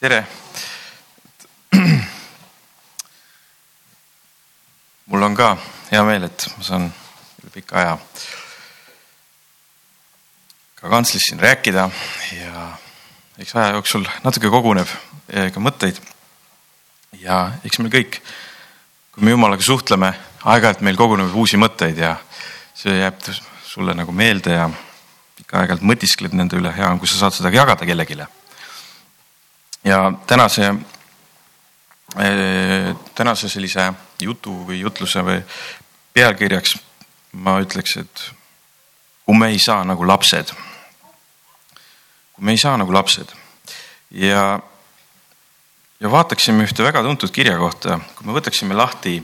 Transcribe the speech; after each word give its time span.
tere. 0.00 0.26
mul 5.06 5.22
on 5.22 5.34
ka 5.34 5.56
hea 5.90 6.02
meel, 6.06 6.28
et 6.28 6.46
ma 6.54 6.62
saan 6.62 6.86
üle 7.42 7.50
pika 7.50 7.80
aja 7.80 7.96
ka 10.78 10.92
kantslis 10.94 11.26
siin 11.26 11.42
rääkida 11.42 11.88
ja 12.36 12.68
eks 13.42 13.56
aja 13.58 13.74
jooksul 13.74 14.06
natuke 14.22 14.54
koguneb 14.54 14.86
ka 15.26 15.66
mõtteid. 15.66 15.98
ja 17.18 17.42
eks 17.66 17.82
me 17.82 17.90
kõik, 17.90 18.22
kui 19.10 19.26
me 19.26 19.34
Jumalaga 19.34 19.66
suhtleme, 19.66 20.14
aeg-ajalt 20.46 20.86
meil 20.86 20.96
koguneb 21.00 21.34
uusi 21.34 21.58
mõtteid 21.58 21.98
ja 21.98 22.14
see 22.70 23.00
jääb 23.02 23.18
sulle 23.66 23.98
nagu 23.98 24.14
meelde 24.14 24.54
ja 24.54 24.70
ikka 25.42 25.58
aeg-ajalt 25.58 25.82
mõtiskled 25.82 26.38
nende 26.38 26.54
üle, 26.62 26.70
hea 26.70 26.86
on, 26.86 27.02
kui 27.02 27.10
sa 27.10 27.26
saad 27.26 27.34
seda 27.34 27.50
jagada 27.50 27.82
kellelegi 27.82 28.14
ja 29.84 30.12
tänase, 30.26 30.74
eh, 32.18 32.96
tänase 33.14 33.48
sellise 33.48 33.92
jutu 34.20 34.54
või 34.66 34.80
jutluse 34.80 35.22
või 35.22 35.42
pealkirjaks 36.12 36.76
ma 37.32 37.58
ütleks, 37.62 37.96
et 38.00 38.30
kui 39.24 39.36
me 39.36 39.50
ei 39.52 39.58
saa 39.62 39.84
nagu 39.84 40.06
lapsed. 40.06 40.54
kui 42.32 42.44
me 42.44 42.52
ei 42.52 42.58
saa 42.58 42.76
nagu 42.76 42.92
lapsed 42.92 43.34
ja, 44.10 44.60
ja 46.00 46.10
vaataksime 46.10 46.64
ühte 46.64 46.84
väga 46.86 47.02
tuntud 47.02 47.32
kirja 47.34 47.56
kohta, 47.58 47.98
kui 48.16 48.26
me 48.26 48.36
võtaksime 48.36 48.76
lahti 48.78 49.18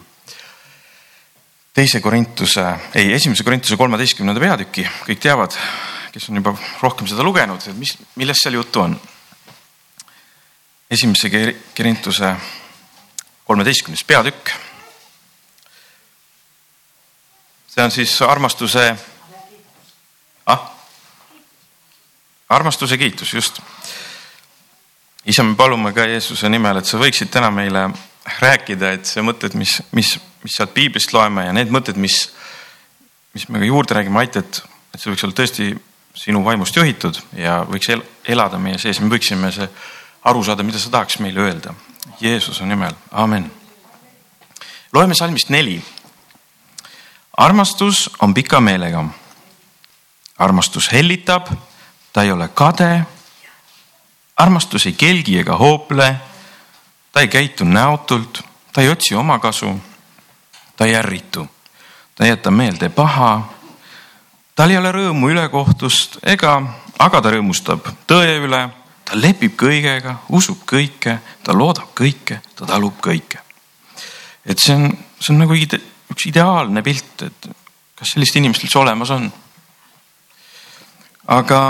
teise 1.75 2.01
Korintuse, 2.01 2.65
ei, 2.95 3.13
esimese 3.15 3.45
Korintuse 3.47 3.79
kolmeteistkümnenda 3.79 4.43
peatüki, 4.43 4.85
kõik 5.09 5.23
teavad, 5.23 5.57
kes 6.15 6.29
on 6.31 6.39
juba 6.39 6.55
rohkem 6.83 7.09
seda 7.11 7.25
lugenud, 7.27 7.65
et 7.67 7.79
mis, 7.79 7.97
millest 8.21 8.45
seal 8.45 8.61
juttu 8.61 8.85
on 8.85 8.95
esimese 10.91 11.31
Korintuse 11.77 12.35
kolmeteistkümnes 13.45 14.05
peatükk. 14.05 14.51
see 17.75 17.85
on 17.85 17.91
siis 17.91 18.23
armastuse 18.23 18.97
ah?, 20.47 20.71
armastuse 22.49 22.99
kiitus, 22.99 23.35
just. 23.35 23.61
isa, 25.27 25.43
me 25.43 25.57
palume 25.57 25.93
ka 25.93 26.07
Jeesuse 26.07 26.49
nimel, 26.49 26.79
et 26.79 26.87
sa 26.87 27.01
võiksid 27.01 27.33
täna 27.35 27.51
meile 27.51 27.89
rääkida, 28.41 28.93
et 28.95 29.09
see 29.09 29.25
mõtted, 29.25 29.57
mis, 29.59 29.81
mis, 29.93 30.15
mis 30.45 30.55
sealt 30.55 30.75
piiblist 30.77 31.13
loeme 31.13 31.49
ja 31.49 31.57
need 31.57 31.73
mõtted, 31.75 31.99
mis, 31.99 32.29
mis 33.35 33.49
me 33.49 33.59
ka 33.59 33.67
juurde 33.67 33.99
räägime, 33.99 34.23
aita, 34.23 34.45
et, 34.45 34.63
et 34.95 35.01
see 35.01 35.11
võiks 35.11 35.27
olla 35.27 35.39
tõesti 35.41 35.73
sinu 36.15 36.45
vaimust 36.45 36.77
juhitud 36.77 37.19
ja 37.37 37.65
võiks 37.67 37.91
elada 38.31 38.61
meie 38.63 38.79
sees, 38.79 39.01
me 39.03 39.11
võiksime 39.11 39.51
see 39.53 39.67
aru 40.25 40.45
saada, 40.45 40.63
mida 40.63 40.79
sa 40.79 40.91
tahaks 40.91 41.19
meile 41.19 41.41
öelda. 41.41 41.75
Jeesuse 42.21 42.67
nimel, 42.67 42.93
amen. 43.11 43.53
loeme 44.93 45.15
salmist 45.15 45.49
neli. 45.49 45.83
armastus 47.37 48.11
on 48.23 48.35
pika 48.35 48.61
meelega. 48.61 49.05
armastus 50.39 50.93
hellitab, 50.93 51.47
ta 52.13 52.23
ei 52.23 52.33
ole 52.33 52.49
kade. 52.49 53.07
armastus 54.37 54.87
ei 54.87 54.93
kelgi 54.93 55.39
ega 55.39 55.57
hoople. 55.57 56.17
ta 57.13 57.21
ei 57.21 57.29
käitu 57.29 57.65
näotult, 57.65 58.43
ta 58.73 58.81
ei 58.81 58.89
otsi 58.89 59.15
omakasu. 59.15 59.81
ta 60.77 60.85
ei 60.85 60.95
ärritu, 60.95 61.49
ta 62.15 62.25
ei 62.25 62.31
jäta 62.31 62.51
meelde 62.51 62.89
paha. 62.89 63.43
tal 64.55 64.71
ei 64.71 64.79
ole 64.79 64.93
rõõmu 64.93 65.29
ülekohtust 65.29 66.19
ega, 66.23 66.63
aga 66.99 67.21
ta 67.21 67.31
rõõmustab 67.31 67.93
tõe 68.07 68.39
üle 68.41 68.84
ta 69.05 69.19
lepib 69.19 69.57
kõigega, 69.61 70.19
usub 70.35 70.65
kõike, 70.69 71.19
ta 71.45 71.57
loodab 71.57 71.93
kõike, 71.97 72.41
ta 72.57 72.67
talub 72.69 73.01
kõike. 73.05 73.41
et 74.45 74.59
see 74.59 74.75
on, 74.75 74.91
see 75.19 75.33
on 75.35 75.41
nagu 75.45 75.57
üks 75.57 76.27
ideaalne 76.29 76.83
pilt, 76.85 77.23
et 77.23 77.49
kas 77.97 78.15
sellist 78.15 78.37
inimest 78.37 78.65
üldse 78.67 78.79
olemas 78.79 79.11
on. 79.15 79.31
aga 81.27 81.61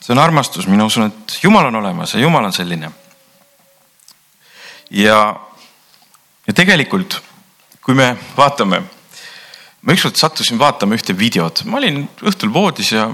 see 0.00 0.12
on 0.14 0.22
armastus, 0.22 0.66
mina 0.66 0.86
usun, 0.88 1.10
et 1.10 1.38
Jumal 1.42 1.68
on 1.68 1.80
olemas 1.82 2.14
ja 2.14 2.20
Jumal 2.20 2.44
on 2.44 2.52
selline. 2.52 2.92
ja, 4.90 5.18
ja 6.46 6.52
tegelikult, 6.54 7.20
kui 7.80 7.94
me 7.94 8.14
vaatame, 8.36 8.82
ma 9.82 9.96
ükskord 9.96 10.16
sattusin 10.16 10.58
vaatama 10.58 10.96
ühte 10.96 11.16
videot, 11.16 11.64
ma 11.64 11.78
olin 11.78 12.04
õhtul 12.20 12.52
voodis 12.52 12.92
ja 12.92 13.10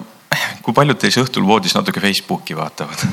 kui 0.63 0.75
paljud 0.75 0.99
teist 1.01 1.21
õhtul 1.23 1.47
voodis 1.47 1.75
natuke 1.77 2.01
Facebooki 2.01 2.57
vaatavad? 2.57 3.07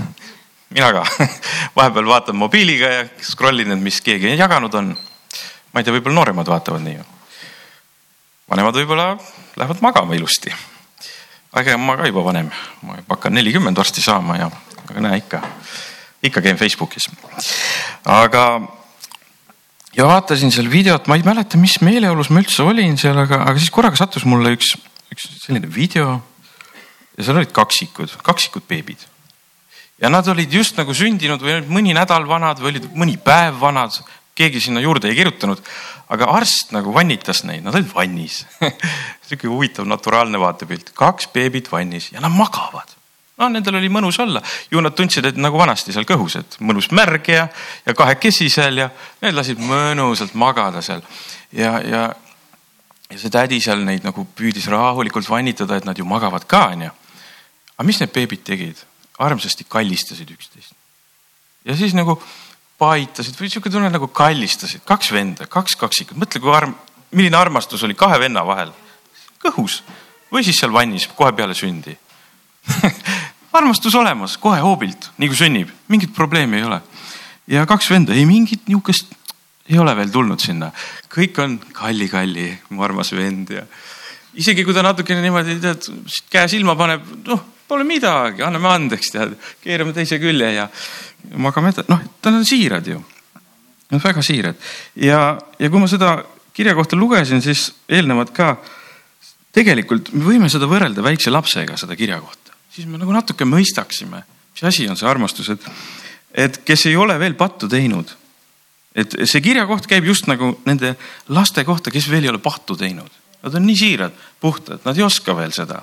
mina 0.73 0.91
ka 0.94 1.03
vahepeal 1.78 2.09
vaatan 2.09 2.38
mobiiliga 2.38 2.91
ja 2.91 3.06
scroll 3.22 3.63
in, 3.63 3.75
et 3.75 3.81
mis 3.81 4.01
keegi 4.01 4.34
jaganud 4.38 4.73
on. 4.79 4.94
ma 5.73 5.81
ei 5.81 5.85
tea, 5.85 5.95
võib-olla 5.95 6.19
nooremad 6.19 6.50
vaatavad 6.50 6.83
nii. 6.85 7.00
vanemad 8.50 8.78
võib-olla 8.81 9.07
lähevad 9.59 9.81
magama 9.85 10.17
ilusti. 10.17 10.53
aga 11.53 11.78
ma 11.78 11.97
ka 11.97 12.09
juba 12.09 12.25
vanem, 12.25 12.51
ma 12.81 13.00
hakkan 13.09 13.35
nelikümmend 13.38 13.78
varsti 13.78 14.01
saama 14.01 14.38
ja, 14.41 14.51
aga 14.89 15.07
näe 15.07 15.22
ikka, 15.22 15.41
ikka 16.23 16.41
käin 16.41 16.57
Facebookis. 16.57 17.09
aga 18.06 18.47
ja 19.97 20.09
vaatasin 20.09 20.51
seal 20.51 20.72
videot, 20.72 21.07
ma 21.07 21.19
ei 21.19 21.25
mäleta, 21.25 21.62
mis 21.62 21.79
meeleolus 21.85 22.33
ma 22.33 22.41
üldse 22.41 22.66
olin 22.66 22.97
seal, 22.97 23.17
aga, 23.25 23.44
aga 23.45 23.59
siis 23.62 23.73
korraga 23.73 24.00
sattus 24.00 24.25
mulle 24.25 24.56
üks, 24.57 24.73
üks 25.13 25.29
selline 25.45 25.69
video 25.69 26.22
ja 27.18 27.25
seal 27.25 27.40
olid 27.41 27.51
kaksikud, 27.53 28.18
kaksikud 28.25 28.66
beebid. 28.68 29.07
ja 30.01 30.09
nad 30.09 30.28
olid 30.28 30.53
just 30.53 30.78
nagu 30.78 30.94
sündinud 30.94 31.41
või 31.41 31.59
mõni 31.69 31.94
nädal 31.96 32.28
vanad 32.28 32.62
või 32.62 32.74
olid 32.74 32.90
mõni 32.97 33.18
päev 33.22 33.59
vanad, 33.62 33.96
keegi 34.35 34.62
sinna 34.62 34.81
juurde 34.81 35.09
ei 35.09 35.16
kirjutanud. 35.16 35.62
aga 36.09 36.25
arst 36.35 36.74
nagu 36.75 36.94
vannitas 36.94 37.44
neid, 37.44 37.63
nad 37.63 37.75
olid 37.75 37.94
vannis 37.94 38.44
sihuke 39.28 39.47
huvitav 39.47 39.88
naturaalne 39.88 40.40
vaatepilt, 40.40 40.91
kaks 40.97 41.29
beebit 41.34 41.72
vannis 41.72 42.12
ja 42.12 42.22
nad 42.22 42.34
magavad 42.34 42.97
no 43.38 43.50
nendel 43.50 43.80
oli 43.80 43.90
mõnus 43.90 44.19
olla, 44.22 44.41
ju 44.72 44.81
nad 44.81 44.95
tundsid, 44.97 45.25
et 45.25 45.38
nagu 45.41 45.57
vanasti 45.57 45.94
seal 45.94 46.06
kõhus, 46.07 46.38
et 46.40 46.57
mõnus 46.62 46.91
märg 46.94 47.30
ja, 47.34 47.47
ja 47.85 47.95
kahekesi 47.97 48.50
seal 48.51 48.78
ja 48.84 48.90
need 49.24 49.38
lasid 49.38 49.62
mõnusalt 49.62 50.35
magada 50.38 50.84
seal. 50.85 51.01
ja, 51.51 51.78
ja, 51.81 52.03
ja 53.09 53.18
see 53.18 53.34
tädi 53.34 53.62
seal 53.62 53.81
neid 53.85 54.06
nagu 54.06 54.28
püüdis 54.38 54.68
rahulikult 54.69 55.30
vannitada, 55.30 55.78
et 55.78 55.85
nad 55.90 55.97
ju 55.97 56.06
magavad 56.06 56.45
ka 56.50 56.68
onju 56.74 56.91
aga 57.83 57.91
mis 57.91 57.99
need 57.99 58.16
beebid 58.16 58.44
tegid? 58.47 58.79
armsasti 59.23 59.66
kallistasid 59.69 60.29
üksteist. 60.33 60.73
ja 61.67 61.75
siis 61.77 61.94
nagu 61.94 62.16
paitasid 62.79 63.35
või 63.38 63.51
sihuke 63.51 63.69
tunne 63.71 63.91
nagu 63.94 64.07
kallistasid, 64.07 64.81
kaks 64.88 65.11
venda, 65.13 65.45
kaks 65.47 65.75
kaksikut, 65.79 66.17
mõtle, 66.17 66.41
kui 66.41 66.51
arm, 66.51 66.73
milline 67.13 67.38
armastus 67.38 67.83
oli 67.85 67.94
kahe 67.94 68.17
venna 68.19 68.41
vahel. 68.47 68.71
kõhus 69.44 69.83
või 70.31 70.44
siis 70.47 70.57
seal 70.59 70.73
vannis 70.73 71.07
kohe 71.11 71.31
peale 71.35 71.53
sündi 71.53 71.94
armastus 73.59 73.95
olemas 74.00 74.39
kohe 74.41 74.63
hoobilt, 74.63 75.11
nii 75.19 75.29
kui 75.29 75.38
sünnib, 75.38 75.69
mingit 75.91 76.15
probleemi 76.15 76.61
ei 76.61 76.67
ole. 76.71 76.81
ja 77.47 77.67
kaks 77.69 77.91
venda, 77.91 78.15
ei 78.15 78.25
mingit 78.25 78.65
nihukest 78.67 79.13
ei 79.69 79.77
ole 79.79 79.94
veel 79.95 80.09
tulnud 80.11 80.41
sinna, 80.41 80.73
kõik 81.11 81.38
on 81.39 81.59
kalli-kalli, 81.75 82.50
mu 82.73 82.83
armas 82.83 83.13
vend 83.13 83.53
ja 83.59 83.67
isegi 84.33 84.65
kui 84.65 84.73
ta 84.73 84.81
natukene 84.83 85.21
niimoodi 85.21 85.59
tead 85.61 85.91
käe 86.33 86.50
silma 86.50 86.75
paneb, 86.75 87.05
noh 87.27 87.53
pole 87.68 87.85
midagi, 87.88 88.44
anname 88.46 88.69
andeks, 88.72 89.12
tead, 89.13 89.34
keerame 89.63 89.94
teise 89.96 90.19
külje 90.22 90.51
ja 90.56 90.68
magame 91.40 91.72
edasi, 91.74 91.90
noh, 91.91 92.03
nad 92.03 92.38
on 92.38 92.46
siirad 92.47 92.88
ju. 92.88 93.00
Nad 93.90 94.00
on 94.00 94.03
väga 94.03 94.24
siirad 94.25 94.69
ja, 95.00 95.19
ja 95.59 95.69
kui 95.69 95.81
ma 95.81 95.90
seda 95.91 96.16
kirja 96.53 96.75
kohta 96.78 96.97
lugesin, 96.97 97.41
siis 97.41 97.72
eelnevalt 97.90 98.34
ka 98.35 98.56
tegelikult 99.53 100.12
me 100.16 100.25
võime 100.25 100.50
seda 100.51 100.69
võrrelda 100.69 101.03
väikse 101.06 101.34
lapsega, 101.34 101.78
seda 101.79 101.97
kirja 101.97 102.19
kohta, 102.22 102.56
siis 102.74 102.88
me 102.90 103.01
nagu 103.01 103.13
natuke 103.13 103.46
mõistaksime, 103.50 104.24
mis 104.53 104.66
asi 104.69 104.88
on 104.90 105.00
see 105.00 105.09
armastus, 105.09 105.51
et, 105.53 105.68
et 106.45 106.62
kes 106.66 106.88
ei 106.90 106.97
ole 107.00 107.18
veel 107.21 107.38
pattu 107.39 107.69
teinud. 107.69 108.18
et 108.94 109.15
see 109.25 109.42
kirja 109.42 109.65
koht 109.65 109.88
käib 109.89 110.06
just 110.06 110.27
nagu 110.30 110.51
nende 110.65 110.95
laste 111.33 111.63
kohta, 111.65 111.92
kes 111.92 112.10
veel 112.10 112.27
ei 112.27 112.30
ole 112.30 112.42
pattu 112.42 112.75
teinud. 112.77 113.10
Nad 113.44 113.56
on 113.57 113.65
nii 113.65 113.75
siirad, 113.75 114.13
puhtad, 114.39 114.83
nad 114.86 114.98
ei 114.98 115.04
oska 115.04 115.33
veel 115.36 115.51
seda 115.51 115.81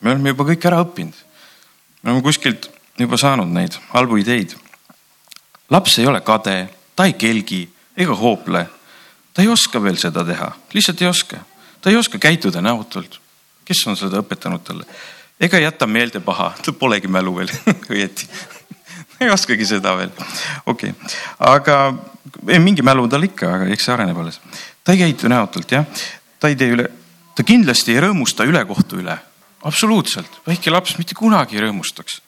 me 0.00 0.12
oleme 0.12 0.32
juba 0.34 0.46
kõik 0.50 0.66
ära 0.68 0.80
õppinud. 0.84 1.14
me 2.02 2.10
oleme 2.10 2.24
kuskilt 2.26 2.70
juba 2.98 3.18
saanud 3.18 3.50
neid 3.52 3.76
halbu 3.92 4.18
ideid. 4.22 4.54
laps 5.70 5.98
ei 5.98 6.06
ole 6.06 6.20
kade, 6.20 6.68
ta 6.96 7.06
ei 7.06 7.14
kelgi 7.18 7.68
ega 7.96 8.14
hoople. 8.14 8.66
ta 9.34 9.42
ei 9.42 9.48
oska 9.48 9.82
veel 9.82 9.96
seda 9.96 10.24
teha, 10.24 10.52
lihtsalt 10.74 11.02
ei 11.02 11.08
oska. 11.08 11.38
ta 11.80 11.90
ei 11.90 11.96
oska 11.96 12.18
käituda 12.18 12.60
näotult. 12.60 13.20
kes 13.64 13.86
on 13.86 13.96
seda 13.96 14.22
õpetanud 14.22 14.64
talle? 14.64 14.86
ega 15.40 15.58
jäta 15.58 15.86
meelde 15.86 16.20
paha, 16.20 16.52
tal 16.62 16.74
polegi 16.74 17.08
mälu 17.08 17.34
veel 17.36 17.50
õieti 17.94 18.28
ei 19.20 19.30
oskagi 19.30 19.66
seda 19.66 19.96
veel. 19.96 20.10
okei 20.66 20.90
okay., 20.90 21.18
aga 21.38 21.94
ei, 22.48 22.58
mingi 22.58 22.82
mälu 22.82 23.08
tal 23.08 23.24
ikka, 23.26 23.54
aga 23.54 23.72
eks 23.72 23.88
see 23.88 23.94
areneb 23.94 24.18
alles. 24.18 24.40
ta 24.84 24.94
ei 24.94 25.02
käitu 25.02 25.28
näotult 25.28 25.72
jah, 25.72 25.86
ta 26.38 26.50
ei 26.50 26.56
tee 26.56 26.70
üle, 26.76 26.86
ta 27.34 27.42
kindlasti 27.42 27.94
ei 27.94 28.04
rõõmusta 28.06 28.46
ülekohtu 28.46 29.02
üle 29.02 29.18
absoluutselt, 29.66 30.40
väike 30.46 30.70
laps 30.70 30.96
mitte 30.98 31.16
kunagi 31.18 31.58
ei 31.58 31.64
rõõmustaks. 31.66 32.20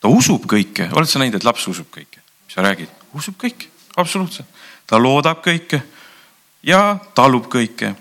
ta 0.00 0.10
usub 0.10 0.46
kõike, 0.50 0.88
oled 0.92 1.08
sa 1.08 1.20
näinud, 1.22 1.38
et 1.38 1.46
laps 1.46 1.66
usub 1.68 1.86
kõike, 1.94 2.22
mis 2.46 2.56
sa 2.56 2.64
räägid, 2.64 2.90
usub 3.14 3.36
kõike, 3.38 3.70
absoluutselt. 3.96 4.48
ta 4.86 4.98
loodab 4.98 5.42
kõike 5.44 5.82
ja 6.62 6.98
talub 7.14 7.46
kõike. 7.46 7.94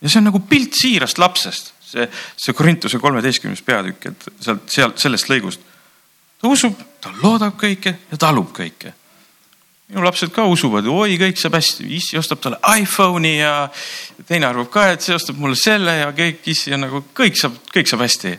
ja 0.00 0.08
see 0.08 0.18
on 0.18 0.30
nagu 0.30 0.40
pilt 0.40 0.76
siirast 0.76 1.18
lapsest, 1.18 1.74
see, 1.80 2.08
see 2.36 2.54
Korintuse 2.54 2.98
kolmeteistkümnes 2.98 3.62
peatükk, 3.62 4.06
et 4.06 4.28
sealt, 4.40 4.68
sealt 4.68 4.98
sellest 4.98 5.28
lõigust. 5.28 5.60
ta 6.40 6.48
usub, 6.48 6.76
ta 7.00 7.12
loodab 7.22 7.56
kõike 7.56 7.96
ja 8.10 8.16
talub 8.16 8.52
kõike 8.52 8.94
minu 9.90 10.04
lapsed 10.06 10.30
ka 10.34 10.44
usuvad, 10.46 10.86
oi, 10.86 11.16
kõik 11.18 11.38
saab 11.40 11.56
hästi, 11.58 11.86
issi 11.96 12.18
ostab 12.18 12.40
talle 12.42 12.60
iPhone'i 12.78 13.36
ja 13.40 13.54
teine 14.28 14.46
arvab 14.46 14.70
ka, 14.70 14.86
et 14.94 15.02
see 15.02 15.16
ostab 15.16 15.38
mulle 15.40 15.58
selle 15.58 15.96
ja 15.98 16.10
kõik 16.14 16.46
issi 16.52 16.74
on 16.74 16.84
nagu 16.86 17.02
kõik 17.16 17.38
saab, 17.38 17.56
kõik 17.74 17.90
saab 17.90 18.04
hästi. 18.06 18.36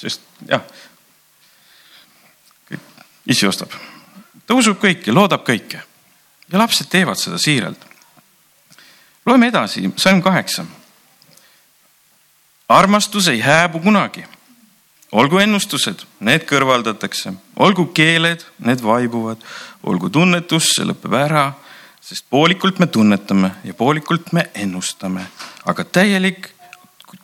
sest 0.00 0.24
jah, 0.48 0.64
issi 3.28 3.48
ostab, 3.48 3.72
ta 4.46 4.56
usub 4.56 4.80
kõike, 4.80 5.12
loodab 5.12 5.44
kõike 5.44 5.82
ja 6.48 6.60
lapsed 6.60 6.88
teevad 6.88 7.20
seda 7.20 7.38
siiralt. 7.38 7.84
loeme 9.26 9.48
edasi, 9.52 9.90
salm 9.96 10.22
kaheksa. 10.22 10.64
armastus 12.68 13.28
ei 13.28 13.40
hääbu 13.40 13.80
kunagi 13.80 14.24
olgu 15.14 15.38
ennustused, 15.38 16.02
need 16.26 16.46
kõrvaldatakse, 16.48 17.32
olgu 17.62 17.86
keeled, 17.94 18.42
need 18.66 18.82
vaibuvad, 18.82 19.42
olgu 19.86 20.10
tunnetus, 20.12 20.72
see 20.74 20.88
lõpeb 20.88 21.14
ära, 21.18 21.46
sest 22.04 22.26
poolikult 22.30 22.80
me 22.82 22.88
tunnetame 22.90 23.52
ja 23.64 23.76
poolikult 23.78 24.32
me 24.34 24.48
ennustame, 24.58 25.24
aga 25.70 25.86
täielik, 25.86 26.50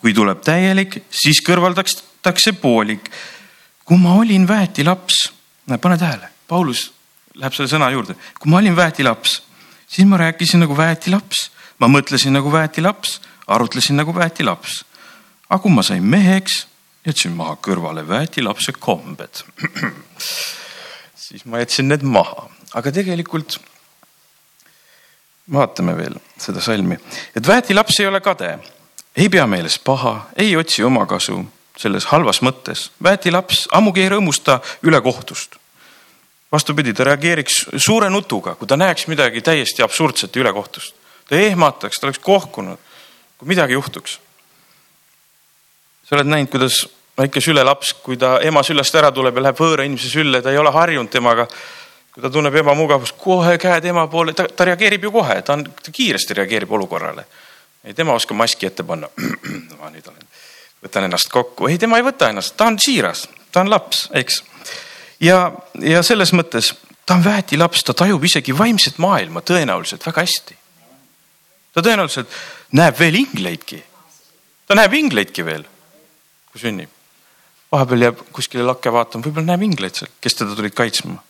kui 0.00 0.14
tuleb 0.16 0.42
täielik, 0.46 1.00
siis 1.10 1.42
kõrvaldatakse 1.46 2.54
poolik. 2.60 3.10
kui 3.84 3.98
ma 3.98 4.14
olin 4.14 4.46
väetilaps, 4.46 5.32
pane 5.80 5.98
tähele, 5.98 6.28
Paulus 6.46 6.92
läheb 7.34 7.54
selle 7.54 7.68
sõna 7.68 7.90
juurde, 7.90 8.14
kui 8.38 8.50
ma 8.50 8.58
olin 8.58 8.76
väetilaps, 8.76 9.42
siis 9.88 10.06
ma 10.06 10.16
rääkisin 10.16 10.62
nagu 10.62 10.76
väetilaps, 10.76 11.50
ma 11.78 11.88
mõtlesin 11.88 12.32
nagu 12.32 12.52
väetilaps, 12.52 13.20
arutlesin 13.46 13.96
nagu 13.96 14.14
väetilaps. 14.14 14.84
aga 15.50 15.58
kui 15.58 15.72
ma 15.74 15.82
sain 15.82 16.04
meheks 16.04 16.69
jätsin 17.06 17.32
maha 17.36 17.56
kõrvale 17.64 18.04
väetilapse 18.08 18.72
kombed 18.78 19.42
siis 21.30 21.44
ma 21.46 21.60
jätsin 21.62 21.88
need 21.88 22.02
maha, 22.02 22.48
aga 22.74 22.92
tegelikult 22.92 23.58
vaatame 25.52 25.96
veel 25.98 26.18
seda 26.38 26.62
salmi, 26.62 26.98
et 27.36 27.46
väetilaps 27.46 28.00
ei 28.00 28.10
ole 28.10 28.20
kade, 28.22 28.52
ei 29.16 29.28
pea 29.32 29.46
meeles 29.50 29.78
paha, 29.82 30.30
ei 30.36 30.56
otsi 30.56 30.84
omakasu 30.86 31.40
selles 31.80 32.06
halvas 32.10 32.42
mõttes. 32.44 32.90
väetilaps 33.02 33.66
ammugi 33.72 34.04
ei 34.04 34.10
rõõmusta 34.12 34.60
ülekohtust. 34.82 35.56
vastupidi, 36.52 36.92
ta 36.94 37.04
reageeriks 37.04 37.66
suure 37.76 38.10
nutuga, 38.10 38.54
kui 38.54 38.66
ta 38.66 38.76
näeks 38.76 39.06
midagi 39.06 39.40
täiesti 39.40 39.82
absurdset 39.82 40.36
ülekohtust. 40.36 40.94
ta 41.28 41.36
ehmataks, 41.36 42.00
ta 42.00 42.06
oleks 42.06 42.18
kohkunud, 42.18 42.78
kui 43.38 43.48
midagi 43.48 43.72
juhtuks 43.72 44.18
sa 46.10 46.16
oled 46.18 46.26
näinud, 46.26 46.50
kuidas 46.50 46.88
väike 47.18 47.40
sülelaps, 47.40 47.92
kui 48.02 48.16
ta 48.18 48.40
ema 48.42 48.64
süllest 48.66 48.96
ära 48.98 49.12
tuleb 49.14 49.36
ja 49.38 49.44
läheb 49.44 49.60
võõra 49.62 49.84
inimese 49.86 50.10
sülle, 50.10 50.40
ta 50.42 50.50
ei 50.50 50.58
ole 50.58 50.72
harjunud 50.74 51.10
temaga. 51.12 51.46
kui 52.10 52.22
ta 52.24 52.30
tunneb 52.34 52.54
ebamugavust, 52.58 53.14
kohe 53.22 53.54
käed 53.62 53.84
ema 53.86 54.08
poole, 54.10 54.32
ta, 54.34 54.48
ta 54.50 54.66
reageerib 54.66 55.04
ju 55.06 55.12
kohe, 55.14 55.36
ta 55.46 55.54
on, 55.54 55.62
ta 55.62 55.92
kiiresti 55.94 56.34
reageerib 56.34 56.72
olukorrale. 56.72 57.24
ei, 57.84 57.94
tema 57.94 58.18
oskab 58.18 58.36
maski 58.36 58.66
ette 58.66 58.82
panna. 58.82 59.08
ma 59.80 59.94
nüüd 59.94 60.10
olen, 60.10 60.26
võtan 60.82 61.06
ennast 61.06 61.30
kokku, 61.30 61.70
ei, 61.70 61.78
tema 61.78 62.02
ei 62.02 62.08
võta 62.10 62.32
ennast, 62.34 62.56
ta 62.56 62.66
on 62.66 62.82
siiras, 62.82 63.28
ta 63.52 63.62
on 63.62 63.70
laps, 63.70 64.08
eks. 64.10 64.42
ja, 65.20 65.52
ja 65.78 66.02
selles 66.02 66.34
mõttes 66.34 66.74
ta 67.06 67.14
on 67.14 67.24
väetilaps, 67.24 67.86
ta 67.86 67.94
tajub 67.94 68.26
isegi 68.26 68.58
vaimset 68.58 68.98
maailma 68.98 69.46
tõenäoliselt 69.46 70.02
väga 70.10 70.26
hästi. 70.26 70.58
ta 71.74 71.86
tõenäoliselt 71.86 72.40
näeb 72.72 72.98
veel 72.98 73.22
ingleidki. 73.22 73.84
ta 74.66 74.74
näeb 74.74 74.98
ingleidki 74.98 75.46
veel 75.46 75.70
kui 76.52 76.60
sünnib. 76.60 76.90
vahepeal 77.70 78.02
jääb 78.02 78.22
kuskile 78.34 78.64
lakke 78.66 78.90
vaatama, 78.92 79.22
võib-olla 79.24 79.52
näeb 79.52 79.62
ingleid 79.68 79.94
seal, 79.94 80.10
kes 80.20 80.40
teda 80.40 80.56
tulid 80.58 80.74
kaitsma. 80.74 81.22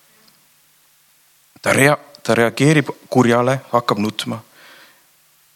ta 1.62 1.74
rea-, 1.76 1.98
ta 2.22 2.34
reageerib 2.34 2.88
kurjale, 3.08 3.60
hakkab 3.72 3.98
nutma. 3.98 4.40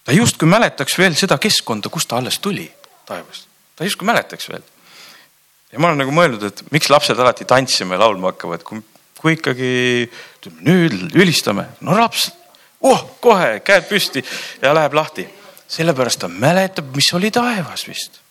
ta 0.04 0.12
justkui 0.12 0.48
mäletaks 0.48 0.98
veel 0.98 1.16
seda 1.16 1.38
keskkonda, 1.38 1.88
kust 1.88 2.08
ta 2.08 2.20
alles 2.20 2.38
tuli 2.38 2.68
taevast, 3.06 3.48
ta 3.76 3.84
justkui 3.84 4.06
mäletaks 4.06 4.48
veel. 4.48 4.64
ja 5.72 5.78
ma 5.78 5.88
olen 5.88 6.04
nagu 6.04 6.12
mõelnud, 6.12 6.44
et 6.44 6.64
miks 6.72 6.90
lapsed 6.92 7.18
alati 7.18 7.44
tantsima 7.44 7.96
ja 7.96 8.04
laulma 8.04 8.34
hakkavad, 8.34 8.62
kui, 8.62 8.82
kui 9.20 9.38
ikkagi 9.38 9.70
nüüd 10.60 11.16
ülistame, 11.16 11.70
no 11.80 11.96
laps, 11.96 12.28
oh 12.84 13.06
kohe 13.24 13.62
käed 13.64 13.88
püsti 13.88 14.24
ja 14.60 14.74
läheb 14.76 14.92
lahti. 14.94 15.24
sellepärast 15.68 16.20
ta 16.20 16.28
mäletab, 16.28 16.92
mis 16.94 17.08
oli 17.16 17.30
taevas 17.32 17.88
vist 17.88 18.23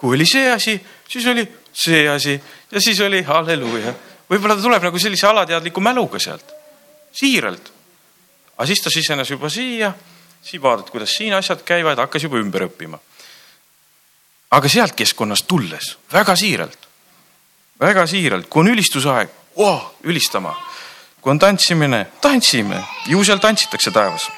kui 0.00 0.16
oli 0.16 0.26
see 0.26 0.48
asi, 0.50 0.80
siis 1.08 1.26
oli 1.26 1.44
see 1.72 2.08
asi 2.08 2.40
ja 2.72 2.80
siis 2.80 3.00
oli 3.00 3.22
halleluuja. 3.22 3.92
võib-olla 4.30 4.56
ta 4.56 4.62
tuleb 4.62 4.86
nagu 4.88 4.98
sellise 4.98 5.26
alateadliku 5.26 5.80
mäluga 5.80 6.18
sealt, 6.18 6.54
siiralt. 7.12 7.72
aga 8.56 8.66
siis 8.66 8.80
ta 8.80 8.90
sisenes 8.90 9.30
juba 9.30 9.50
siia, 9.50 9.92
siis 10.42 10.62
vaatad, 10.62 10.88
kuidas 10.90 11.12
siin 11.12 11.34
asjad 11.34 11.62
käivad, 11.66 11.98
hakkas 11.98 12.22
juba 12.22 12.40
ümber 12.40 12.64
õppima. 12.68 12.98
aga 14.50 14.68
sealt 14.68 14.96
keskkonnast 14.96 15.46
tulles 15.46 15.96
väga 16.12 16.36
siiralt, 16.36 16.88
väga 17.80 18.06
siiralt, 18.06 18.48
kui 18.48 18.64
on 18.64 18.72
ülistusaeg 18.72 19.28
oh,, 19.56 19.94
ülistama. 20.04 20.56
kui 21.20 21.30
on 21.30 21.38
tantsimine, 21.38 22.06
tantsime, 22.20 22.84
ju 23.06 23.24
seal 23.24 23.38
tantsitakse 23.38 23.90
taevas. 23.90 24.30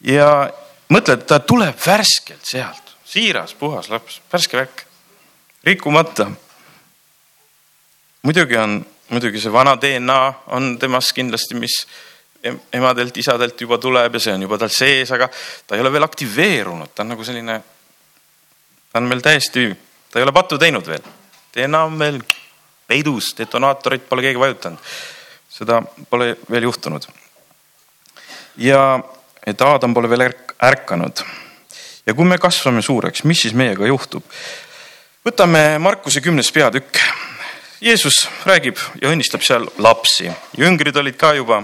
ja 0.00 0.50
mõtled, 0.88 1.28
ta 1.28 1.38
tuleb 1.38 1.76
värskelt 1.86 2.48
sealt 2.48 2.83
siiras, 3.14 3.54
puhas 3.54 3.88
laps, 3.92 4.18
värske 4.32 4.58
värk, 4.58 4.82
rikkumata. 5.64 6.26
muidugi 8.22 8.56
on, 8.56 8.80
muidugi 9.08 9.40
see 9.40 9.52
vana 9.52 9.76
DNA 9.80 10.18
on 10.56 10.78
temas 10.82 11.12
kindlasti, 11.14 11.54
mis 11.54 11.76
emadelt, 12.72 13.16
isadelt 13.16 13.60
juba 13.60 13.78
tuleb 13.78 14.16
ja 14.16 14.20
see 14.20 14.34
on 14.34 14.42
juba 14.42 14.58
tal 14.58 14.72
sees, 14.72 15.12
aga 15.14 15.28
ta 15.66 15.76
ei 15.76 15.84
ole 15.84 15.92
veel 15.92 16.06
aktiveerunud, 16.08 16.90
ta 16.94 17.04
on 17.04 17.12
nagu 17.14 17.24
selline, 17.24 17.58
ta 18.90 18.98
on 18.98 19.06
meil 19.12 19.22
täiesti, 19.22 19.68
ta 20.10 20.18
ei 20.18 20.26
ole 20.26 20.34
pattu 20.34 20.58
teinud 20.58 20.90
veel. 20.90 21.06
DNA 21.54 21.84
on 21.84 21.98
veel 21.98 22.18
peidus, 22.88 23.30
detonaatorit 23.38 24.08
pole 24.08 24.26
keegi 24.26 24.42
vajutanud. 24.42 24.90
seda 25.54 25.78
pole 26.10 26.34
veel 26.50 26.66
juhtunud. 26.66 27.06
ja 28.56 29.00
et 29.46 29.60
Aadam 29.60 29.94
pole 29.94 30.10
veel 30.10 30.28
ärkanud 30.62 31.22
ja 32.06 32.14
kui 32.14 32.26
me 32.28 32.38
kasvame 32.38 32.82
suureks, 32.82 33.24
mis 33.24 33.46
siis 33.46 33.54
meiega 33.56 33.86
juhtub? 33.88 34.24
võtame 35.24 35.78
Markuse 35.80 36.20
kümnes 36.20 36.50
peatükk. 36.52 36.98
Jeesus 37.80 38.26
räägib 38.44 38.76
ja 39.00 39.08
õnnistab 39.08 39.40
seal 39.44 39.64
lapsi, 39.80 40.28
jüngrid 40.56 40.96
olid 41.00 41.16
ka 41.20 41.32
juba 41.36 41.62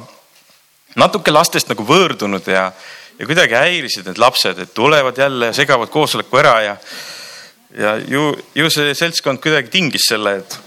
natuke 1.01 1.33
lastest 1.33 1.69
nagu 1.71 1.85
võõrdunud 1.87 2.49
ja, 2.51 2.71
ja 3.19 3.29
kuidagi 3.29 3.57
häirisid 3.57 4.09
need 4.09 4.21
lapsed, 4.21 4.59
et 4.59 4.75
tulevad 4.75 5.19
jälle 5.19 5.51
ja 5.51 5.57
segavad 5.57 5.93
koosoleku 5.93 6.41
ära 6.41 6.55
ja, 6.65 6.75
ja 7.79 7.95
ju, 8.09 8.33
ju 8.55 8.73
see 8.73 8.95
seltskond 8.97 9.41
kuidagi 9.45 9.73
tingis 9.73 10.09
selle, 10.11 10.39
et, 10.41 10.59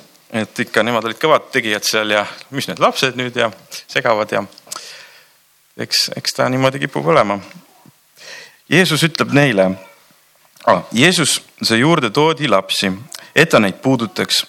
et 0.43 0.63
ikka 0.65 0.85
nemad 0.85 1.05
olid 1.09 1.21
kõvad 1.21 1.49
tegijad 1.53 1.85
seal 1.85 2.13
ja 2.13 2.25
mis 2.55 2.69
need 2.69 2.81
lapsed 2.81 3.19
nüüd 3.19 3.37
ja 3.37 3.51
segavad 3.83 4.31
ja 4.33 4.45
eks, 5.77 6.07
eks 6.17 6.39
ta 6.39 6.49
niimoodi 6.49 6.81
kipub 6.85 7.09
olema 7.13 7.41
Jeesus 8.69 9.03
ütleb 9.03 9.33
neile 9.35 9.71
ah,, 10.65 10.83
Jeesus 10.91 11.41
sai 11.61 11.79
juurde 11.79 12.09
toodi 12.09 12.47
lapsi, 12.47 12.91
et 13.35 13.49
ta 13.49 13.59
neid 13.59 13.81
puudutaks. 13.83 14.45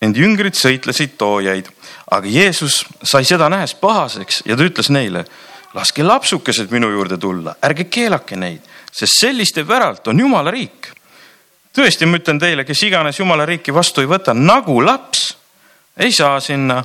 Need 0.00 0.16
jüngrid 0.16 0.56
sõitlesid 0.56 1.18
toojaid, 1.20 1.66
aga 2.10 2.28
Jeesus 2.28 2.80
sai 3.04 3.24
seda 3.28 3.50
nähes 3.52 3.74
pahaseks 3.76 4.42
ja 4.48 4.56
ta 4.56 4.64
ütles 4.64 4.88
neile, 4.90 5.26
laske 5.76 6.02
lapsukesed 6.02 6.72
minu 6.72 6.88
juurde 6.90 7.18
tulla, 7.20 7.54
ärge 7.62 7.84
keelake 7.92 8.36
neid, 8.36 8.64
sest 8.92 9.20
selliste 9.20 9.64
päralt 9.68 10.08
on 10.08 10.20
Jumala 10.20 10.50
riik. 10.50 10.88
tõesti, 11.76 12.06
ma 12.06 12.16
ütlen 12.16 12.40
teile, 12.40 12.64
kes 12.64 12.82
iganes 12.88 13.20
Jumala 13.20 13.46
riiki 13.46 13.74
vastu 13.74 14.00
ei 14.00 14.08
võta 14.08 14.34
nagu 14.34 14.80
laps, 14.80 15.36
ei 15.96 16.12
saa 16.12 16.40
sinna. 16.40 16.84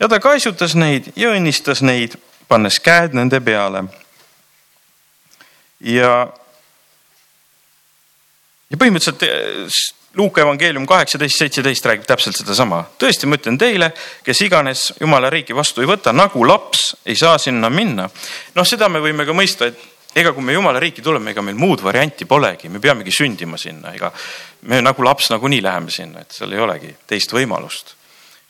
ja 0.00 0.08
ta 0.08 0.20
kaisutas 0.20 0.74
neid 0.74 1.12
ja 1.16 1.30
õnnistas 1.30 1.82
neid, 1.82 2.18
pannes 2.48 2.80
käed 2.80 3.14
nende 3.14 3.40
peale 3.40 3.84
ja, 5.80 6.12
ja 8.70 8.80
põhimõtteliselt 8.80 9.26
eh, 9.28 9.96
Luuka 10.18 10.42
evangeelium 10.42 10.88
kaheksateist, 10.90 11.38
seitseteist 11.38 11.84
räägib 11.86 12.06
täpselt 12.08 12.34
sedasama. 12.34 12.80
tõesti, 12.98 13.28
ma 13.30 13.38
ütlen 13.38 13.58
teile, 13.58 13.92
kes 14.26 14.40
iganes 14.42 14.88
jumala 15.00 15.30
riiki 15.30 15.54
vastu 15.54 15.84
ei 15.84 15.86
võta, 15.86 16.10
nagu 16.12 16.42
laps 16.42 16.96
ei 17.06 17.14
saa 17.14 17.38
sinna 17.38 17.70
minna. 17.70 18.08
noh, 18.54 18.66
seda 18.66 18.88
me 18.88 18.98
võime 18.98 19.26
ka 19.26 19.36
mõista, 19.36 19.70
et 19.70 19.78
ega 20.16 20.32
kui 20.34 20.42
me 20.42 20.52
jumala 20.52 20.80
riiki 20.82 21.02
tuleme, 21.02 21.30
ega 21.30 21.42
meil 21.42 21.56
muud 21.56 21.82
varianti 21.82 22.26
polegi, 22.26 22.68
me 22.68 22.80
peamegi 22.82 23.14
sündima 23.14 23.58
sinna, 23.58 23.94
ega 23.94 24.10
me 24.66 24.80
nagu 24.82 25.04
laps 25.06 25.30
nagunii 25.30 25.62
läheme 25.62 25.94
sinna, 25.94 26.24
et 26.24 26.34
seal 26.34 26.52
ei 26.52 26.58
olegi 26.66 26.94
teist 27.06 27.32
võimalust. 27.32 27.94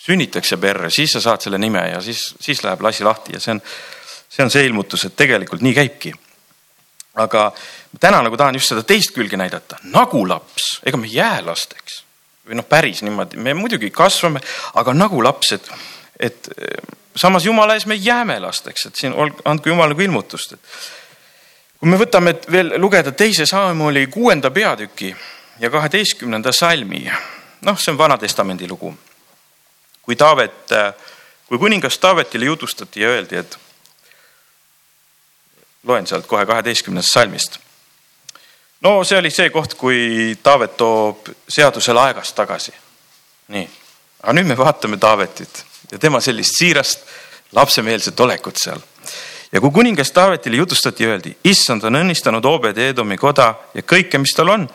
sünnitakse 0.00 0.56
perre, 0.56 0.88
siis 0.90 1.12
sa 1.12 1.20
saad 1.20 1.42
selle 1.44 1.58
nime 1.58 1.82
ja 1.90 2.00
siis, 2.00 2.34
siis 2.40 2.62
läheb 2.64 2.80
lasi 2.80 3.04
lahti 3.04 3.34
ja 3.34 3.40
see 3.40 3.52
on, 3.52 3.60
see 4.28 4.44
on 4.44 4.50
see 4.50 4.64
ilmutus, 4.64 5.04
et 5.04 5.16
tegelikult 5.16 5.60
nii 5.60 5.75
käibki. 5.76 6.14
Aga 7.14 7.50
täna 8.00 8.23
nagu 8.23 8.37
tahan 8.37 8.55
just 8.55 8.73
seda 8.73 8.85
teist 8.87 9.14
külge 9.14 9.37
näidata, 9.37 9.81
nagu 9.90 10.23
laps, 10.29 10.79
ega 10.87 11.00
me 11.00 11.09
ei 11.09 11.19
jää 11.19 11.40
lasteks. 11.47 12.05
Või 12.47 12.57
noh, 12.59 12.67
päris 12.67 13.02
niimoodi, 13.07 13.38
me 13.38 13.55
muidugi 13.55 13.90
kasvame, 13.95 14.40
aga 14.81 14.95
nagu 14.97 15.23
laps, 15.23 15.52
et, 15.55 15.69
et 16.19 16.49
samas 17.17 17.45
jumala 17.47 17.76
ees 17.76 17.87
me 17.87 17.95
jääme 17.95 18.40
lasteks, 18.40 18.87
et 18.87 18.97
siin 18.97 19.14
andku 19.45 19.71
jumal 19.71 19.93
nagu 19.93 20.07
ilmutust, 20.07 20.57
et. 20.57 20.81
Kui 21.81 21.88
me 21.88 21.97
võtame 21.97 22.35
veel 22.52 22.75
lugeda 22.76 23.09
teise 23.17 23.47
Saamoli 23.49 24.02
kuuenda 24.12 24.50
peatüki 24.52 25.14
ja 25.62 25.71
kaheteistkümnenda 25.73 26.52
salmi, 26.52 27.07
noh, 27.64 27.79
see 27.81 27.95
on 27.95 27.99
Vana-testamendi 27.99 28.69
lugu. 28.69 28.93
kui 30.02 30.17
Taavet, 30.17 30.73
kui 31.49 31.59
kuningas 31.59 31.99
Taavetile 31.99 32.45
jutustati 32.45 33.00
ja 33.00 33.09
öeldi, 33.09 33.37
et 33.37 33.59
loen 35.87 36.06
sealt 36.06 36.26
kohe 36.26 36.46
kaheteistkümnendast 36.46 37.12
salmist. 37.12 37.58
no 38.80 39.04
see 39.04 39.18
oli 39.18 39.30
see 39.30 39.50
koht, 39.50 39.75
kui 39.75 40.37
Taavet 40.42 40.76
toob 40.76 41.28
seaduse 41.49 41.92
laegast 41.92 42.34
tagasi. 42.37 42.72
nii, 43.49 43.66
aga 44.22 44.37
nüüd 44.37 44.46
me 44.52 44.58
vaatame 44.58 44.96
Taavetit 44.96 45.64
ja 45.92 45.99
tema 45.99 46.20
sellist 46.20 46.58
siirast 46.58 47.04
lapsemeelset 47.52 48.20
olekut 48.20 48.56
seal. 48.62 48.80
ja 49.52 49.60
kui 49.60 49.70
kuningas 49.70 50.12
Taavetile 50.12 50.56
jutustati, 50.56 51.06
öeldi, 51.06 51.37
issand 51.44 51.84
on 51.84 52.02
õnnistanud 52.02 52.44
Obed-Edomi 52.44 53.16
koda 53.16 53.54
ja 53.75 53.82
kõike, 53.82 54.18
mis 54.18 54.34
tal 54.37 54.49
on, 54.49 54.68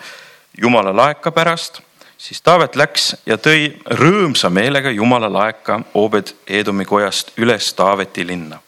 jumala 0.61 0.95
laeka 0.95 1.31
pärast, 1.31 1.81
siis 2.17 2.41
Taavet 2.41 2.75
läks 2.75 3.15
ja 3.25 3.37
tõi 3.37 3.69
rõõmsa 3.85 4.49
meelega 4.49 4.91
jumala 4.91 5.29
laeka 5.31 5.79
Obed-Edomi 5.93 6.85
kojast 6.85 7.31
üles 7.37 7.73
Taaveti 7.73 8.27
linna. 8.27 8.59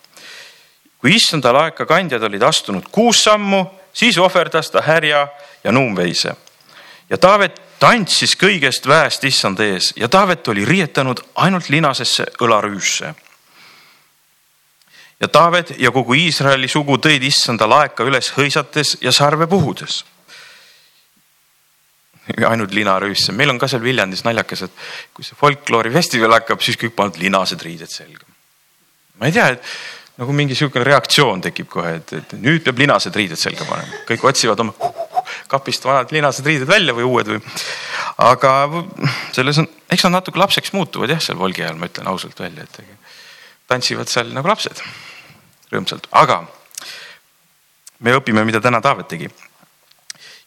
Kui 1.08 1.16
issanda 1.16 1.54
laeka 1.56 1.86
kandjad 1.88 2.24
olid 2.28 2.44
astunud 2.44 2.90
kuus 2.92 3.22
sammu, 3.24 3.62
siis 3.96 4.18
ohverdas 4.20 4.68
ta 4.74 4.82
härja 4.84 5.22
ja 5.64 5.72
nuumveise 5.72 6.34
ja 7.08 7.18
Taavet 7.18 7.62
tantsis 7.80 8.34
kõigest 8.36 8.84
väest 8.92 9.24
issand 9.24 9.64
ees 9.64 9.94
ja 9.96 10.10
Taavet 10.12 10.48
oli 10.52 10.66
riietanud 10.68 11.24
ainult 11.40 11.70
linasesse 11.72 12.28
õlarüüsse. 12.44 13.14
ja 15.20 15.28
Taavet 15.28 15.74
ja 15.80 15.96
kogu 15.96 16.14
Iisraeli 16.14 16.68
sugu 16.68 16.98
tõid 17.00 17.24
issanda 17.24 17.70
laeka 17.70 18.04
üles 18.04 18.34
hõisates 18.36 18.98
ja 19.02 19.12
sarve 19.12 19.48
puhudes. 19.48 20.04
ainult 22.52 22.76
linarüüsse, 22.76 23.32
meil 23.32 23.50
on 23.50 23.60
ka 23.60 23.68
seal 23.72 23.82
Viljandis 23.82 24.28
naljakas, 24.28 24.62
et 24.68 24.72
kui 25.14 25.24
see 25.24 25.40
folkloorifestival 25.40 26.42
hakkab, 26.42 26.60
siis 26.60 26.76
kõik 26.76 27.00
panevad 27.00 27.22
linased 27.24 27.64
riided 27.64 27.96
selga. 27.96 28.26
ma 29.20 29.32
ei 29.32 29.32
tea, 29.32 29.48
et 29.56 29.64
nagu 30.18 30.34
mingi 30.34 30.56
sihukene 30.58 30.86
reaktsioon 30.88 31.42
tekib 31.46 31.70
kohe, 31.70 31.98
et, 32.00 32.14
et 32.18 32.36
nüüd 32.42 32.64
peab 32.66 32.80
linased 32.82 33.16
riided 33.16 33.40
selga 33.40 33.68
panema, 33.70 34.02
kõik 34.10 34.26
otsivad 34.32 34.64
oma 34.64 34.74
kapist 35.52 35.86
vanad 35.86 36.12
linased 36.16 36.46
riided 36.48 36.70
välja 36.70 36.96
või 36.98 37.06
uued 37.08 37.34
või. 37.34 37.42
aga 38.26 38.54
selles 39.36 39.62
on, 39.62 39.68
eks 39.92 40.08
nad 40.08 40.18
natuke 40.18 40.42
lapseks 40.42 40.74
muutuvad 40.74 41.14
jah, 41.14 41.22
seal 41.24 41.38
Volgi 41.40 41.64
ajal, 41.64 41.78
ma 41.78 41.90
ütlen 41.92 42.10
ausalt 42.10 42.40
välja, 42.40 42.66
et 42.66 42.82
tantsivad 43.70 44.10
seal 44.10 44.32
nagu 44.34 44.50
lapsed 44.50 44.82
rõõmsalt, 45.72 46.08
aga 46.16 46.42
me 48.00 48.16
õpime, 48.18 48.46
mida 48.48 48.62
täna 48.64 48.82
Taavet 48.82 49.08
tegi. 49.12 49.30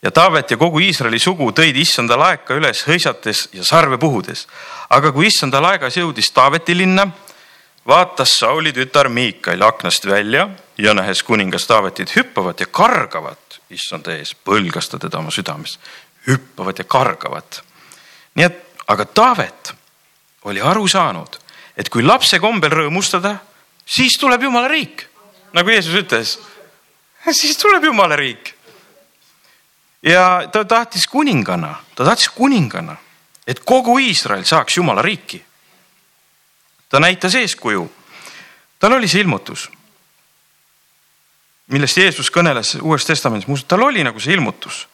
ja 0.03 0.11
Taavet 0.11 0.51
ja 0.51 0.57
kogu 0.57 0.81
Iisraeli 0.81 1.19
sugu 1.19 1.51
tõid 1.53 1.77
issanda 1.77 2.17
laeka 2.19 2.57
üles 2.57 2.83
hõisates 2.89 3.49
ja 3.53 3.65
sarve 3.65 3.99
puhudes. 3.99 4.47
aga 4.91 5.13
kui 5.13 5.27
issanda 5.27 5.61
laegas 5.61 5.97
jõudis 5.97 6.33
Taaveti 6.33 6.75
linna, 6.75 7.11
vaatas 7.87 8.39
Sauli 8.39 8.73
tütar 8.73 9.09
Miikael 9.09 9.63
aknast 9.63 10.07
välja 10.07 10.49
ja 10.79 10.95
nähes 10.95 11.23
kuningas 11.23 11.67
Taavetit 11.67 12.17
hüppavat 12.17 12.61
ja 12.61 12.67
kargavat 12.67 13.61
issanda 13.71 14.15
ees, 14.15 14.35
põlgas 14.35 14.91
ta 14.91 14.99
teda 14.99 15.19
oma 15.19 15.31
südames, 15.31 15.79
hüppavad 16.27 16.79
ja 16.79 16.85
kargavad. 16.85 17.63
nii 18.35 18.45
et, 18.45 18.59
aga 18.87 19.05
Taavet 19.05 19.75
oli 20.45 20.61
aru 20.61 20.89
saanud, 20.89 21.37
et 21.77 21.89
kui 21.89 22.03
lapse 22.03 22.39
kombel 22.39 22.71
rõõmustada, 22.71 23.37
siis 23.87 24.19
tuleb 24.19 24.43
jumala 24.43 24.69
riik. 24.69 25.07
nagu 25.53 25.71
Jeesus 25.71 25.95
ütles, 25.95 26.39
siis 27.31 27.57
tuleb 27.57 27.85
jumala 27.85 28.17
riik. 28.17 28.55
ja 30.03 30.49
ta 30.53 30.65
tahtis 30.65 31.07
kuningana, 31.07 31.75
ta 31.95 32.05
tahtis 32.05 32.29
kuningana, 32.29 32.97
et 33.47 33.61
kogu 33.65 33.99
Iisrael 33.99 34.45
saaks 34.45 34.77
jumala 34.77 35.03
riiki. 35.03 35.45
Ta 36.91 37.01
näitas 37.01 37.35
eeskuju. 37.35 37.91
tal 38.79 38.93
oli 38.93 39.09
see 39.09 39.25
ilmutus 39.25 39.71
millest 41.71 41.99
Jeesus 42.01 42.31
kõneles 42.35 42.75
Uues 42.83 43.07
Testamendis, 43.07 43.49
muuseas 43.49 43.69
tal 43.71 43.85
oli 43.87 44.05
nagu 44.05 44.21
see 44.21 44.35
ilmutus. 44.35 44.87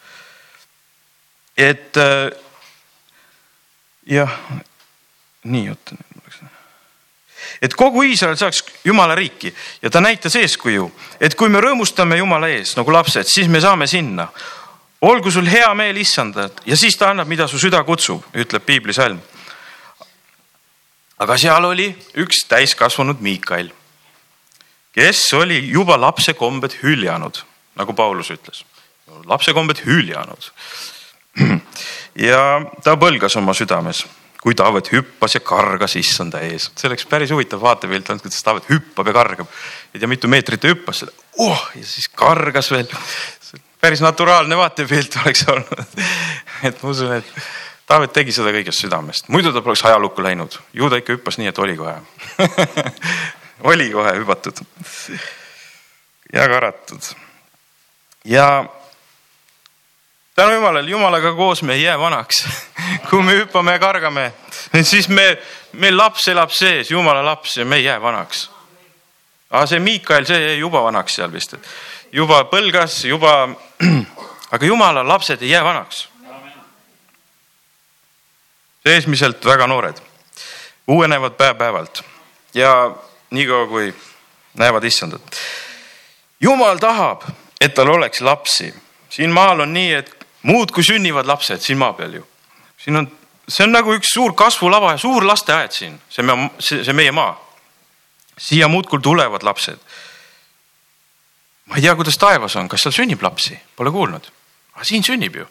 et 1.57 1.97
äh, 1.97 2.29
jah, 4.05 4.35
nii 5.43 5.71
ütlen. 5.73 6.03
et 7.61 7.73
kogu 7.73 8.03
Iisrael 8.03 8.37
saaks 8.37 8.63
Jumala 8.85 9.15
riiki 9.15 9.53
ja 9.81 9.89
ta 9.89 10.01
näitas 10.01 10.35
eeskuju, 10.35 10.91
et 11.19 11.35
kui 11.35 11.49
me 11.49 11.61
rõõmustame 11.61 12.17
Jumala 12.17 12.49
ees 12.53 12.75
nagu 12.77 12.93
lapsed, 12.93 13.25
siis 13.25 13.47
me 13.47 13.61
saame 13.61 13.87
sinna. 13.87 14.27
olgu 15.01 15.31
sul 15.31 15.45
hea 15.45 15.73
meel 15.73 15.97
issandad 15.97 16.61
ja 16.65 16.77
siis 16.77 16.97
ta 16.97 17.09
annab, 17.09 17.27
mida 17.27 17.47
su 17.47 17.59
süda 17.59 17.83
kutsub, 17.83 18.23
ütleb 18.33 18.65
piiblisalm. 18.65 19.19
Aga 21.23 21.37
seal 21.37 21.65
oli 21.65 21.89
üks 22.21 22.45
täiskasvanud 22.49 23.21
Miikael 23.21 23.71
kes 24.97 25.33
oli 25.37 25.59
juba 25.69 25.99
lapsekombed 26.01 26.79
hüljanud, 26.81 27.43
nagu 27.77 27.93
Paulus 27.93 28.31
ütles, 28.33 28.63
lapsekombed 29.29 29.83
hüljanud. 29.85 30.47
ja 32.27 32.39
ta 32.83 32.95
põlgas 32.97 33.37
oma 33.37 33.53
südames, 33.57 34.01
kui 34.41 34.57
Taavet 34.57 34.89
hüppas 34.93 35.37
ja 35.37 35.41
kargas 35.45 35.93
issanda 35.99 36.41
ees. 36.45 36.71
see 36.73 36.89
oleks 36.89 37.05
päris 37.09 37.33
huvitav 37.33 37.61
vaatepilt 37.61 38.09
olnud, 38.09 38.25
kuidas 38.25 38.41
Taavet 38.47 38.71
hüppab 38.71 39.11
ja 39.11 39.13
kargab. 39.19 39.53
ei 39.93 40.01
tea, 40.01 40.09
mitu 40.09 40.31
meetrit 40.33 40.65
ta 40.65 40.73
hüppas, 40.73 41.03
oh, 41.37 41.69
ja 41.75 41.85
siis 41.85 42.09
kargas 42.09 42.71
veel. 42.73 42.89
päris 43.81 44.01
naturaalne 44.01 44.57
vaatepilt 44.57 45.19
oleks 45.21 45.45
olnud. 45.53 45.97
et 46.71 46.81
ma 46.81 46.89
usun, 46.89 47.13
et 47.19 47.33
Taavet 47.87 48.11
tegi 48.11 48.33
seda 48.35 48.51
kõigest 48.51 48.83
südamest, 48.83 49.29
muidu 49.31 49.53
ta 49.55 49.61
poleks 49.63 49.85
ajalukku 49.87 50.23
läinud. 50.23 50.59
ju 50.73 50.89
ta 50.89 50.99
ikka 50.99 51.15
hüppas 51.15 51.37
nii, 51.39 51.47
et 51.47 51.59
oli 51.59 51.77
kohe 51.77 51.95
oli 53.71 53.91
kohe 53.91 54.11
hüpatud 54.19 54.59
ja 56.33 56.47
karatud. 56.47 57.01
ja 58.25 58.65
tänu 60.35 60.53
jumalale, 60.53 60.89
jumalaga 60.89 61.33
koos 61.33 61.63
me 61.63 61.73
ei 61.73 61.83
jää 61.83 61.99
vanaks. 61.99 62.47
kui 63.09 63.23
me 63.23 63.31
hüppame 63.31 63.71
ja 63.71 63.79
kargame, 63.79 64.33
siis 64.81 65.09
me, 65.09 65.37
meil 65.73 65.97
laps 65.97 66.27
elab 66.27 66.51
sees, 66.51 66.91
jumala 66.91 67.25
laps 67.25 67.57
ja 67.57 67.65
me 67.65 67.75
ei 67.75 67.83
jää 67.83 68.01
vanaks. 68.01 68.49
aga 69.49 69.65
see 69.65 69.79
Miikael, 69.79 70.25
see 70.27 70.39
jäi 70.41 70.59
juba 70.59 70.83
vanaks 70.83 71.15
seal 71.15 71.31
vist, 71.31 71.53
et 71.53 71.67
juba 72.11 72.43
põlgas, 72.51 72.99
juba, 73.07 73.47
aga 74.55 74.65
jumala 74.65 75.07
lapsed 75.07 75.41
ei 75.41 75.49
jää 75.49 75.63
vanaks. 75.63 76.09
Seesmiselt 78.87 79.45
väga 79.45 79.67
noored, 79.67 79.97
uuenevad 80.87 81.35
päev-päevalt 81.39 82.03
ja 82.55 82.71
niikaua 83.35 83.67
kui 83.67 83.95
näevad 84.57 84.83
issandat. 84.83 85.21
jumal 86.39 86.77
tahab, 86.77 87.23
et 87.61 87.73
tal 87.73 87.89
oleks 87.89 88.21
lapsi. 88.21 88.73
siin 89.09 89.31
maal 89.31 89.59
on 89.59 89.73
nii, 89.73 89.93
et 89.93 90.27
muudkui 90.43 90.83
sünnivad 90.83 91.27
lapsed 91.27 91.61
siin 91.61 91.77
maa 91.77 91.93
peal 91.93 92.13
ju. 92.13 92.27
siin 92.77 92.95
on, 92.95 93.11
see 93.47 93.65
on 93.65 93.75
nagu 93.75 93.93
üks 93.93 94.13
suur 94.13 94.33
kasvulava 94.33 94.91
ja 94.95 94.97
suur 94.97 95.25
lasteaed 95.27 95.71
siin, 95.71 95.99
see, 96.09 96.23
see 96.83 96.93
meie 96.93 97.11
maa. 97.11 97.35
siia 98.37 98.67
muudkui 98.67 99.01
tulevad 99.03 99.43
lapsed. 99.43 99.79
ma 101.65 101.75
ei 101.75 101.81
tea, 101.81 101.95
kuidas 101.95 102.17
taevas 102.17 102.55
on, 102.55 102.69
kas 102.69 102.87
seal 102.87 102.95
sünnib 103.01 103.23
lapsi, 103.23 103.59
pole 103.75 103.91
kuulnud. 103.91 104.31
aga 104.75 104.87
siin 104.87 105.03
sünnib 105.03 105.35
ju. 105.35 105.49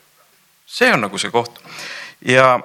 see 0.66 0.92
on 0.92 1.04
nagu 1.04 1.18
see 1.18 1.30
koht 1.30 1.60
ja 2.24 2.56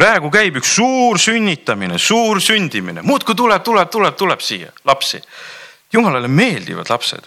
praegu 0.00 0.30
käib 0.32 0.56
üks 0.60 0.76
suur 0.78 1.18
sünnitamine, 1.20 1.98
suur 2.00 2.40
sündimine, 2.40 3.02
muudkui 3.04 3.36
tuleb, 3.36 3.64
tuleb, 3.64 3.90
tuleb, 3.92 4.16
tuleb 4.16 4.40
siia 4.44 4.72
lapsi. 4.88 5.20
jumalale 5.92 6.28
meeldivad 6.28 6.88
lapsed. 6.88 7.26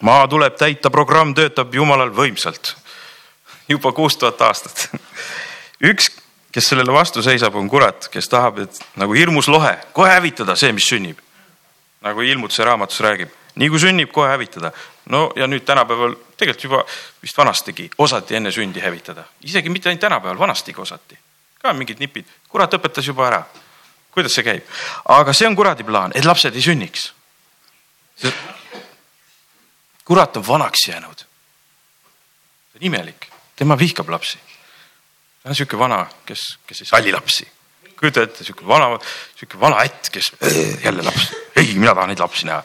maa 0.00 0.28
tuleb 0.28 0.56
täita, 0.56 0.90
programm 0.90 1.34
töötab 1.34 1.74
jumalal 1.74 2.10
võimsalt. 2.10 2.74
juba 3.68 3.92
kuus 3.92 4.16
tuhat 4.16 4.40
aastat. 4.40 4.88
üks, 5.90 6.08
kes 6.52 6.68
sellele 6.68 6.92
vastu 6.92 7.22
seisab, 7.22 7.54
on 7.54 7.68
kurat, 7.68 8.08
kes 8.08 8.28
tahab, 8.28 8.58
et 8.58 8.80
nagu 8.96 9.12
hirmus 9.12 9.48
lohe, 9.48 9.76
kohe 9.92 10.10
hävitada 10.10 10.56
see, 10.56 10.72
mis 10.72 10.88
sünnib. 10.88 11.20
nagu 12.00 12.20
ilmutuse 12.20 12.64
raamatus 12.64 13.00
räägib, 13.00 13.28
nii 13.54 13.68
kui 13.68 13.78
sünnib, 13.78 14.12
kohe 14.12 14.28
hävitada. 14.28 14.72
no 15.12 15.32
ja 15.36 15.46
nüüd 15.46 15.68
tänapäeval 15.68 16.16
tegelikult 16.36 16.64
juba 16.64 16.82
vist 17.22 17.36
vanastigi 17.36 17.90
osati 17.98 18.40
enne 18.40 18.52
sündi 18.52 18.80
hävitada, 18.80 19.28
isegi 19.42 19.68
mitte 19.68 19.88
ainult 19.92 20.00
tänapäeval, 20.00 20.38
vanastigi 20.38 20.80
osati 20.80 21.18
ka 21.64 21.72
mingid 21.72 22.00
nipid, 22.02 22.28
kurat 22.52 22.74
õpetas 22.76 23.06
juba 23.08 23.28
ära. 23.30 23.44
kuidas 24.14 24.34
see 24.36 24.44
käib, 24.46 24.66
aga 25.10 25.32
see 25.34 25.46
on 25.48 25.56
kuradi 25.58 25.82
plaan, 25.82 26.12
et 26.14 26.26
lapsed 26.28 26.54
ei 26.54 26.62
sünniks. 26.62 27.08
kurat 30.04 30.36
on 30.36 30.44
vanaks 30.46 30.88
jäänud. 30.88 31.24
see 31.24 32.80
on 32.80 32.86
imelik, 32.90 33.30
tema 33.56 33.78
vihkab 33.80 34.12
lapsi. 34.12 34.38
ta 35.42 35.48
on 35.48 35.56
sihuke 35.56 35.78
vana, 35.78 36.04
kes, 36.26 36.58
kes 36.66 36.84
ei 36.84 36.90
salli 36.92 37.16
lapsi. 37.16 37.48
kujuta 37.96 38.28
ette, 38.28 38.44
sihuke 38.44 38.68
vana, 38.68 38.98
sihuke 39.36 39.60
vana 39.60 39.80
ätt, 39.80 40.12
kes 40.12 40.32
jälle 40.84 41.02
laps, 41.02 41.32
ei, 41.56 41.74
mina 41.74 41.94
tahan 41.94 42.12
neid 42.12 42.20
lapsi 42.20 42.46
näha. 42.46 42.62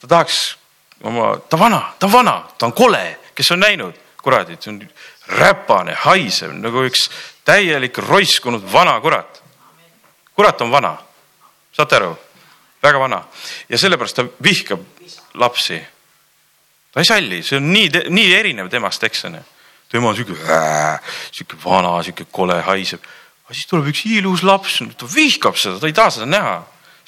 ta 0.00 0.08
tahaks 0.08 0.56
oma, 1.04 1.36
ta 1.36 1.58
vana, 1.58 1.92
ta 1.98 2.06
on 2.06 2.12
vana, 2.12 2.40
ta 2.58 2.66
on 2.66 2.72
kole, 2.72 3.18
kes 3.34 3.50
on 3.52 3.60
näinud, 3.60 4.04
kuradi, 4.24 4.56
see 4.56 4.72
on 4.72 4.80
räpane, 5.28 5.92
haisev 6.08 6.56
nagu 6.56 6.88
üks 6.88 7.10
täielik 7.48 7.98
roiskunud 7.98 8.64
vana 8.72 9.00
kurat. 9.00 9.42
kurat 10.36 10.60
on 10.60 10.70
vana, 10.70 10.92
saate 11.72 11.96
aru, 11.96 12.12
väga 12.82 12.98
vana 13.00 13.22
ja 13.68 13.78
sellepärast 13.78 14.16
ta 14.16 14.24
vihkab 14.44 14.82
lapsi. 15.34 15.80
ta 16.92 17.00
ei 17.00 17.08
salli, 17.08 17.42
see 17.42 17.56
on 17.58 17.72
nii, 17.72 17.88
nii 18.10 18.34
erinev 18.34 18.68
temast, 18.70 19.04
eks 19.04 19.24
on 19.24 19.38
ju. 19.40 19.44
tema 19.88 20.10
on 20.10 20.16
sihuke, 20.16 20.58
sihuke 21.32 21.58
vana, 21.64 21.96
sihuke 22.02 22.28
kole, 22.30 22.60
haisev. 22.62 23.00
aga 23.46 23.56
siis 23.56 23.70
tuleb 23.70 23.88
üks 23.94 24.04
ilus 24.12 24.44
laps, 24.44 24.80
ta 24.98 25.08
vihkab 25.14 25.56
seda, 25.56 25.80
ta 25.80 25.88
ei 25.88 25.96
taha 25.96 26.14
seda 26.18 26.28
näha. 26.28 26.56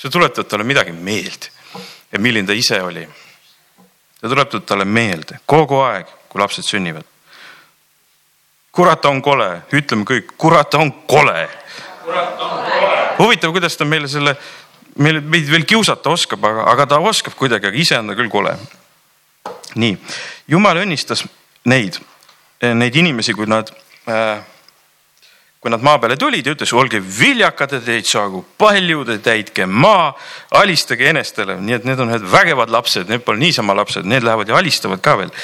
see 0.01 0.11
tuletab 0.11 0.49
talle 0.49 0.65
midagi 0.65 0.93
meelde 0.93 1.53
ja 2.13 2.19
milline 2.19 2.49
ta 2.49 2.57
ise 2.57 2.81
oli. 2.83 3.05
see 4.21 4.29
tuletab 4.29 4.65
talle 4.67 4.89
meelde 4.89 5.43
kogu 5.47 5.85
aeg, 5.85 6.09
kui 6.33 6.41
lapsed 6.41 6.65
sünnivad 6.65 7.05
kurat 8.73 9.05
on 9.05 9.23
kole, 9.23 9.49
ütleme 9.75 10.07
kõik, 10.07 10.35
kurat 10.39 10.75
on 10.79 10.93
kole. 11.11 11.49
huvitav, 13.19 13.53
kuidas 13.53 13.77
ta 13.77 13.85
meile 13.85 14.09
selle, 14.09 14.37
meile 14.97 15.21
meid 15.21 15.51
veel 15.51 15.67
kiusata 15.69 16.11
oskab, 16.11 16.45
aga, 16.45 16.69
aga 16.73 16.87
ta 16.87 17.01
oskab 17.01 17.35
kuidagi, 17.39 17.67
aga 17.67 17.77
ise 17.77 17.99
on 17.99 18.13
ta 18.13 18.19
küll 18.19 18.31
kole. 18.31 18.57
nii, 19.75 19.99
jumal 20.49 20.83
õnnistas 20.83 21.25
neid, 21.65 21.99
neid 22.61 22.97
inimesi, 22.97 23.35
kui 23.35 23.47
nad 23.47 23.71
äh, 24.09 24.41
kui 25.61 25.71
nad 25.71 25.83
maa 25.85 25.99
peale 26.01 26.17
tulid 26.17 26.47
ja 26.47 26.55
ütles, 26.55 26.73
olge 26.73 27.03
viljakad 27.05 27.75
ja 27.77 27.81
teid 27.85 28.07
saagu 28.09 28.41
palju, 28.59 29.05
te 29.05 29.19
täitke 29.21 29.67
maa, 29.67 30.15
alistage 30.57 31.11
enestele, 31.11 31.59
nii 31.61 31.77
et 31.77 31.85
need 31.85 32.01
on 32.01 32.09
ühed 32.15 32.25
vägevad 32.33 32.73
lapsed, 32.73 33.11
need 33.13 33.27
pole 33.27 33.43
niisama 33.43 33.77
lapsed, 33.77 34.09
need 34.09 34.25
lähevad 34.25 34.49
ja 34.49 34.57
alistavad 34.57 35.03
ka 35.05 35.19
veel. 35.21 35.35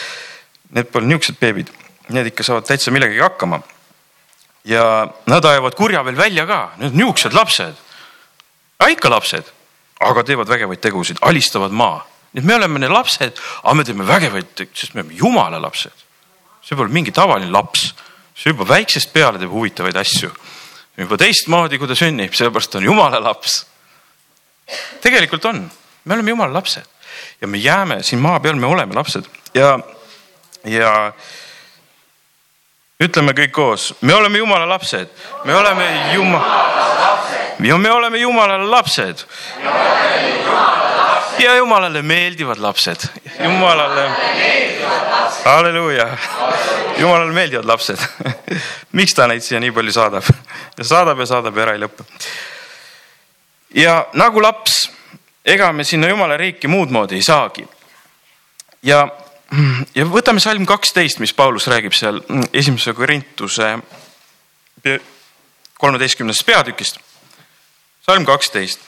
Need 0.73 0.88
pole 0.90 1.06
niisugused 1.11 1.37
beebid 1.40 1.68
need 2.09 2.31
ikka 2.31 2.45
saavad 2.47 2.67
täitsa 2.67 2.93
millegagi 2.95 3.21
hakkama. 3.21 3.61
ja 4.65 5.07
nad 5.27 5.45
ajavad 5.45 5.75
kurja 5.79 6.03
veel 6.05 6.17
välja 6.17 6.47
ka, 6.47 6.73
need 6.77 6.91
on 6.91 6.99
niisugused 6.99 7.35
lapsed. 7.35 7.75
ikka 8.91 9.11
lapsed, 9.11 9.45
aga 10.01 10.23
teevad 10.23 10.49
vägevaid 10.49 10.81
tegusid, 10.81 11.19
alistavad 11.21 11.71
maa. 11.71 12.07
nii 12.33 12.43
et 12.43 12.47
me 12.47 12.55
oleme 12.55 12.79
need 12.79 12.93
lapsed, 12.93 13.39
aga 13.63 13.75
me 13.75 13.85
teeme 13.85 14.07
vägevaid, 14.07 14.67
sest 14.75 14.95
me 14.95 15.01
oleme 15.01 15.15
jumala 15.15 15.63
lapsed. 15.63 16.05
see 16.63 16.77
pole 16.77 16.89
mingi 16.89 17.13
tavaline 17.13 17.51
laps, 17.51 17.95
see 18.35 18.51
juba 18.51 18.67
väiksest 18.69 19.13
peale 19.13 19.39
teeb 19.39 19.51
huvitavaid 19.51 19.97
asju. 19.97 20.31
juba 20.97 21.17
teistmoodi, 21.17 21.79
kui 21.79 21.89
ta 21.89 21.95
sünnib, 21.95 22.35
sellepärast 22.35 22.75
on 22.75 22.85
jumala 22.85 23.23
laps. 23.23 23.65
tegelikult 25.01 25.45
on, 25.45 25.71
me 26.05 26.15
oleme 26.15 26.31
jumala 26.31 26.53
lapsed 26.53 26.97
ja 27.41 27.47
me 27.47 27.59
jääme 27.59 28.03
siin 28.03 28.21
maa 28.21 28.41
peal, 28.41 28.55
me 28.55 28.67
oleme 28.67 28.95
lapsed 28.95 29.25
ja, 29.55 29.79
ja 30.65 31.13
ütleme 33.00 33.35
kõik 33.37 33.53
koos, 33.53 33.91
me 34.00 34.15
oleme 34.15 34.38
Jumala 34.38 34.69
lapsed, 34.69 35.09
me 35.45 35.55
oleme 35.57 35.87
Jumala. 36.15 36.62
ja 37.61 37.79
me 37.79 37.91
oleme 37.91 38.19
Jumala 38.19 38.71
lapsed. 38.71 39.25
ja 41.38 41.57
Jumalale 41.57 42.03
meeldivad 42.03 42.59
lapsed, 42.59 43.09
Jumalale. 43.44 44.11
halleluuja, 45.44 46.09
Jumalale 46.99 47.33
meeldivad 47.33 47.64
lapsed 47.64 47.99
miks 48.97 49.14
ta 49.14 49.27
neid 49.27 49.44
siia 49.44 49.61
nii 49.61 49.73
palju 49.73 49.92
saadab 49.92 50.25
saadab 50.83 51.20
ja 51.20 51.27
saadab 51.27 51.57
ja 51.57 51.66
ära 51.66 51.77
ei 51.77 51.83
lõpe. 51.83 52.05
ja 53.75 54.07
nagu 54.14 54.40
laps, 54.40 54.88
ega 55.44 55.73
me 55.73 55.85
sinna 55.85 56.09
Jumala 56.09 56.37
riiki 56.37 56.68
muud 56.68 56.90
moodi 56.90 57.20
ei 57.20 57.23
saagi. 57.23 57.68
ja 58.83 59.05
ja 59.94 60.04
võtame 60.11 60.40
salm 60.42 60.66
kaksteist, 60.66 61.20
mis 61.22 61.35
Paulus 61.35 61.66
räägib 61.70 61.94
seal 61.94 62.20
esimese 62.52 62.92
Korintuse 62.92 63.78
kolmeteistkümnendast 65.78 66.46
peatükist. 66.46 66.98
salm 68.06 68.24
kaksteist, 68.26 68.80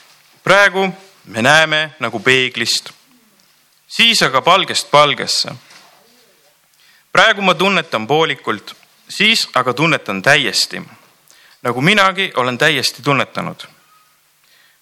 praegu 0.43 0.89
me 1.25 1.41
näeme 1.41 1.93
nagu 1.99 2.19
peeglist, 2.19 2.91
siis 3.87 4.21
aga 4.23 4.41
palgest 4.41 4.91
palgesse. 4.91 5.51
praegu 7.11 7.41
ma 7.41 7.53
tunnetan 7.53 8.07
poolikult, 8.07 8.75
siis 9.09 9.49
aga 9.53 9.73
tunnetan 9.73 10.21
täiesti, 10.21 10.81
nagu 11.61 11.81
minagi 11.81 12.31
olen 12.35 12.57
täiesti 12.57 13.01
tunnetanud. 13.01 13.67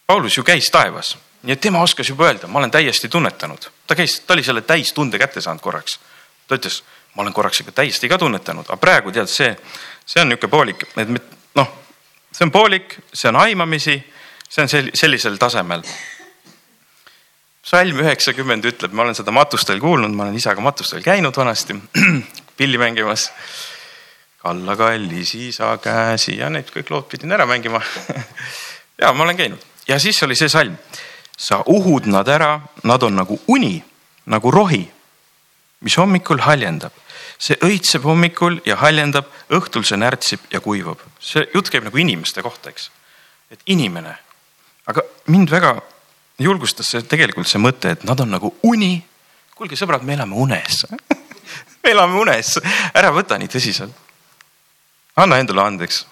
Paulus 0.07 0.37
ju 0.37 0.43
käis 0.43 0.71
taevas 0.71 1.17
nii 1.47 1.55
et 1.55 1.63
tema 1.63 1.79
oskas 1.79 2.09
juba 2.09 2.27
öelda, 2.27 2.47
ma 2.51 2.59
olen 2.59 2.71
täiesti 2.71 3.07
tunnetanud, 3.09 3.69
ta 3.87 3.95
käis, 3.95 4.19
ta 4.27 4.35
oli 4.35 4.43
selle 4.43 4.61
täistunde 4.67 5.19
kätte 5.19 5.41
saanud 5.41 5.63
korraks. 5.63 5.99
ta 6.47 6.55
ütles, 6.55 6.81
ma 7.15 7.23
olen 7.23 7.33
korraks 7.33 7.61
ikka 7.63 7.71
täiesti 7.71 8.09
ka 8.09 8.17
tunnetanud, 8.19 8.67
aga 8.67 8.77
praegu 8.77 9.11
tead 9.15 9.31
see, 9.31 9.53
see 10.05 10.21
on 10.21 10.29
niisugune 10.31 10.51
poolik, 10.51 10.83
et 10.97 11.13
noh, 11.55 11.71
see 12.31 12.43
on 12.47 12.51
poolik, 12.51 12.97
see 13.13 13.31
on 13.31 13.39
aimamisi, 13.45 13.95
see 14.49 14.65
on 14.65 14.71
sel, 14.71 14.91
sellisel 14.93 15.39
tasemel. 15.39 15.87
salm 17.67 17.99
üheksakümmend 17.99 18.67
ütleb, 18.67 18.91
ma 18.95 19.03
olen 19.03 19.15
seda 19.15 19.31
matustel 19.31 19.79
kuulnud, 19.79 20.11
ma 20.11 20.27
olen 20.27 20.35
isaga 20.35 20.61
matustel 20.63 21.03
käinud 21.03 21.35
vanasti 21.35 21.75
pilli 22.57 22.77
mängimas. 22.77 23.31
kalla 24.37 24.75
kallis 24.75 25.35
isa 25.35 25.77
käsi 25.77 26.37
ja 26.37 26.49
need 26.49 26.69
kõik 26.71 26.91
lood 26.91 27.07
pidin 27.11 27.31
ära 27.31 27.45
mängima 27.45 27.81
ja 29.01 29.11
ma 29.13 29.23
olen 29.23 29.37
käinud 29.37 29.63
ja 29.87 29.99
siis 29.99 30.23
oli 30.23 30.35
see 30.35 30.49
salm 30.49 30.77
sa 31.37 31.61
uhud 31.65 32.07
nad 32.09 32.27
ära, 32.27 32.61
nad 32.83 33.03
on 33.03 33.15
nagu 33.15 33.39
uni, 33.47 33.83
nagu 34.25 34.51
rohi, 34.51 34.87
mis 35.79 35.97
hommikul 35.97 36.41
haljendab. 36.41 36.91
see 37.37 37.53
õitseb 37.61 38.01
hommikul 38.01 38.55
ja 38.65 38.79
haljendab, 38.81 39.27
õhtul 39.53 39.83
see 39.85 39.97
närtsib 39.97 40.39
ja 40.49 40.59
kuivab. 40.59 40.97
see 41.19 41.45
jutt 41.53 41.69
käib 41.69 41.83
nagu 41.83 41.97
inimeste 41.97 42.41
kohta, 42.41 42.69
eks. 42.69 42.89
et 43.51 43.61
inimene, 43.65 44.17
aga 44.85 45.01
mind 45.27 45.49
väga 45.49 45.77
julgustas 46.39 46.89
see 46.89 47.01
tegelikult 47.01 47.47
see 47.47 47.61
mõte, 47.61 47.91
et 47.93 48.03
nad 48.03 48.19
on 48.19 48.33
nagu 48.33 48.55
uni. 48.63 49.05
kuulge 49.55 49.77
sõbrad, 49.77 50.01
me 50.01 50.13
elame 50.13 50.35
unes 50.35 50.85
me 51.83 51.91
elame 51.91 52.17
unes, 52.19 52.57
ära 52.93 53.13
võta 53.13 53.37
nii 53.37 53.47
tõsiselt. 53.47 53.93
anna 55.15 55.37
endale 55.37 55.61
andeks. 55.61 56.05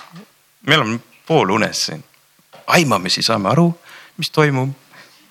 me 0.62 0.78
oleme 0.78 1.00
poolunes 1.26 1.86
siin. 1.90 2.04
aimamisi 2.68 3.24
saame 3.24 3.50
aru, 3.50 3.72
mis 4.18 4.30
toimub 4.30 4.85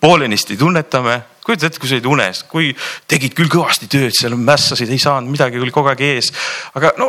poolenisti 0.05 0.57
tunnetame, 0.61 1.19
kujutad 1.45 1.71
ette, 1.71 1.81
kui 1.81 1.89
sa 1.89 1.97
olid 1.97 2.09
unes, 2.13 2.43
kui 2.49 2.73
tegid 3.09 3.33
küll 3.37 3.49
kõvasti 3.53 3.89
tööd 3.91 4.13
seal, 4.17 4.37
mässasid, 4.37 4.91
ei 4.93 5.01
saanud 5.01 5.33
midagi, 5.33 5.61
oli 5.61 5.73
kogu 5.73 5.89
aeg 5.93 6.03
ees, 6.05 6.29
aga 6.77 6.93
no 7.01 7.09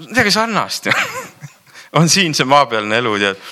midagi 0.00 0.32
sarnast. 0.34 0.88
On 1.98 2.08
siin 2.10 2.32
see 2.34 2.46
maapealne 2.48 2.96
elu, 2.98 3.12
tead. 3.22 3.42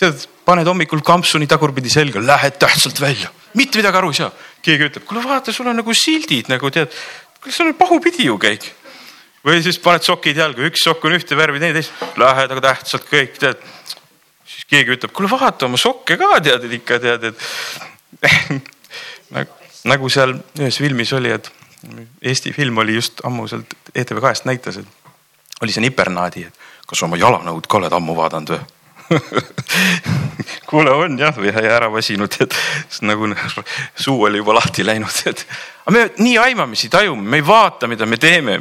tead, 0.00 0.24
paned 0.48 0.66
hommikul 0.66 1.04
kampsuni 1.06 1.46
tagurpidi 1.46 1.92
selga, 1.92 2.22
lähed 2.24 2.56
tähtsalt 2.58 2.98
välja, 3.00 3.28
mitte 3.60 3.78
midagi 3.78 4.00
aru 4.00 4.10
ei 4.10 4.18
saa. 4.22 4.32
keegi 4.64 4.88
ütleb, 4.88 5.04
kuule 5.08 5.22
vaata, 5.24 5.52
sul 5.52 5.68
on 5.70 5.78
nagu 5.80 5.94
sildid 5.96 6.50
nagu 6.50 6.70
tead, 6.72 6.96
kuule 7.40 7.54
sul 7.54 7.70
on 7.70 7.76
pahupidi 7.78 8.26
ju 8.26 8.38
käik. 8.40 8.72
või 9.44 9.60
siis 9.64 9.78
paned 9.80 10.04
sokid 10.04 10.36
jalga, 10.36 10.64
üks 10.68 10.82
sokk 10.84 11.04
on 11.04 11.14
ühte 11.16 11.36
värvi, 11.36 11.60
teine 11.60 11.76
teist, 11.76 11.92
lähed 12.20 12.50
aga 12.56 12.64
tähtsalt 12.70 13.06
kõik 13.08 13.38
tead 13.40 13.62
keegi 14.70 14.96
ütleb, 14.96 15.12
kuule 15.14 15.30
vaata 15.30 15.66
oma 15.66 15.78
sokke 15.80 16.16
ka 16.20 16.40
tead, 16.44 16.66
et 16.66 16.76
ikka 16.78 16.98
tead, 17.02 17.30
et 17.30 17.38
nagu 19.90 20.10
seal 20.12 20.36
ühes 20.60 20.78
filmis 20.82 21.12
oli, 21.16 21.32
et 21.34 21.50
Eesti 22.22 22.52
film 22.52 22.78
oli 22.82 22.98
just 22.98 23.22
ammu 23.24 23.46
sealt 23.48 23.72
ETV 23.94 24.20
kahest 24.20 24.44
näitas, 24.44 24.76
et 24.76 25.62
oli 25.64 25.72
see 25.72 25.84
Nipernaadi, 25.84 26.44
et 26.50 26.68
kas 26.88 27.02
oma 27.06 27.16
jalanõud 27.20 27.66
ka 27.70 27.78
oled 27.80 27.96
ammu 27.96 28.16
vaadanud 28.18 28.52
või 28.52 28.60
kuule 30.70 30.92
on 30.94 31.16
jah, 31.18 31.34
või 31.34 31.50
ära 31.50 31.88
väsinud, 31.90 32.36
et 32.44 32.54
nagu 33.02 33.32
suu 34.04 34.22
oli 34.28 34.38
juba 34.38 34.54
lahti 34.60 34.86
läinud, 34.86 35.22
et 35.26 35.46
aga 35.86 35.96
me 35.96 36.04
nii 36.20 36.36
aimamisi 36.38 36.92
tajume, 36.92 37.24
me 37.24 37.40
ei 37.40 37.46
vaata, 37.46 37.88
mida 37.90 38.06
me 38.06 38.20
teeme. 38.20 38.60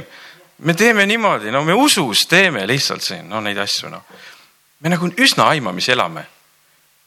me 0.59 0.73
teeme 0.73 1.05
niimoodi, 1.05 1.51
no 1.51 1.63
me 1.63 1.73
usus 1.73 2.25
teeme 2.27 2.67
lihtsalt 2.67 3.03
siin, 3.03 3.29
no 3.29 3.41
neid 3.41 3.57
asju 3.57 3.89
noh 3.89 4.03
me 4.79 4.89
nagu 4.89 5.09
üsna 5.17 5.49
aimamis 5.53 5.89
elame. 5.89 6.25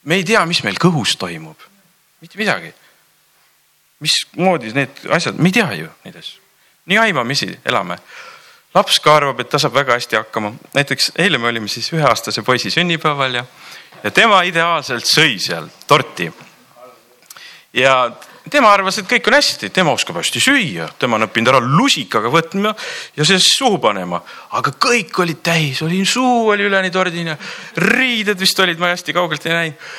me 0.03 0.15
ei 0.15 0.23
tea, 0.23 0.45
mis 0.45 0.63
meil 0.63 0.77
kõhus 0.79 1.15
toimub, 1.17 1.59
mitte 2.21 2.37
midagi. 2.37 2.73
mismoodi 4.03 4.73
need 4.75 5.05
asjad, 5.09 5.39
me 5.39 5.49
ei 5.49 5.57
tea 5.59 5.71
ju 5.79 5.89
neid 6.05 6.15
asju, 6.19 6.41
nii 6.85 6.97
aimamisi 6.97 7.49
elame. 7.65 7.97
laps 8.75 8.99
ka 8.99 9.15
arvab, 9.15 9.39
et 9.39 9.49
ta 9.49 9.59
saab 9.59 9.73
väga 9.73 9.97
hästi 9.99 10.15
hakkama, 10.15 10.53
näiteks 10.73 11.11
eile 11.17 11.37
me 11.37 11.47
olime 11.47 11.67
siis 11.67 11.91
üheaastase 11.93 12.41
poisi 12.41 12.71
sünnipäeval 12.71 13.39
ja, 13.41 13.45
ja 14.03 14.11
tema 14.11 14.43
ideaalselt 14.43 15.05
sõi 15.05 15.39
seal 15.39 15.69
torti. 15.87 16.31
ja 17.73 18.11
tema 18.51 18.71
arvas, 18.73 18.97
et 18.99 19.07
kõik 19.07 19.27
on 19.29 19.37
hästi, 19.37 19.69
tema 19.73 19.93
oskab 19.95 20.17
hästi 20.19 20.41
süüa, 20.43 20.87
tema 20.99 21.17
on 21.17 21.27
õppinud 21.27 21.51
ära 21.53 21.61
lusikaga 21.63 22.31
võtma 22.33 22.73
ja 23.17 23.27
see 23.27 23.39
suhu 23.41 23.79
panema, 23.83 24.19
aga 24.57 24.73
kõik 24.85 25.19
olid 25.23 25.43
täis, 25.45 25.81
oli 25.85 26.01
suu 26.07 26.49
oli 26.51 26.67
üleni 26.67 26.91
tordine, 26.93 27.37
riided 27.79 28.39
vist 28.39 28.59
olid, 28.59 28.81
ma 28.81 28.91
hästi 28.93 29.15
kaugelt 29.15 29.47
ei 29.47 29.55
näinud. 29.57 29.89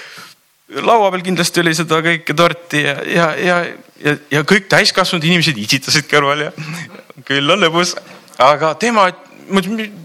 laua 0.85 1.11
peal 1.13 1.23
kindlasti 1.23 1.61
oli 1.61 1.75
seda 1.77 2.01
kõike 2.05 2.35
torti 2.37 2.83
ja, 2.85 2.97
ja, 3.05 3.29
ja, 3.37 3.59
ja, 4.05 4.17
ja 4.31 4.45
kõik 4.49 4.69
täiskasvanud 4.69 5.25
inimesed 5.25 5.59
itsitasid 5.59 6.09
kõrval 6.11 6.49
ja 6.49 6.51
küll 7.29 7.51
on 7.51 7.65
lõbus, 7.65 7.97
aga 8.39 8.75
tema 8.75 9.11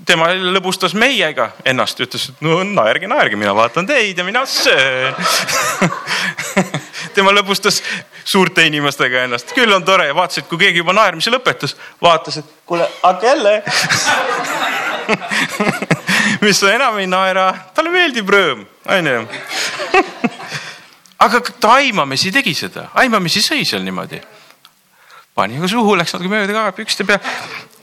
tema 0.05 0.27
lõbustas 0.35 0.91
meiega 0.99 1.53
ennast, 1.67 1.99
ütles, 2.03 2.25
et 2.31 2.41
no 2.43 2.59
naerge, 2.67 3.07
naerge, 3.07 3.39
mina 3.39 3.53
vaatan 3.55 3.87
teid 3.87 4.17
ja 4.19 4.25
mina 4.27 4.43
söön 4.45 5.15
tema 7.15 7.33
lõbustas 7.35 7.81
suurte 8.23 8.65
inimestega 8.67 9.25
ennast, 9.27 9.53
küll 9.57 9.73
on 9.73 9.85
tore. 9.85 10.07
Ja 10.09 10.15
vaatas, 10.15 10.41
et 10.41 10.49
kui 10.49 10.59
keegi 10.61 10.83
juba 10.83 10.95
naermise 10.97 11.33
lõpetas, 11.33 11.75
vaatas, 12.01 12.41
et 12.41 12.47
kuule, 12.65 12.87
hakka 13.03 13.31
jälle. 13.31 13.53
Mis 16.45 16.63
enam 16.63 16.99
ei 17.01 17.07
naera, 17.09 17.51
talle 17.75 17.91
meeldib 17.93 18.29
rõõm, 18.29 18.65
onju. 18.95 19.23
aga 21.25 21.41
ta 21.59 21.73
aimamisi 21.79 22.31
tegi 22.31 22.53
seda, 22.55 22.89
aimamisi 23.01 23.41
sõi 23.43 23.65
seal 23.67 23.83
niimoodi. 23.83 24.21
pani 25.35 25.59
ka 25.59 25.67
suhu, 25.71 25.95
läks 25.95 26.13
natuke 26.13 26.31
mööda 26.31 26.53
ka 26.53 26.71
pükste 26.75 27.05
peal 27.07 27.19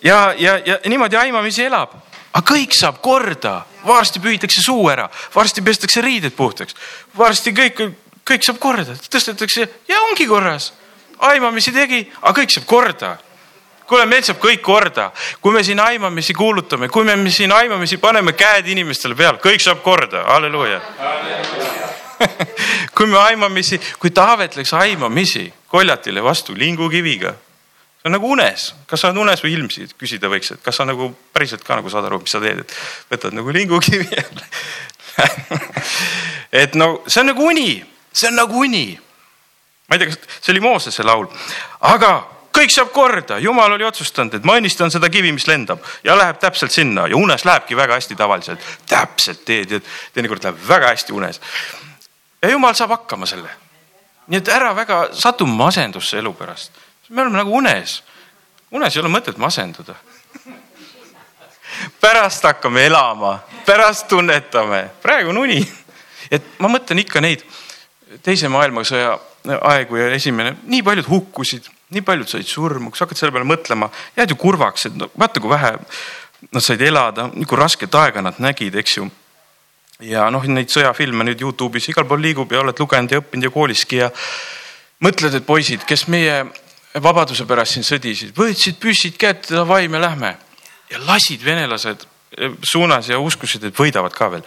ja, 0.02 0.34
ja, 0.38 0.58
ja 0.66 0.78
niimoodi 0.86 1.16
aimamisi 1.16 1.64
elab. 1.64 1.94
aga 2.36 2.52
kõik 2.52 2.74
saab 2.76 3.00
korda, 3.00 3.62
varsti 3.86 4.20
pühitakse 4.20 4.60
suu 4.60 4.90
ära, 4.92 5.08
varsti 5.34 5.62
pestakse 5.64 6.02
riided 6.04 6.34
puhtaks, 6.36 6.76
varsti 7.16 7.52
kõik, 7.56 7.80
kõik 8.26 8.46
saab 8.46 8.58
korda, 8.62 8.96
tõstetakse 9.10 9.68
ja 9.88 10.00
ongi 10.08 10.26
korras. 10.26 10.72
aimamisi 11.18 11.72
tegi, 11.72 12.02
aga 12.22 12.42
kõik 12.42 12.52
saab 12.52 12.66
korda. 12.66 13.16
Kuule, 13.86 14.06
meil 14.06 14.24
saab 14.26 14.40
kõik 14.42 14.60
korda, 14.66 15.12
kui 15.40 15.52
me 15.54 15.62
siin 15.64 15.80
aimamisi 15.80 16.34
kuulutame, 16.34 16.88
kui 16.88 17.04
me 17.04 17.30
siin 17.30 17.52
aimamisi 17.52 17.96
paneme 17.96 18.32
käed 18.32 18.66
inimestele 18.66 19.14
peale, 19.14 19.38
kõik 19.38 19.62
saab 19.62 19.82
korda, 19.82 20.24
halleluuja. 20.26 20.80
kui 22.96 23.06
me 23.06 23.18
aimamisi, 23.18 23.78
kui 23.98 24.10
Taavet 24.10 24.56
läks 24.56 24.72
aimamisi 24.74 25.52
koljatile 25.70 26.22
vastu 26.24 26.54
lingukiviga 26.56 27.34
on 28.06 28.12
nagu 28.14 28.28
unes, 28.30 28.68
kas 28.86 29.02
sa 29.02 29.10
oled 29.10 29.18
unes 29.18 29.40
või 29.42 29.56
ilmsi, 29.56 29.88
küsida 29.98 30.30
võiks, 30.30 30.52
et 30.54 30.62
kas 30.62 30.78
sa 30.78 30.84
nagu 30.86 31.08
päriselt 31.34 31.64
ka 31.66 31.80
nagu 31.80 31.90
saad 31.90 32.06
aru, 32.06 32.20
mis 32.22 32.30
sa 32.30 32.38
teed, 32.42 32.62
et 32.62 32.74
võtad 33.10 33.34
nagu 33.34 33.54
lingukivi 33.54 34.06
jälle 34.18 34.46
et 36.52 36.74
no 36.78 37.02
see 37.06 37.22
on 37.22 37.30
nagu 37.32 37.48
uni, 37.50 37.70
see 38.16 38.30
on 38.30 38.38
nagu 38.40 38.62
uni. 38.64 38.98
ma 39.88 39.94
ei 39.94 39.98
tea, 39.98 40.08
kas 40.08 40.40
see 40.40 40.54
oli 40.54 40.64
Moosese 40.64 41.04
laul, 41.06 41.28
aga 41.80 42.14
kõik 42.56 42.72
saab 42.72 42.90
korda, 42.94 43.38
jumal 43.38 43.76
oli 43.76 43.84
otsustanud, 43.84 44.38
et 44.38 44.46
ma 44.48 44.56
õnnistan 44.56 44.90
seda 44.90 45.10
kivi, 45.12 45.32
mis 45.36 45.46
lendab 45.46 45.84
ja 46.04 46.16
läheb 46.16 46.40
täpselt 46.40 46.72
sinna 46.72 47.04
ja 47.10 47.18
unes 47.18 47.44
lähebki 47.44 47.76
väga 47.76 48.00
hästi 48.00 48.16
tavaliselt. 48.16 48.64
täpselt 48.88 49.44
teed 49.44 49.76
ja 49.76 49.80
teinekord 50.14 50.44
läheb 50.44 50.64
väga 50.68 50.94
hästi 50.94 51.12
unes. 51.12 51.40
ja 52.42 52.50
jumal 52.50 52.74
saab 52.74 52.96
hakkama 52.96 53.26
selle. 53.26 53.52
nii 54.26 54.40
et 54.42 54.48
ära 54.48 54.74
väga 54.76 55.08
satu 55.12 55.46
masendusse 55.46 56.18
elu 56.18 56.32
pärast 56.32 56.86
me 57.08 57.22
oleme 57.22 57.38
nagu 57.38 57.56
unes. 57.56 58.02
unes 58.70 58.96
ei 58.96 59.00
ole 59.00 59.10
mõtet 59.10 59.38
masenduda. 59.38 59.94
pärast 62.00 62.42
hakkame 62.44 62.86
elama, 62.86 63.38
pärast 63.66 64.08
tunnetame, 64.08 64.90
praegu 65.02 65.30
on 65.30 65.38
uni. 65.44 65.60
et 66.30 66.42
ma 66.58 66.68
mõtlen 66.68 67.04
ikka 67.04 67.20
neid 67.20 67.44
teise 68.22 68.48
maailmasõja 68.52 69.16
aegu 69.70 69.98
ja 70.00 70.10
esimene, 70.16 70.56
nii 70.66 70.82
paljud 70.86 71.08
hukkusid, 71.10 71.68
nii 71.94 72.02
paljud 72.06 72.30
said 72.30 72.48
surma, 72.50 72.90
kui 72.90 72.98
sa 72.98 73.06
hakkad 73.06 73.20
selle 73.20 73.34
peale 73.34 73.48
mõtlema, 73.48 73.90
jääd 74.16 74.34
ju 74.34 74.38
kurvaks, 74.40 74.88
et 74.88 74.98
no 74.98 75.10
vaata, 75.18 75.42
kui 75.42 75.52
vähe 75.52 75.72
nad 76.50 76.64
said 76.64 76.82
elada, 76.82 77.28
kui 77.34 77.58
rasket 77.58 77.94
aega 77.94 78.24
nad 78.24 78.40
nägid, 78.42 78.76
eks 78.82 78.98
ju. 78.98 79.08
ja 80.04 80.26
noh, 80.30 80.44
neid 80.44 80.68
sõjafilme 80.72 81.24
nüüd 81.24 81.40
Youtube'is 81.40 81.88
igal 81.88 82.04
pool 82.08 82.20
liigub 82.20 82.50
ja 82.52 82.60
oled 82.60 82.78
lugenud 82.80 83.12
ja 83.12 83.20
õppinud 83.22 83.48
ja 83.48 83.52
kooliski 83.54 84.02
ja 84.02 84.10
mõtled, 85.04 85.38
et 85.38 85.46
poisid, 85.46 85.86
kes 85.88 86.06
meie 86.12 86.42
vabaduse 87.02 87.46
pärast 87.48 87.76
siin 87.76 87.86
sõdisid, 87.86 88.34
võtsid 88.36 88.76
püssid 88.80 89.16
kätte, 89.20 89.54
davai, 89.54 89.86
me 89.88 90.00
lähme 90.00 90.34
ja 90.90 91.00
lasid 91.06 91.44
venelased 91.44 92.04
eh, 92.36 92.58
suunas 92.62 93.08
ja 93.08 93.20
uskusid, 93.20 93.64
et 93.64 93.78
võidavad 93.78 94.14
ka 94.16 94.30
veel 94.34 94.44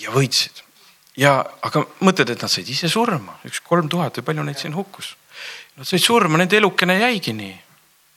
ja 0.00 0.14
võitsid. 0.14 0.63
Ja 1.20 1.34
aga 1.62 1.84
mõtled, 2.02 2.32
et 2.32 2.42
nad 2.42 2.50
said 2.50 2.68
ise 2.70 2.88
surma, 2.90 3.38
üks 3.46 3.60
kolm 3.64 3.88
tuhat 3.90 4.18
või 4.18 4.28
palju 4.30 4.46
neid 4.46 4.60
siin 4.60 4.74
hukkus. 4.74 5.14
Nad 5.78 5.88
said 5.88 6.02
surma, 6.02 6.38
nende 6.38 6.58
elukene 6.58 6.98
jäigi 7.00 7.34
nii. 7.34 7.54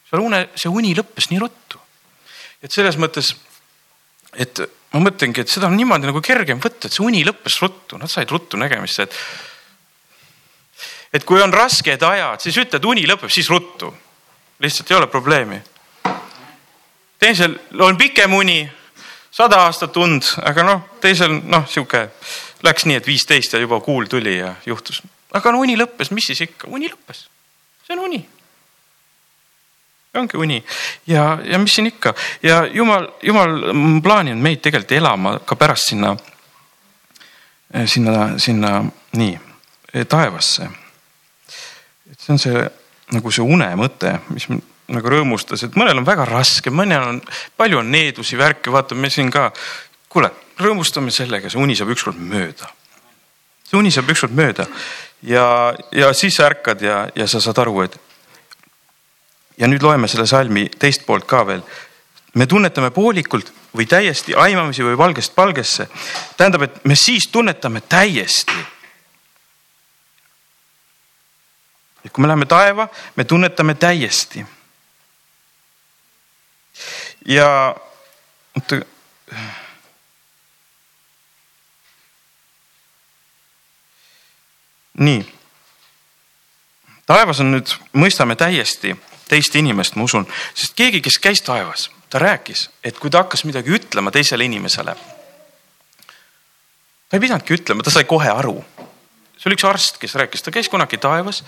seal 0.09 0.23
une, 0.23 0.47
see 0.55 0.71
uni 0.71 0.95
lõppes 0.95 1.29
nii 1.31 1.39
ruttu. 1.41 1.79
et 2.63 2.71
selles 2.73 2.97
mõttes, 2.97 3.35
et 4.33 4.59
ma 4.93 4.99
mõtlengi, 5.03 5.41
et 5.41 5.49
seda 5.49 5.67
on 5.67 5.75
niimoodi 5.77 6.09
nagu 6.09 6.21
kergem 6.21 6.59
võtta, 6.59 6.87
et 6.87 6.95
see 6.95 7.05
uni 7.05 7.23
lõppes 7.25 7.59
ruttu, 7.61 7.97
nad 7.97 8.09
said 8.09 8.31
ruttu 8.31 8.57
nägemisse, 8.57 9.03
et 9.03 9.13
et 11.13 11.23
kui 11.23 11.41
on 11.41 11.53
rasked 11.53 12.03
ajad, 12.03 12.41
siis 12.43 12.57
ütled, 12.57 12.83
uni 12.85 13.05
lõpeb 13.07 13.31
siis 13.31 13.49
ruttu. 13.49 13.93
lihtsalt 14.59 14.91
ei 14.91 14.97
ole 14.97 15.07
probleemi. 15.07 15.61
teisel 17.19 17.59
on 17.79 17.97
pikem 17.97 18.33
uni, 18.33 18.69
sada 19.31 19.61
aastat 19.65 19.97
und, 19.97 20.23
aga 20.41 20.63
noh, 20.63 20.81
teisel 21.01 21.41
noh, 21.43 21.67
sihuke 21.69 22.09
läks 22.63 22.85
nii, 22.85 22.97
et 22.99 23.07
viisteist 23.07 23.53
ja 23.53 23.59
juba 23.61 23.79
kuul 23.85 24.07
tuli 24.09 24.37
ja 24.37 24.55
juhtus. 24.65 25.01
aga 25.33 25.51
no 25.51 25.61
uni 25.61 25.77
lõppes, 25.77 26.11
mis 26.11 26.29
siis 26.31 26.41
ikka, 26.47 26.69
uni 26.73 26.89
lõppes, 26.89 27.27
see 27.85 27.97
on 27.97 28.05
uni. 28.07 28.23
Ongi 30.17 30.37
uni. 30.37 30.63
Ja, 31.07 31.37
ja 31.45 31.59
mis 31.61 31.75
siin 31.77 31.91
ikka? 31.91 32.13
Ja 32.43 32.63
jumal, 32.65 33.05
jumal 33.21 33.59
plaaninud 34.03 34.41
meid 34.41 34.63
tegelikult 34.65 34.95
elama 34.97 35.35
ka 35.45 35.55
pärast 35.59 35.91
sinna, 35.91 36.15
sinna, 37.85 38.31
sinna 38.41 38.71
nii 39.13 39.37
taevasse. 40.09 40.69
See 42.17 42.33
on 42.33 42.41
see 42.41 42.63
nagu 43.13 43.31
see 43.31 43.45
une 43.45 43.67
mõte, 43.79 44.15
mis 44.33 44.47
nagu 44.87 45.11
rõõmustas, 45.11 45.63
et 45.67 45.77
mõnel 45.79 45.99
on 45.99 46.07
väga 46.07 46.25
raske, 46.27 46.71
mõnel 46.71 47.03
on, 47.03 47.21
palju 47.59 47.81
on 47.81 47.91
needusi, 47.91 48.39
värke, 48.39 48.71
vaata 48.71 48.95
me 48.95 49.11
siin 49.11 49.31
ka. 49.31 49.51
kuule, 50.09 50.31
rõõmustame 50.59 51.11
sellega, 51.13 51.49
see 51.49 51.61
uni 51.61 51.75
saab 51.77 51.91
ükskord 51.93 52.19
mööda. 52.19 52.69
see 53.67 53.77
uni 53.77 53.91
saab 53.91 54.09
ükskord 54.09 54.33
mööda 54.35 54.67
ja, 55.23 55.73
ja 55.91 56.13
siis 56.13 56.35
sa 56.35 56.47
ärkad 56.47 56.81
ja, 56.81 57.07
ja 57.15 57.27
sa 57.27 57.41
saad 57.41 57.57
aru, 57.57 57.81
et. 57.81 57.99
ja 59.57 59.67
nüüd 59.67 59.83
loeme 59.83 60.07
selle 60.07 60.27
salmi 60.27 60.67
teist 60.79 61.05
poolt 61.05 61.25
ka 61.25 61.45
veel. 61.47 61.61
me 62.33 62.45
tunnetame 62.45 62.91
poolikult 62.91 63.51
või 63.75 63.85
täiesti 63.85 64.35
aimamisi 64.35 64.83
või 64.83 64.97
valgest 64.97 65.37
valgesse. 65.37 65.87
tähendab, 66.37 66.61
et 66.61 66.85
me 66.85 66.95
siis 66.95 67.27
tunnetame 67.27 67.81
täiesti 67.81 68.65
et 72.07 72.13
kui 72.13 72.23
me 72.23 72.29
läheme 72.31 72.45
taeva, 72.47 72.87
me 73.15 73.23
tunnetame 73.23 73.75
täiesti. 73.75 74.45
ja 77.25 77.75
oota. 78.55 78.85
Nii. 84.97 85.25
taevas 87.05 87.39
on 87.39 87.51
nüüd, 87.55 87.73
mõistame 87.93 88.35
täiesti 88.35 88.95
teist 89.27 89.55
inimest, 89.55 89.95
ma 89.95 90.03
usun, 90.07 90.27
sest 90.55 90.75
keegi, 90.75 91.01
kes 91.03 91.19
käis 91.19 91.41
taevas, 91.43 91.89
ta 92.09 92.19
rääkis, 92.19 92.69
et 92.83 92.99
kui 92.99 93.11
ta 93.11 93.25
hakkas 93.25 93.43
midagi 93.43 93.73
ütlema 93.75 94.11
teisele 94.11 94.45
inimesele. 94.45 94.95
ta 97.09 97.17
ei 97.17 97.19
pidanudki 97.19 97.53
ütlema, 97.53 97.83
ta 97.83 97.91
sai 97.91 98.03
kohe 98.03 98.29
aru. 98.29 98.63
see 99.37 99.49
oli 99.49 99.55
üks 99.59 99.67
arst, 99.67 99.97
kes 99.97 100.15
rääkis, 100.15 100.41
ta 100.41 100.51
käis 100.51 100.69
kunagi 100.69 100.97
taevas 100.97 101.43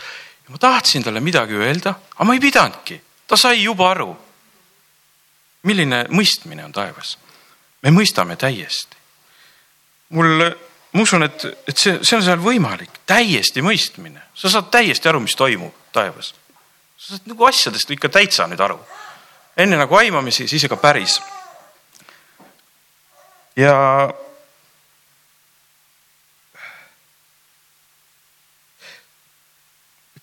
ma 0.50 0.58
tahtsin 0.58 1.04
talle 1.04 1.20
midagi 1.20 1.54
öelda, 1.54 1.94
aga 2.16 2.26
ma 2.26 2.34
ei 2.34 2.40
pidanudki, 2.40 3.02
ta 3.28 3.38
sai 3.38 3.64
juba 3.64 3.92
aru. 3.92 4.18
milline 5.64 6.06
mõistmine 6.10 6.64
on 6.66 6.72
taevas? 6.72 7.18
me 7.82 7.92
mõistame 7.92 8.36
täiesti. 8.36 8.98
mul, 10.10 10.50
ma 10.93 11.02
usun, 11.02 11.23
et, 11.23 11.45
et 11.67 11.78
see, 11.78 11.99
see 12.02 12.17
on 12.17 12.23
seal 12.25 12.39
võimalik, 12.41 13.02
täiesti 13.10 13.62
mõistmine, 13.65 14.23
sa 14.38 14.52
saad 14.52 14.71
täiesti 14.73 15.10
aru, 15.12 15.21
mis 15.25 15.38
toimub 15.38 15.75
taevas. 15.93 16.34
sa 16.97 17.15
saad 17.15 17.28
nagu 17.30 17.45
asjadest 17.45 17.91
ikka 17.91 18.10
täitsa 18.10 18.47
nüüd 18.47 18.62
aru. 18.62 18.80
enne 19.58 19.78
nagu 19.78 19.95
aimamisi, 19.95 20.47
siis 20.47 20.63
ega 20.63 20.78
päris. 20.78 21.19
ja 23.56 23.75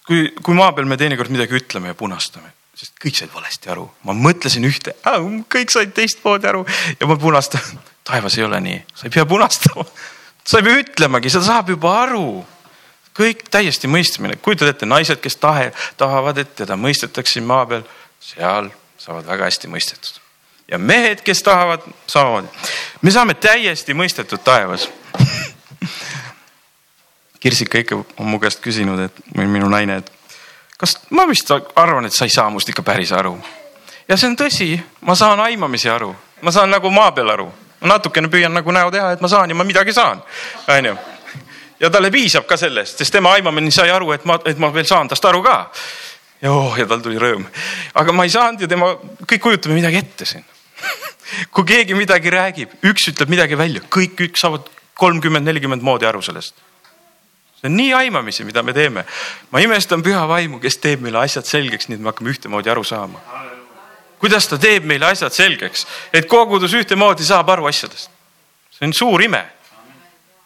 kui, 0.06 0.32
kui 0.42 0.54
maa 0.54 0.72
peal 0.72 0.88
me 0.90 0.98
teinekord 0.98 1.30
midagi 1.30 1.58
ütleme 1.60 1.92
ja 1.92 1.98
punastame, 1.98 2.50
sest 2.74 2.98
kõik 3.02 3.18
said 3.18 3.32
valesti 3.34 3.70
aru, 3.70 3.86
ma 4.02 4.16
mõtlesin 4.16 4.66
ühte, 4.66 4.96
kõik 5.52 5.70
said 5.70 5.94
teistmoodi 5.94 6.50
aru 6.50 6.66
ja 6.98 7.06
ma 7.06 7.18
punastan. 7.20 7.62
taevas 8.06 8.38
ei 8.38 8.44
ole 8.46 8.60
nii, 8.62 8.82
sa 8.94 9.06
ei 9.06 9.14
pea 9.14 9.26
punastama. 9.26 9.86
Sa 10.46 10.60
ei 10.60 10.66
pea 10.66 10.82
ütlemagi, 10.82 11.32
seda 11.32 11.48
saab 11.50 11.72
juba 11.74 11.94
aru. 12.04 12.44
kõik 13.16 13.46
täiesti 13.48 13.88
mõistmine, 13.88 14.36
kujutad 14.44 14.68
ette, 14.68 14.86
naised, 14.86 15.16
kes 15.24 15.38
tahe, 15.40 15.70
tahavad, 15.96 16.36
et 16.38 16.50
teda 16.58 16.76
mõistetakse 16.76 17.40
maa 17.40 17.64
peal, 17.66 17.86
seal 18.20 18.68
saavad 19.00 19.24
väga 19.26 19.48
hästi 19.48 19.70
mõistetud. 19.72 20.20
ja 20.68 20.78
mehed, 20.78 21.22
kes 21.24 21.42
tahavad, 21.42 21.80
samamoodi. 22.06 22.48
me 23.02 23.10
saame 23.10 23.34
täiesti 23.34 23.94
mõistetud 23.94 24.42
taevas 24.44 24.88
Kirsika 27.40 27.78
ikka 27.78 27.96
on 27.96 28.26
mu 28.26 28.40
käest 28.42 28.58
küsinud, 28.58 29.00
et 29.00 29.18
minu 29.36 29.68
naine, 29.70 30.00
et 30.00 30.12
kas 30.80 30.96
ma 31.10 31.28
vist 31.28 31.50
arvan, 31.52 32.08
et 32.08 32.14
sa 32.14 32.26
ei 32.26 32.32
saa 32.32 32.50
must 32.50 32.68
ikka 32.68 32.82
päris 32.82 33.12
aru. 33.12 33.36
ja 34.08 34.16
see 34.16 34.28
on 34.28 34.36
tõsi, 34.36 34.80
ma 35.00 35.14
saan 35.14 35.40
aimamisi 35.40 35.90
aru, 35.90 36.14
ma 36.42 36.50
saan 36.50 36.70
nagu 36.70 36.90
maa 36.90 37.12
peal 37.12 37.30
aru, 37.30 37.46
natukene 37.88 38.30
püüan 38.32 38.54
nagu 38.54 38.72
näo 38.74 38.90
teha, 38.94 39.12
et 39.16 39.22
ma 39.24 39.30
saan 39.30 39.52
ja 39.52 39.58
ma 39.58 39.64
midagi 39.66 39.94
saan, 39.96 40.22
onju. 40.72 40.96
ja 41.80 41.90
talle 41.90 42.10
piisab 42.10 42.46
ka 42.46 42.58
sellest, 42.60 42.98
sest 42.98 43.12
tema 43.12 43.32
aimamine 43.36 43.70
sai 43.74 43.90
aru, 43.90 44.12
et 44.16 44.24
ma, 44.24 44.38
et 44.44 44.58
ma 44.58 44.72
veel 44.74 44.86
saan 44.88 45.08
tast 45.08 45.24
aru 45.24 45.42
ka. 45.42 45.56
ja 46.42 46.52
oh, 46.52 46.76
ja 46.78 46.86
tal 46.86 47.02
tuli 47.04 47.20
rõõm, 47.20 47.46
aga 47.94 48.12
ma 48.12 48.26
ei 48.28 48.34
saanud 48.34 48.60
ja 48.60 48.70
tema, 48.70 48.92
kõik 49.24 49.42
kujutame 49.48 49.78
midagi 49.78 50.02
ette 50.02 50.28
siin 50.28 50.44
kui 51.54 51.64
keegi 51.66 51.96
midagi 51.98 52.30
räägib, 52.30 52.78
üks 52.86 53.10
ütleb 53.12 53.32
midagi 53.32 53.58
välja, 53.58 53.82
kõik 53.90 54.20
üks 54.28 54.44
saavad 54.44 54.68
kolmkümmend, 54.96 55.46
nelikümmend 55.48 55.84
moodi 55.84 56.08
aru 56.08 56.22
sellest 56.24 56.56
see 57.56 57.70
on 57.70 57.76
nii 57.76 57.94
aimamisi, 57.94 58.44
mida 58.44 58.62
me 58.62 58.72
teeme. 58.72 59.04
ma 59.50 59.60
imestan 59.60 60.02
püha 60.02 60.26
vaimu, 60.28 60.60
kes 60.60 60.78
teeb 60.78 61.00
meile 61.00 61.18
asjad 61.18 61.46
selgeks, 61.48 61.88
nii 61.88 61.96
et 61.96 62.02
me 62.02 62.12
hakkame 62.12 62.30
ühtemoodi 62.30 62.70
aru 62.70 62.84
saama. 62.84 63.22
Kuidas 64.18 64.48
ta 64.48 64.58
teeb 64.58 64.84
meile 64.84 65.06
asjad 65.06 65.32
selgeks, 65.32 65.86
et 66.12 66.28
kogudus 66.28 66.74
ühtemoodi 66.74 67.24
saab 67.24 67.50
aru 67.50 67.66
asjadest. 67.66 68.10
see 68.70 68.86
on 68.86 68.92
suur 68.92 69.22
ime. 69.22 69.44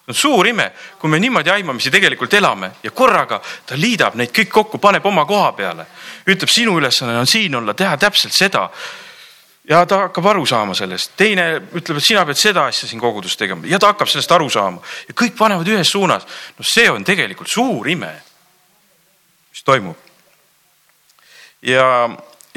see 0.06 0.08
on 0.08 0.14
suur 0.14 0.46
ime, 0.46 0.72
kui 0.98 1.10
me 1.10 1.18
niimoodi 1.18 1.50
aimamisi 1.50 1.90
tegelikult 1.90 2.34
elame 2.34 2.70
ja 2.82 2.90
korraga 2.90 3.40
ta 3.66 3.76
liidab 3.76 4.14
neid 4.14 4.32
kõik 4.32 4.50
kokku, 4.50 4.78
paneb 4.78 5.06
oma 5.06 5.24
koha 5.24 5.52
peale. 5.52 5.86
ütleb, 6.26 6.48
sinu 6.48 6.78
ülesanne 6.78 7.18
on 7.18 7.26
siin 7.26 7.54
olla, 7.54 7.74
teha 7.74 7.96
täpselt 7.96 8.34
seda 8.34 8.68
ja 9.70 9.86
ta 9.86 10.04
hakkab 10.06 10.26
aru 10.26 10.46
saama 10.46 10.74
sellest, 10.74 11.12
teine 11.16 11.46
ütleb, 11.60 12.00
et 12.00 12.04
sina 12.04 12.24
pead 12.26 12.38
seda 12.40 12.66
asja 12.70 12.88
siin 12.88 13.00
kogudus 13.00 13.36
tegema 13.38 13.68
ja 13.68 13.78
ta 13.78 13.92
hakkab 13.92 14.08
sellest 14.10 14.32
aru 14.32 14.48
saama 14.50 14.82
ja 15.08 15.14
kõik 15.14 15.36
panevad 15.38 15.68
ühes 15.68 15.92
suunas. 15.92 16.26
no 16.58 16.66
see 16.66 16.90
on 16.90 17.04
tegelikult 17.04 17.50
suur 17.50 17.88
ime, 17.88 18.10
mis 19.50 19.62
toimub. 19.64 19.96
ja, 21.62 21.86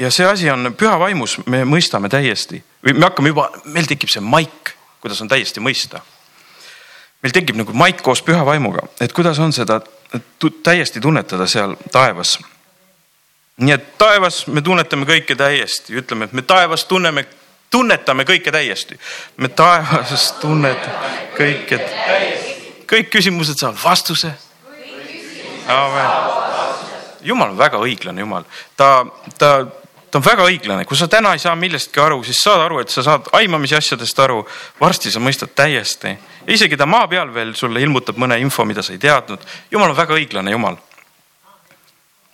ja 0.04 0.12
see 0.12 0.26
asi 0.28 0.50
on 0.52 0.74
püha 0.78 0.94
vaimus, 1.00 1.38
me 1.48 1.64
mõistame 1.68 2.10
täiesti 2.12 2.60
või 2.84 2.96
me 2.98 3.08
hakkame 3.08 3.32
juba, 3.32 3.48
meil 3.72 3.88
tekib 3.88 4.12
see 4.12 4.22
maik, 4.24 4.74
kuidas 5.00 5.22
on 5.24 5.32
täiesti 5.32 5.64
mõista. 5.64 6.04
meil 7.22 7.32
tekib 7.32 7.56
nagu 7.56 7.72
maik 7.72 8.02
koos 8.04 8.22
püha 8.22 8.44
vaimuga, 8.46 8.86
et 9.00 9.12
kuidas 9.12 9.38
on 9.38 9.52
seda 9.52 9.80
täiesti 10.62 11.00
tunnetada 11.00 11.46
seal 11.50 11.76
taevas 11.92 12.38
nii 13.56 13.74
et 13.74 13.98
taevas 13.98 14.44
me 14.50 14.62
tunnetame 14.62 15.06
kõike 15.06 15.36
täiesti, 15.38 15.94
ütleme, 16.00 16.26
et 16.26 16.32
me 16.34 16.42
taevas 16.42 16.84
tunneme, 16.90 17.26
tunnetame 17.70 18.26
kõike 18.26 18.52
täiesti. 18.52 18.98
me 19.36 19.48
taevas 19.48 20.32
tunnetame 20.40 21.12
kõike, 21.38 21.78
kõik 22.90 23.10
küsimused 23.10 23.58
saavad 23.58 23.78
vastuse. 23.84 24.32
jumal 27.22 27.50
on 27.50 27.58
väga 27.58 27.78
õiglane 27.78 28.20
Jumal, 28.20 28.44
ta, 28.76 29.06
ta, 29.38 29.66
ta 30.14 30.20
on 30.20 30.26
väga 30.26 30.44
õiglane, 30.46 30.84
kui 30.86 30.94
sa 30.94 31.08
täna 31.10 31.32
ei 31.34 31.42
saa 31.42 31.56
millestki 31.58 31.98
aru, 31.98 32.20
siis 32.22 32.38
saad 32.38 32.60
aru, 32.62 32.78
et 32.84 32.92
sa 32.92 33.02
saad 33.02 33.32
aimamise 33.34 33.74
asjadest 33.80 34.18
aru. 34.22 34.44
varsti 34.80 35.10
sa 35.10 35.18
mõistad 35.18 35.50
täiesti 35.50 36.14
ja 36.46 36.54
isegi 36.54 36.76
ta 36.78 36.86
maa 36.86 37.08
peal 37.10 37.34
veel 37.34 37.54
sulle 37.58 37.82
ilmutab 37.82 38.16
mõne 38.16 38.38
info, 38.38 38.64
mida 38.64 38.82
sa 38.82 38.92
ei 38.92 39.02
teadnud. 39.02 39.42
Jumal 39.70 39.90
on 39.90 39.96
väga 39.96 40.14
õiglane 40.14 40.54
Jumal. 40.54 40.76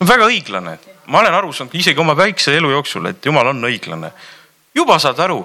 väga 0.05 0.29
õiglane 0.29 0.79
ma 1.11 1.19
olen 1.19 1.35
aru 1.35 1.53
saanud 1.53 1.75
isegi 1.75 2.01
oma 2.01 2.15
väikse 2.17 2.55
elu 2.57 2.71
jooksul, 2.71 3.07
et 3.11 3.27
jumal 3.27 3.51
on 3.51 3.65
õiglane. 3.65 4.13
juba 4.75 4.99
saad 4.99 5.19
aru, 5.19 5.41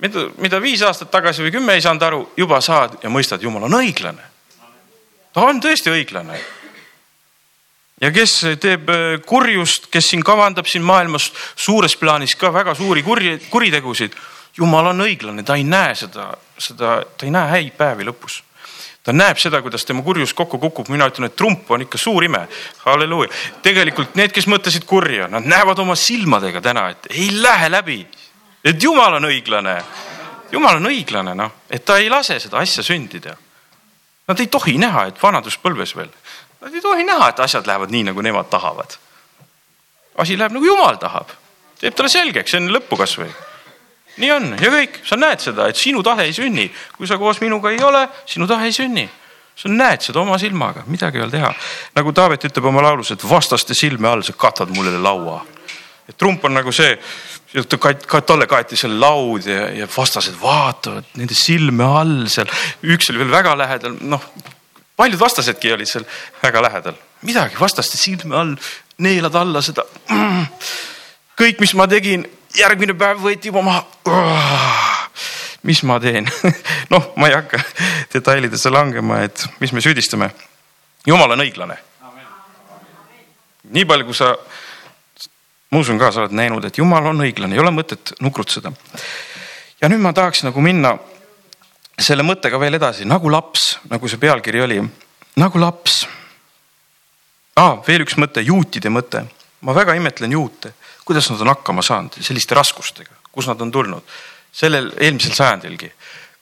mida, 0.00 0.28
mida 0.38 0.60
viis 0.60 0.82
aastat 0.82 1.10
tagasi 1.10 1.42
või 1.42 1.52
kümme 1.52 1.74
ei 1.74 1.84
saanud 1.84 2.02
aru, 2.02 2.20
juba 2.36 2.60
saad 2.60 2.96
ja 3.02 3.10
mõistad, 3.10 3.42
jumal 3.42 3.66
on 3.68 3.80
õiglane. 3.82 4.22
ta 5.32 5.40
on 5.40 5.60
tõesti 5.60 5.90
õiglane. 5.90 6.40
Ja 8.02 8.10
kes 8.14 8.36
teeb 8.60 8.90
äh, 8.90 9.16
kurjust, 9.26 9.88
kes 9.92 10.12
siin 10.12 10.24
kavandab 10.26 10.68
siin 10.70 10.84
maailmas 10.86 11.30
suures 11.54 11.96
plaanis 11.96 12.36
ka 12.36 12.52
väga 12.54 12.74
suuri 12.78 13.02
kurje, 13.06 13.38
kuritegusid, 13.50 14.16
jumal 14.58 14.92
on 14.92 15.04
õiglane, 15.06 15.44
ta 15.46 15.56
ei 15.56 15.64
näe 15.64 15.94
seda, 15.98 16.32
seda, 16.58 17.00
ta 17.16 17.28
ei 17.28 17.34
näe 17.34 17.54
häid 17.56 17.76
päevi 17.78 18.08
lõpus 18.10 18.42
ta 19.02 19.12
näeb 19.12 19.38
seda, 19.42 19.60
kuidas 19.62 19.84
tema 19.84 20.02
kurjus 20.06 20.34
kokku 20.34 20.58
kukub, 20.62 20.88
mina 20.92 21.08
ütlen, 21.10 21.26
et 21.26 21.36
trump 21.36 21.70
on 21.70 21.82
ikka 21.82 21.98
suur 21.98 22.24
ime. 22.24 22.46
halleluuja. 22.84 23.30
tegelikult 23.62 24.14
need, 24.14 24.32
kes 24.32 24.46
mõtlesid 24.46 24.86
kurja, 24.86 25.28
nad 25.28 25.46
näevad 25.46 25.78
oma 25.82 25.96
silmadega 25.98 26.62
täna, 26.62 26.88
et 26.90 27.10
ei 27.10 27.30
lähe 27.42 27.70
läbi. 27.70 28.06
et 28.64 28.82
jumal 28.82 29.14
on 29.18 29.24
õiglane. 29.24 29.82
jumal 30.52 30.76
on 30.76 30.86
õiglane, 30.86 31.34
noh, 31.34 31.52
et 31.70 31.84
ta 31.84 31.98
ei 31.98 32.08
lase 32.10 32.38
seda 32.40 32.58
asja 32.58 32.82
sündida. 32.82 33.36
Nad 34.28 34.40
ei 34.40 34.46
tohi 34.46 34.78
näha, 34.78 35.06
et 35.06 35.22
vanaduspõlves 35.22 35.96
veel, 35.96 36.10
nad 36.62 36.74
ei 36.74 36.80
tohi 36.80 37.04
näha, 37.04 37.28
et 37.32 37.40
asjad 37.40 37.66
lähevad 37.66 37.90
nii, 37.90 38.04
nagu 38.10 38.22
nemad 38.22 38.50
tahavad. 38.50 38.98
asi 40.18 40.38
läheb 40.38 40.52
nagu 40.52 40.66
jumal 40.66 41.00
tahab, 41.00 41.32
teeb 41.80 41.94
talle 41.96 42.12
selgeks 42.12 42.54
enne 42.54 42.72
lõppu 42.74 42.98
kasvõi 43.00 43.30
nii 44.20 44.30
on 44.34 44.52
ja 44.60 44.70
kõik, 44.72 45.00
sa 45.08 45.16
näed 45.16 45.40
seda, 45.42 45.68
et 45.70 45.78
sinu 45.78 46.02
tahe 46.04 46.26
ei 46.28 46.36
sünni, 46.36 46.66
kui 46.96 47.08
sa 47.08 47.18
koos 47.20 47.40
minuga 47.40 47.72
ei 47.72 47.80
ole, 47.84 48.04
sinu 48.28 48.48
tahe 48.50 48.68
ei 48.68 48.76
sünni. 48.76 49.08
sa 49.56 49.68
näed 49.68 50.00
seda 50.00 50.20
oma 50.20 50.38
silmaga, 50.40 50.82
midagi 50.88 51.18
ei 51.18 51.22
ole 51.22 51.30
teha. 51.30 51.52
nagu 51.94 52.12
Taavet 52.12 52.44
ütleb 52.48 52.64
oma 52.64 52.82
laulus, 52.82 53.10
et 53.12 53.24
vastaste 53.28 53.74
silme 53.74 54.08
all 54.08 54.22
sa 54.22 54.32
katad 54.32 54.68
mulle 54.68 54.98
laua. 54.98 55.44
et 56.08 56.16
trump 56.16 56.44
on 56.44 56.54
nagu 56.54 56.72
see, 56.72 56.98
talle 58.26 58.46
kaeti 58.46 58.76
seal 58.76 58.98
laud 59.00 59.46
ja, 59.46 59.68
ja 59.70 59.86
vastased 59.96 60.36
vaatavad 60.40 61.04
nende 61.16 61.34
silme 61.34 61.84
all 61.84 62.26
seal, 62.28 62.48
üks 62.82 63.10
oli 63.10 63.24
veel 63.24 63.32
väga 63.32 63.56
lähedal, 63.56 63.96
noh 64.00 64.24
paljud 65.02 65.18
vastasedki 65.18 65.72
olid 65.74 65.88
seal 65.90 66.04
väga 66.42 66.62
lähedal, 66.62 66.98
midagi 67.26 67.58
vastaste 67.58 67.98
silme 67.98 68.36
all, 68.38 68.52
neelad 69.02 69.34
alla 69.34 69.62
seda. 69.64 69.82
kõik, 71.40 71.58
mis 71.58 71.74
ma 71.74 71.88
tegin 71.90 72.22
järgmine 72.54 72.94
päev 72.98 73.22
võeti 73.24 73.50
juba 73.50 73.64
maha. 73.66 73.82
mis 75.66 75.82
ma 75.86 75.98
teen 76.02 76.28
noh, 76.92 77.10
ma 77.16 77.30
ei 77.30 77.34
hakka 77.34 77.58
detailidesse 78.14 78.70
langema, 78.70 79.24
et 79.26 79.46
mis 79.60 79.72
me 79.74 79.82
süüdistame. 79.82 80.30
jumal 81.06 81.34
on 81.34 81.42
õiglane. 81.48 81.78
nii 83.74 83.84
palju, 83.84 84.06
kui 84.06 84.14
sa, 84.14 84.36
ma 85.70 85.82
usun 85.82 85.98
ka, 85.98 86.12
sa 86.12 86.26
oled 86.26 86.38
näinud, 86.38 86.64
et 86.64 86.78
jumal 86.78 87.10
on 87.10 87.26
õiglane, 87.26 87.58
ei 87.58 87.64
ole 87.64 87.74
mõtet 87.74 88.14
nukrutseda. 88.20 88.70
ja 89.82 89.90
nüüd 89.90 90.04
ma 90.04 90.14
tahaks 90.14 90.46
nagu 90.46 90.62
minna 90.62 90.94
selle 91.98 92.24
mõttega 92.26 92.58
veel 92.60 92.78
edasi, 92.78 93.04
nagu 93.04 93.30
laps, 93.30 93.78
nagu 93.90 94.08
see 94.08 94.18
pealkiri 94.18 94.62
oli, 94.64 94.80
nagu 95.36 95.58
laps 95.60 96.02
ah,. 97.56 97.78
veel 97.86 98.06
üks 98.06 98.16
mõte, 98.16 98.44
juutide 98.44 98.90
mõte. 98.90 99.26
ma 99.60 99.74
väga 99.74 99.94
imetlen 99.94 100.32
juute 100.32 100.72
kuidas 101.04 101.30
nad 101.30 101.40
on 101.40 101.48
hakkama 101.48 101.82
saanud 101.82 102.18
selliste 102.20 102.54
raskustega, 102.54 103.14
kus 103.32 103.46
nad 103.50 103.60
on 103.60 103.70
tulnud 103.70 104.02
sellel 104.52 104.92
eelmisel 105.00 105.34
sajandilgi. 105.34 105.92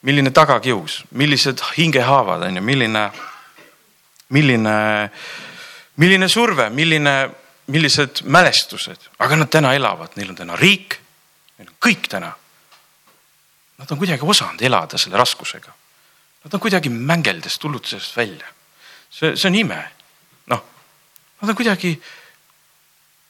milline 0.02 0.30
tagakius, 0.30 1.04
millised 1.10 1.60
hingehaavad 1.76 2.42
on 2.46 2.56
ju, 2.56 2.62
milline, 2.62 3.10
milline, 4.28 5.10
milline 5.96 6.28
surve, 6.28 6.70
milline, 6.70 7.30
millised 7.66 8.22
mälestused, 8.24 9.10
aga 9.18 9.36
nad 9.36 9.50
täna 9.52 9.74
elavad, 9.76 10.16
neil 10.16 10.30
on 10.32 10.38
täna 10.38 10.56
riik, 10.56 10.96
neil 11.58 11.68
on 11.68 11.76
kõik 11.84 12.08
täna. 12.08 12.32
Nad 13.80 13.90
on 13.90 13.98
kuidagi 13.98 14.26
osanud 14.26 14.62
elada 14.62 14.98
selle 15.00 15.16
raskusega. 15.16 15.72
Nad 16.44 16.54
on 16.54 16.60
kuidagi 16.60 16.92
mängeldes 16.92 17.56
tulnud 17.60 17.86
sellest 17.88 18.16
välja. 18.16 18.46
see, 19.10 19.36
see 19.36 19.48
on 19.48 19.54
ime. 19.54 19.78
noh, 20.46 20.64
nad 21.40 21.50
on 21.50 21.56
kuidagi 21.56 21.94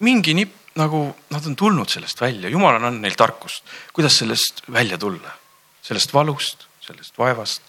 mingi 0.00 0.34
nipp 0.34 0.60
nagu 0.74 1.14
nad 1.30 1.46
on 1.46 1.56
tulnud 1.56 1.88
sellest 1.88 2.20
välja, 2.20 2.48
jumal 2.48 2.78
on 2.78 2.84
andnud 2.84 3.02
neil 3.02 3.16
tarkust, 3.18 3.64
kuidas 3.92 4.18
sellest 4.18 4.62
välja 4.72 4.98
tulla, 4.98 5.32
sellest 5.82 6.14
valust, 6.14 6.66
sellest 6.84 7.18
vaevast, 7.18 7.62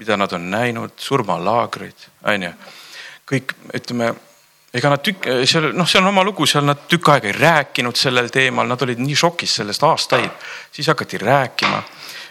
mida 0.00 0.16
nad 0.16 0.32
on 0.32 0.48
näinud, 0.50 0.96
surmalaagrid, 0.96 2.08
onju. 2.32 2.52
kõik 3.26 3.52
ütleme, 3.74 4.12
ega 4.76 4.90
nad 4.92 5.02
tükk, 5.02 5.28
seal 5.48 5.72
noh, 5.74 5.88
see 5.88 6.00
on 6.00 6.10
oma 6.12 6.24
lugu, 6.24 6.46
seal 6.46 6.64
nad 6.64 6.86
tükk 6.88 7.10
aega 7.12 7.30
ei 7.30 7.36
rääkinud 7.36 7.98
sellel 7.98 8.30
teemal, 8.32 8.68
nad 8.68 8.82
olid 8.86 9.00
nii 9.02 9.16
šokis 9.18 9.58
sellest 9.60 9.82
aastaid, 9.82 10.30
siis 10.72 10.88
hakati 10.92 11.18
rääkima 11.18 11.82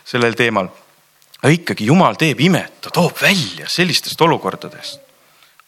sellel 0.06 0.38
teemal. 0.38 0.70
aga 1.41 1.52
ikkagi 1.54 1.86
jumal 1.89 2.15
teeb 2.18 2.39
imet, 2.41 2.80
ta 2.82 2.94
toob 2.94 3.18
välja 3.22 3.68
sellistest 3.70 4.22
olukordadest. 4.22 5.00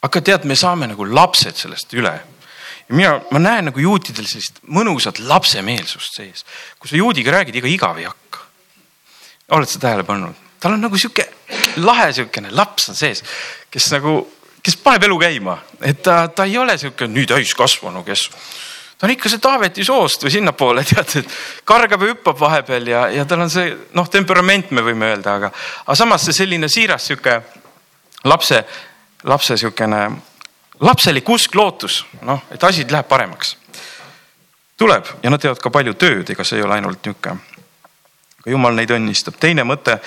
aga 0.02 0.20
tead, 0.20 0.44
me 0.44 0.56
saame 0.56 0.86
nagu 0.86 1.06
lapsed 1.06 1.56
sellest 1.56 1.94
üle 1.94 2.14
ja 2.88 2.94
mina, 2.94 3.20
ma 3.30 3.38
näen 3.42 3.68
nagu 3.68 3.80
juutidel 3.80 4.26
sellist 4.26 4.62
mõnusat 4.66 5.20
lapsemeelsust 5.20 6.20
sees. 6.20 6.44
kui 6.78 6.90
sa 6.90 6.96
juudiga 6.96 7.34
räägid, 7.34 7.60
ega 7.60 7.68
igav 7.68 7.98
ei 7.98 8.08
hakka. 8.08 8.46
oled 9.50 9.68
sa 9.68 9.78
tähele 9.78 10.06
pannud? 10.06 10.34
tal 10.60 10.74
on 10.74 10.80
nagu 10.82 10.98
sihuke 10.98 11.28
lahe 11.76 12.12
sihukene 12.12 12.50
laps 12.52 12.88
on 12.88 12.96
sees, 12.98 13.22
kes 13.70 13.90
nagu, 13.94 14.20
kes 14.62 14.76
paneb 14.82 15.06
elu 15.08 15.18
käima, 15.20 15.58
et 15.82 16.02
ta, 16.02 16.26
ta 16.28 16.48
ei 16.48 16.58
ole 16.58 16.78
sihuke 16.78 17.06
nii 17.06 17.26
täiskasvanu, 17.30 18.02
kes 18.06 18.28
ta 18.98 19.06
on 19.06 19.10
ikka 19.10 19.30
see 19.30 19.38
Taaveti 19.42 19.84
soost 19.84 20.24
või 20.26 20.32
sinnapoole, 20.34 20.84
tead, 20.90 21.14
et 21.22 21.36
kargab 21.68 22.02
ja 22.02 22.12
hüppab 22.12 22.40
vahepeal 22.40 22.90
ja, 22.90 23.04
ja 23.14 23.26
tal 23.28 23.44
on 23.46 23.52
see 23.52 23.70
noh, 23.94 24.08
temperament, 24.10 24.72
me 24.74 24.82
võime 24.82 25.12
öelda, 25.12 25.36
aga, 25.38 25.52
aga 25.84 25.98
samas 25.98 26.26
see 26.26 26.40
selline 26.42 26.68
siiras 26.72 27.06
sihuke 27.06 27.38
lapse, 28.26 28.64
lapse 29.30 29.56
sihukene 29.56 30.02
lapselik 30.80 31.30
usk, 31.30 31.54
lootus, 31.54 32.02
noh, 32.22 32.42
et 32.54 32.64
asi 32.64 32.86
läheb 32.90 33.08
paremaks. 33.08 33.56
tuleb 34.78 35.06
ja 35.22 35.30
nad 35.30 35.40
teevad 35.42 35.58
ka 35.58 35.70
palju 35.74 35.94
tööd, 35.94 36.30
ega 36.30 36.44
see 36.44 36.58
ei 36.58 36.66
ole 36.66 36.74
ainult 36.74 37.06
nihuke. 37.06 37.36
aga 38.40 38.50
jumal 38.50 38.74
neid 38.74 38.90
õnnistab. 38.90 39.38
teine 39.40 39.64
mõte, 39.64 39.98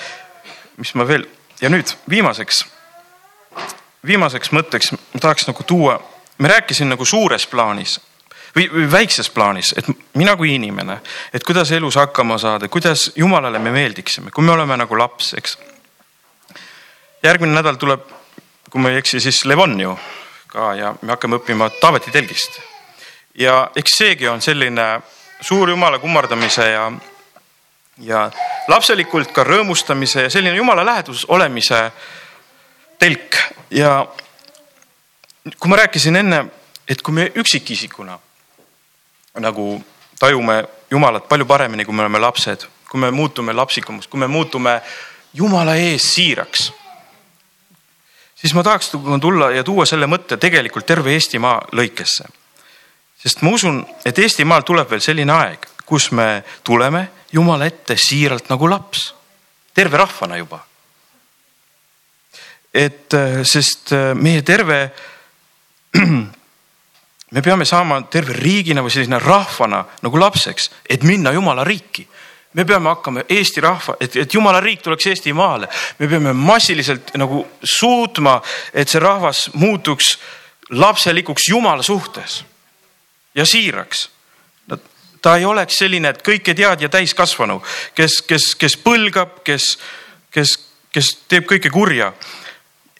mis 0.76 0.94
ma 0.94 1.08
veel 1.08 1.26
ja 1.60 1.68
nüüd 1.68 1.96
viimaseks, 2.08 2.64
viimaseks 4.06 4.52
mõtteks 4.52 4.92
ma 4.92 5.20
tahaks 5.20 5.46
nagu 5.46 5.62
tuua, 5.62 6.00
me 6.38 6.48
rääkisime 6.48 6.92
nagu 6.92 7.04
suures 7.04 7.46
plaanis 7.46 8.00
või, 8.56 8.68
või 8.72 8.88
väikses 8.92 9.30
plaanis, 9.30 9.74
et 9.76 9.86
mina 10.14 10.36
kui 10.36 10.54
inimene, 10.54 10.98
et 11.34 11.44
kuidas 11.44 11.72
elus 11.72 11.96
hakkama 12.00 12.38
saada, 12.38 12.68
kuidas 12.68 13.10
Jumalale 13.16 13.58
me 13.58 13.70
meeldiksime, 13.70 14.30
kui 14.30 14.44
me 14.44 14.52
oleme 14.52 14.76
nagu 14.76 14.98
laps, 14.98 15.34
eks. 15.38 15.58
järgmine 17.22 17.54
nädal 17.54 17.80
tuleb, 17.80 18.04
kui 18.70 18.80
ma 18.80 18.90
ei 18.90 19.00
eksi, 19.00 19.20
siis 19.20 19.44
Levon 19.44 19.80
ju 19.80 19.96
ka 20.52 20.74
ja 20.76 20.94
me 21.00 21.14
hakkame 21.14 21.38
õppima 21.40 21.70
Taaveti 21.80 22.10
telgist. 22.10 22.60
ja 23.34 23.70
eks 23.76 23.96
seegi 23.96 24.28
on 24.28 24.42
selline 24.42 25.00
suur 25.40 25.70
Jumala 25.70 25.98
kummardamise 25.98 26.66
ja, 26.70 26.92
ja 27.98 28.30
lapselikult 28.68 29.32
ka 29.32 29.44
rõõmustamise 29.44 30.26
ja 30.26 30.30
selline 30.30 30.56
Jumala 30.56 30.84
lähedus 30.84 31.24
olemise 31.28 31.90
telk 32.98 33.36
ja 33.70 34.06
kui 35.58 35.70
ma 35.70 35.76
rääkisin 35.76 36.16
enne, 36.16 36.44
et 36.88 37.02
kui 37.02 37.14
me 37.14 37.30
üksikisikuna 37.34 38.18
nagu 39.40 39.84
tajume 40.18 40.64
Jumalat 40.90 41.28
palju 41.28 41.46
paremini, 41.48 41.84
kui 41.84 41.94
me 41.94 42.04
oleme 42.04 42.20
lapsed, 42.20 42.66
kui 42.90 43.00
me 43.00 43.10
muutume 43.10 43.52
lapsikumaks, 43.52 44.06
kui 44.06 44.20
me 44.20 44.26
muutume 44.26 44.80
Jumala 45.34 45.76
ees 45.76 46.14
siiraks. 46.14 46.72
siis 48.34 48.54
ma 48.54 48.62
tahaks 48.62 48.90
tulla 49.20 49.50
ja 49.50 49.64
tuua 49.64 49.86
selle 49.86 50.06
mõtte 50.06 50.36
tegelikult 50.36 50.86
terve 50.86 51.12
Eestimaa 51.12 51.62
lõikesse. 51.72 52.28
sest 53.22 53.42
ma 53.42 53.50
usun, 53.50 53.86
et 54.04 54.18
Eestimaal 54.18 54.62
tuleb 54.62 54.90
veel 54.90 55.00
selline 55.00 55.32
aeg, 55.32 55.66
kus 55.86 56.10
me 56.12 56.44
tuleme 56.64 57.08
Jumala 57.32 57.66
ette 57.66 57.96
siiralt 57.96 58.50
nagu 58.50 58.68
laps, 58.68 59.14
terve 59.74 59.96
rahvana 59.96 60.36
juba. 60.36 60.60
et 62.74 63.14
sest 63.44 63.90
meie 64.14 64.42
terve 64.42 64.92
me 67.32 67.40
peame 67.42 67.64
saama 67.64 68.00
terve 68.12 68.36
riigina 68.36 68.82
või 68.84 68.92
selline 68.92 69.18
rahvana 69.22 69.82
nagu 70.04 70.20
lapseks, 70.20 70.70
et 70.88 71.02
minna 71.02 71.32
Jumala 71.32 71.64
riiki. 71.64 72.06
me 72.52 72.64
peame 72.64 72.88
hakkama 72.88 73.22
Eesti 73.28 73.60
rahva, 73.60 73.96
et, 74.00 74.16
et 74.16 74.34
Jumala 74.34 74.60
riik 74.60 74.82
tuleks 74.82 75.06
Eestimaale, 75.06 75.68
me 75.98 76.08
peame 76.08 76.32
massiliselt 76.32 77.14
nagu 77.16 77.46
suutma, 77.64 78.42
et 78.74 78.88
see 78.88 79.00
rahvas 79.00 79.48
muutuks 79.54 80.18
lapselikuks 80.70 81.48
Jumala 81.48 81.82
suhtes 81.82 82.44
ja 83.34 83.46
siiraks. 83.46 84.10
Ta 85.22 85.36
ei 85.38 85.44
oleks 85.44 85.76
selline, 85.78 86.10
et 86.10 86.22
kõike 86.26 86.50
tead 86.54 86.80
ja 86.82 86.88
täiskasvanu, 86.90 87.60
kes, 87.94 88.20
kes, 88.26 88.54
kes 88.58 88.74
põlgab, 88.82 89.36
kes, 89.46 89.78
kes, 90.34 90.56
kes 90.90 91.12
teeb 91.30 91.46
kõike 91.46 91.70
kurja 91.70 92.10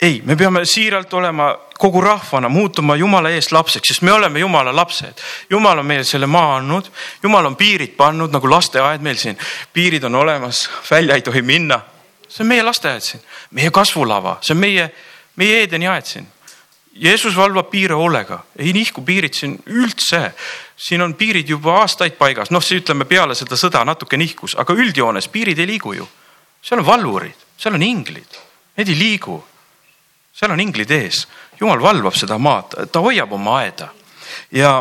ei, 0.02 0.22
me 0.24 0.36
peame 0.36 0.64
siiralt 0.64 1.14
olema 1.14 1.58
kogu 1.78 2.00
rahvana, 2.00 2.48
muutuma 2.48 2.96
Jumala 2.96 3.30
eest 3.30 3.52
lapseks, 3.52 3.88
sest 3.88 4.02
me 4.02 4.12
oleme 4.12 4.40
Jumala 4.42 4.74
lapsed. 4.76 5.22
Jumal 5.50 5.78
on 5.78 5.86
meile 5.86 6.04
selle 6.04 6.26
maa 6.26 6.56
andnud, 6.56 6.90
Jumal 7.22 7.46
on 7.46 7.56
piirid 7.56 7.94
pannud 7.96 8.34
nagu 8.34 8.50
lasteaed 8.50 9.02
meil 9.02 9.18
siin, 9.18 9.38
piirid 9.72 10.04
on 10.04 10.18
olemas, 10.18 10.68
välja 10.90 11.14
ei 11.14 11.22
tohi 11.22 11.42
minna. 11.42 11.80
see 12.28 12.42
on 12.44 12.48
meie 12.48 12.62
lasteaed 12.62 13.04
siin, 13.04 13.22
meie 13.50 13.70
kasvulava, 13.70 14.38
see 14.40 14.54
on 14.54 14.60
meie, 14.60 14.88
meie 15.36 15.60
Eedeni 15.60 15.88
aed 15.88 16.06
siin. 16.06 16.26
Jeesus 16.94 17.36
valvab 17.36 17.70
piire 17.70 17.94
hoolega, 17.94 18.38
ei 18.58 18.72
nihku 18.72 19.02
piirid 19.04 19.34
siin 19.34 19.58
üldse. 19.66 20.32
siin 20.76 21.02
on 21.02 21.14
piirid 21.14 21.48
juba 21.48 21.78
aastaid 21.80 22.18
paigas, 22.18 22.50
noh, 22.50 22.62
see 22.62 22.80
ütleme 22.80 23.04
peale 23.04 23.34
seda 23.34 23.56
sõda 23.56 23.84
natuke 23.84 24.16
nihkus, 24.16 24.56
aga 24.58 24.74
üldjoones 24.74 25.28
piirid 25.28 25.58
ei 25.58 25.66
liigu 25.66 25.94
ju. 25.94 26.08
seal 26.62 26.80
on 26.80 26.86
valvurid, 26.86 27.46
seal 27.56 27.74
on 27.74 27.82
inglid, 27.82 28.38
need 28.76 28.88
ei 28.88 28.98
liigu 28.98 29.42
seal 30.32 30.50
on 30.50 30.60
inglid 30.60 30.90
ees, 30.90 31.26
jumal 31.60 31.82
valvab 31.82 32.16
seda 32.16 32.38
maad, 32.38 32.74
ta 32.92 33.00
hoiab 33.04 33.32
oma 33.32 33.58
aeda. 33.60 33.88
ja 34.50 34.80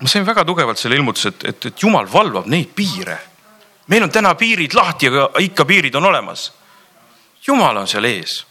ma 0.00 0.08
sain 0.08 0.26
väga 0.26 0.44
tugevalt 0.44 0.78
selle 0.78 0.96
ilmutuse, 0.96 1.28
et, 1.28 1.44
et, 1.44 1.66
et 1.66 1.82
jumal 1.82 2.08
valvab 2.12 2.46
neid 2.46 2.74
piire. 2.74 3.18
meil 3.86 4.02
on 4.02 4.10
täna 4.10 4.34
piirid 4.34 4.74
lahti, 4.74 5.08
aga 5.08 5.30
ikka 5.38 5.64
piirid 5.64 5.94
on 5.94 6.04
olemas. 6.04 6.52
jumal 7.46 7.76
on 7.76 7.88
seal 7.88 8.04
ees 8.04 8.44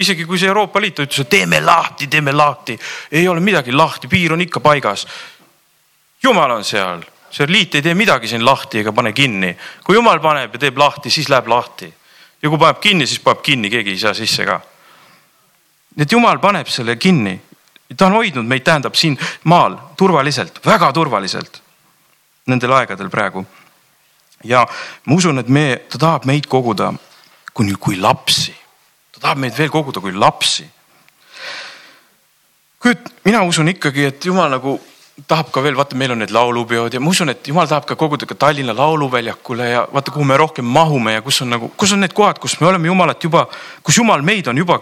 isegi 0.00 0.24
kui 0.24 0.38
see 0.38 0.48
Euroopa 0.48 0.80
Liit 0.80 0.98
ütles, 0.98 1.20
et 1.20 1.28
teeme 1.28 1.60
lahti, 1.60 2.08
teeme 2.08 2.32
lahti, 2.32 2.78
ei 3.12 3.28
ole 3.28 3.40
midagi 3.44 3.72
lahti, 3.72 4.08
piir 4.08 4.32
on 4.32 4.40
ikka 4.40 4.60
paigas. 4.60 5.06
jumal 6.22 6.50
on 6.50 6.64
seal, 6.64 7.04
see 7.30 7.46
liit 7.48 7.74
ei 7.74 7.82
tee 7.82 7.94
midagi 7.94 8.28
siin 8.28 8.44
lahti 8.44 8.80
ega 8.80 8.92
pane 8.92 9.12
kinni. 9.12 9.56
kui 9.84 9.94
jumal 9.94 10.20
paneb 10.20 10.54
ja 10.54 10.58
teeb 10.58 10.78
lahti, 10.78 11.10
siis 11.10 11.28
läheb 11.28 11.48
lahti. 11.48 11.92
ja 12.42 12.48
kui 12.48 12.58
paneb 12.58 12.80
kinni, 12.80 13.06
siis 13.06 13.20
paneb 13.20 13.42
kinni, 13.42 13.70
keegi 13.70 13.90
ei 13.90 13.98
saa 13.98 14.14
sisse 14.14 14.44
ka 14.44 14.60
nii 15.96 16.06
et 16.06 16.12
jumal 16.12 16.38
paneb 16.38 16.68
selle 16.70 16.96
kinni. 16.96 17.40
ta 17.96 18.06
on 18.06 18.12
hoidnud 18.12 18.46
meid, 18.46 18.62
tähendab 18.62 18.94
siin 18.94 19.18
maal 19.44 19.76
turvaliselt, 19.96 20.60
väga 20.66 20.92
turvaliselt 20.92 21.62
nendel 22.46 22.72
aegadel 22.72 23.10
praegu. 23.10 23.46
ja 24.44 24.66
ma 25.04 25.14
usun, 25.14 25.38
et 25.38 25.48
me, 25.48 25.82
ta 25.90 25.98
tahab 25.98 26.24
meid 26.24 26.46
koguda 26.46 26.92
kuni, 27.54 27.74
kui 27.74 27.96
lapsi. 27.96 28.54
ta 29.12 29.20
tahab 29.20 29.38
meid 29.38 29.58
veel 29.58 29.70
koguda 29.70 30.00
kui 30.00 30.12
lapsi. 30.12 30.68
kuid 32.78 33.10
mina 33.24 33.42
usun 33.42 33.68
ikkagi, 33.68 34.04
et 34.04 34.24
jumal 34.24 34.50
nagu 34.50 34.78
tahab 35.26 35.50
ka 35.52 35.62
veel, 35.62 35.76
vaata, 35.76 35.96
meil 35.96 36.14
on 36.14 36.22
need 36.22 36.30
laulupeod 36.32 36.94
ja 36.94 37.00
ma 37.00 37.10
usun, 37.10 37.28
et 37.28 37.48
jumal 37.48 37.68
tahab 37.68 37.84
ka 37.84 37.96
koguda 37.96 38.26
ka 38.26 38.34
Tallinna 38.34 38.72
lauluväljakule 38.76 39.68
ja 39.68 39.82
vaata, 39.92 40.14
kuhu 40.14 40.24
me 40.24 40.36
rohkem 40.36 40.64
mahume 40.64 41.12
ja 41.12 41.22
kus 41.22 41.42
on 41.42 41.50
nagu, 41.50 41.68
kus 41.76 41.92
on 41.92 42.00
need 42.00 42.14
kohad, 42.16 42.38
kus 42.38 42.60
me 42.60 42.70
oleme 42.70 42.88
Jumalat 42.88 43.24
juba, 43.24 43.48
kus 43.82 43.98
Jumal 43.98 44.22
meid 44.22 44.48
on 44.48 44.58
juba 44.58 44.80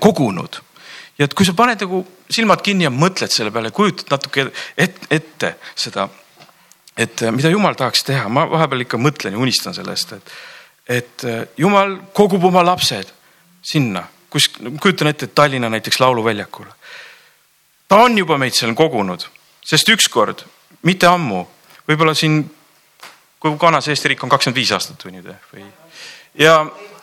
kogunud. 0.00 0.60
ja 1.18 1.24
et 1.24 1.34
kui 1.34 1.46
sa 1.46 1.54
paned 1.54 1.80
nagu 1.84 2.02
silmad 2.30 2.62
kinni 2.64 2.86
ja 2.86 2.90
mõtled 2.90 3.30
selle 3.32 3.52
peale, 3.52 3.70
kujutad 3.70 4.10
natuke 4.10 4.46
et, 4.78 4.98
ette 5.10 5.54
seda, 5.74 6.08
et 6.96 7.22
eh, 7.22 7.32
mida 7.34 7.50
jumal 7.52 7.76
tahaks 7.78 8.04
teha, 8.08 8.28
ma 8.32 8.46
vahepeal 8.50 8.86
ikka 8.86 9.00
mõtlen 9.00 9.36
ja 9.36 9.42
unistan 9.42 9.76
sellest, 9.76 10.14
et, 10.16 10.32
et 11.00 11.26
eh, 11.28 11.42
jumal 11.60 11.98
kogub 12.16 12.44
oma 12.48 12.64
lapsed 12.66 13.12
sinna, 13.62 14.04
kus, 14.30 14.48
kujutan 14.80 15.12
ette, 15.12 15.28
et 15.28 15.34
Tallinna 15.34 15.70
näiteks 15.72 16.00
lauluväljakule. 16.00 16.72
ta 17.88 18.00
on 18.06 18.18
juba 18.18 18.38
meid 18.38 18.56
seal 18.56 18.74
kogunud, 18.74 19.26
sest 19.64 19.88
ükskord, 19.92 20.44
mitte 20.82 21.06
ammu, 21.06 21.44
võib-olla 21.88 22.14
siin, 22.16 22.42
kui 23.42 23.58
kanas 23.58 23.88
Eesti 23.88 24.12
riik 24.12 24.24
on 24.24 24.30
kakskümmend 24.32 24.58
viis 24.58 24.72
aastat 24.72 25.04
või 25.04 25.18
nüüd 25.18 25.28
või 25.52 25.66
ja 26.38 26.62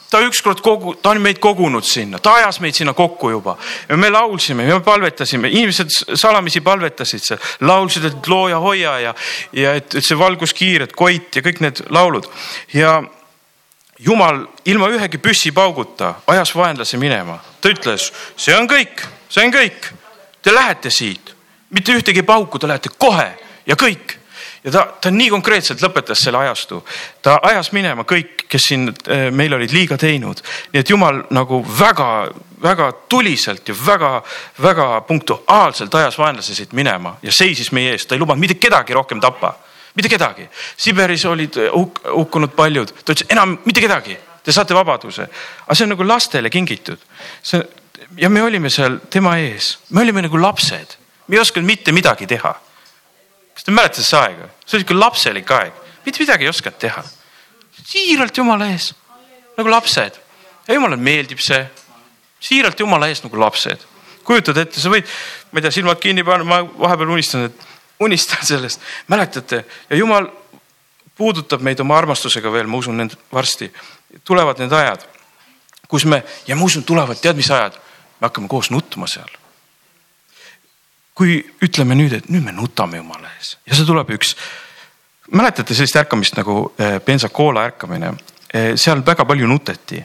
ta 0.09 0.21
ükskord 0.25 0.61
kogu, 0.65 0.95
ta 1.01 1.13
on 1.13 1.21
meid 1.21 1.39
kogunud 1.41 1.85
sinna, 1.85 2.19
ta 2.19 2.33
ajas 2.39 2.59
meid 2.63 2.75
sinna 2.77 2.93
kokku 2.97 3.29
juba. 3.29 3.55
Me 3.95 4.09
laulsime, 4.09 4.65
me 4.65 4.79
palvetasime, 4.85 5.51
inimesed 5.53 6.15
salamisi 6.17 6.61
palvetasid 6.65 7.25
seal, 7.25 7.39
laulsid, 7.67 8.09
et 8.09 8.27
looja 8.27 8.59
hoia 8.63 8.97
ja, 9.03 9.13
ja 9.53 9.75
et, 9.77 9.95
et 9.95 10.05
see 10.05 10.17
valguskiir, 10.17 10.87
et 10.87 10.95
koit 10.97 11.35
ja 11.35 11.45
kõik 11.45 11.61
need 11.65 11.83
laulud. 11.93 12.27
Ja 12.73 12.99
jumal 13.99 14.45
ilma 14.65 14.89
ühegi 14.95 15.21
püssipauguta 15.21 16.15
ajas 16.27 16.55
vaenlase 16.55 16.97
minema, 16.97 17.39
ta 17.61 17.71
ütles, 17.73 18.09
see 18.39 18.55
on 18.57 18.69
kõik, 18.69 19.05
see 19.29 19.45
on 19.45 19.53
kõik, 19.53 19.91
te 20.41 20.55
lähete 20.55 20.93
siit, 20.93 21.35
mitte 21.75 21.93
ühtegi 21.93 22.25
pauku, 22.25 22.59
te 22.59 22.67
lähete 22.67 22.89
kohe 22.97 23.29
ja 23.67 23.77
kõik 23.77 24.18
ja 24.63 24.71
ta, 24.71 24.85
ta 25.01 25.11
nii 25.11 25.29
konkreetselt 25.31 25.81
lõpetas 25.83 26.23
selle 26.23 26.37
ajastu. 26.43 26.81
ta 27.21 27.39
ajas 27.47 27.71
minema 27.71 28.03
kõik, 28.07 28.45
kes 28.49 28.67
siin 28.71 28.89
äh, 28.89 29.29
meil 29.31 29.53
olid 29.53 29.73
liiga 29.73 29.97
teinud. 29.97 30.41
nii 30.73 30.81
et 30.81 30.89
jumal 30.89 31.23
nagu 31.35 31.61
väga-väga 31.79 32.91
tuliselt 33.09 33.69
ja 33.69 33.75
väga-väga 33.85 35.01
punktuaalselt 35.07 35.95
ajas 35.95 36.17
vaenlase 36.17 36.55
siit 36.55 36.73
minema 36.73 37.17
ja 37.23 37.31
seisis 37.31 37.71
meie 37.71 37.95
eest, 37.95 38.09
ta 38.09 38.15
ei 38.15 38.19
lubanud 38.19 38.41
mitte 38.41 38.59
kedagi 38.59 38.93
rohkem 38.93 39.21
tappa. 39.21 39.55
mitte 39.95 40.09
kedagi. 40.09 40.49
Siberis 40.77 41.25
olid 41.25 41.57
äh, 41.57 41.71
huk 41.73 42.01
hukkunud 42.15 42.55
paljud, 42.55 42.93
ta 43.05 43.13
ütles 43.13 43.29
enam 43.29 43.59
mitte 43.65 43.81
kedagi, 43.81 44.17
te 44.43 44.51
saate 44.51 44.75
vabaduse. 44.75 45.27
aga 45.65 45.75
see 45.75 45.83
on 45.83 45.95
nagu 45.95 46.07
lastele 46.07 46.49
kingitud. 46.49 46.99
see 47.43 47.63
ja 48.17 48.29
me 48.29 48.41
olime 48.43 48.69
seal 48.69 48.99
tema 49.09 49.37
ees, 49.37 49.77
me 49.89 50.01
olime 50.01 50.21
nagu 50.21 50.41
lapsed, 50.41 50.97
me 51.27 51.35
ei 51.35 51.41
osanud 51.41 51.65
mitte 51.65 51.91
midagi 51.91 52.27
teha 52.27 52.55
kas 53.59 53.67
te 53.67 53.75
mäletate 53.75 54.05
seda 54.07 54.23
aega? 54.29 54.45
see 54.63 54.77
oli 54.77 54.85
sihuke 54.85 54.95
lapselik 54.95 55.49
aeg, 55.51 55.79
mitte 56.05 56.23
midagi 56.23 56.47
ei 56.47 56.49
osanud 56.49 56.77
teha. 56.79 57.03
siiralt 57.83 58.37
jumala 58.37 58.69
ees 58.71 58.93
nagu 59.57 59.71
lapsed, 59.73 60.19
ja 60.67 60.77
jumalale 60.77 61.01
meeldib 61.01 61.41
see. 61.43 61.65
siiralt 62.39 62.79
jumala 62.79 63.09
eest 63.11 63.25
nagu 63.27 63.39
lapsed. 63.39 63.83
kujutad 64.23 64.57
ette, 64.61 64.79
sa 64.79 64.91
võid, 64.93 65.07
ma 65.51 65.59
ei 65.59 65.65
tea, 65.65 65.73
silmad 65.75 65.99
kinni 65.99 66.23
panna, 66.23 66.45
ma 66.47 66.61
vahepeal 66.63 67.11
unistan, 67.17 67.49
et 67.49 67.67
unistan 67.99 68.45
sellest, 68.45 68.79
mäletate 69.11 69.65
ja 69.89 69.99
jumal 69.99 70.29
puudutab 71.19 71.59
meid 71.65 71.79
oma 71.83 71.97
armastusega 71.97 72.51
veel, 72.53 72.69
ma 72.71 72.79
usun, 72.79 72.95
need 73.01 73.17
varsti 73.33 73.67
tulevad 74.23 74.63
need 74.63 74.71
ajad, 74.71 75.03
kus 75.91 76.07
me 76.07 76.23
ja 76.47 76.55
ma 76.55 76.63
usun, 76.63 76.87
tulevad, 76.87 77.19
tead, 77.19 77.35
mis 77.35 77.51
ajad, 77.51 77.75
me 78.21 78.29
hakkame 78.29 78.47
koos 78.47 78.71
nutma 78.71 79.09
seal. 79.09 79.38
Kui 81.19 81.41
ütleme 81.65 81.97
nüüd, 81.99 82.15
et 82.15 82.29
nüüd 82.31 82.45
me 82.45 82.53
nutame 82.55 83.01
jumala 83.01 83.31
ees 83.35 83.57
ja 83.67 83.75
see 83.75 83.87
tuleb 83.87 84.13
üks, 84.15 84.35
mäletate 85.35 85.75
sellist 85.75 85.99
ärkamist 85.99 86.39
nagu 86.39 86.61
eh, 86.79 86.99
Pensacola 87.03 87.65
ärkamine, 87.67 88.13
eh, 88.53 88.71
seal 88.79 89.03
väga 89.05 89.25
palju 89.27 89.47
nuteti. 89.47 89.99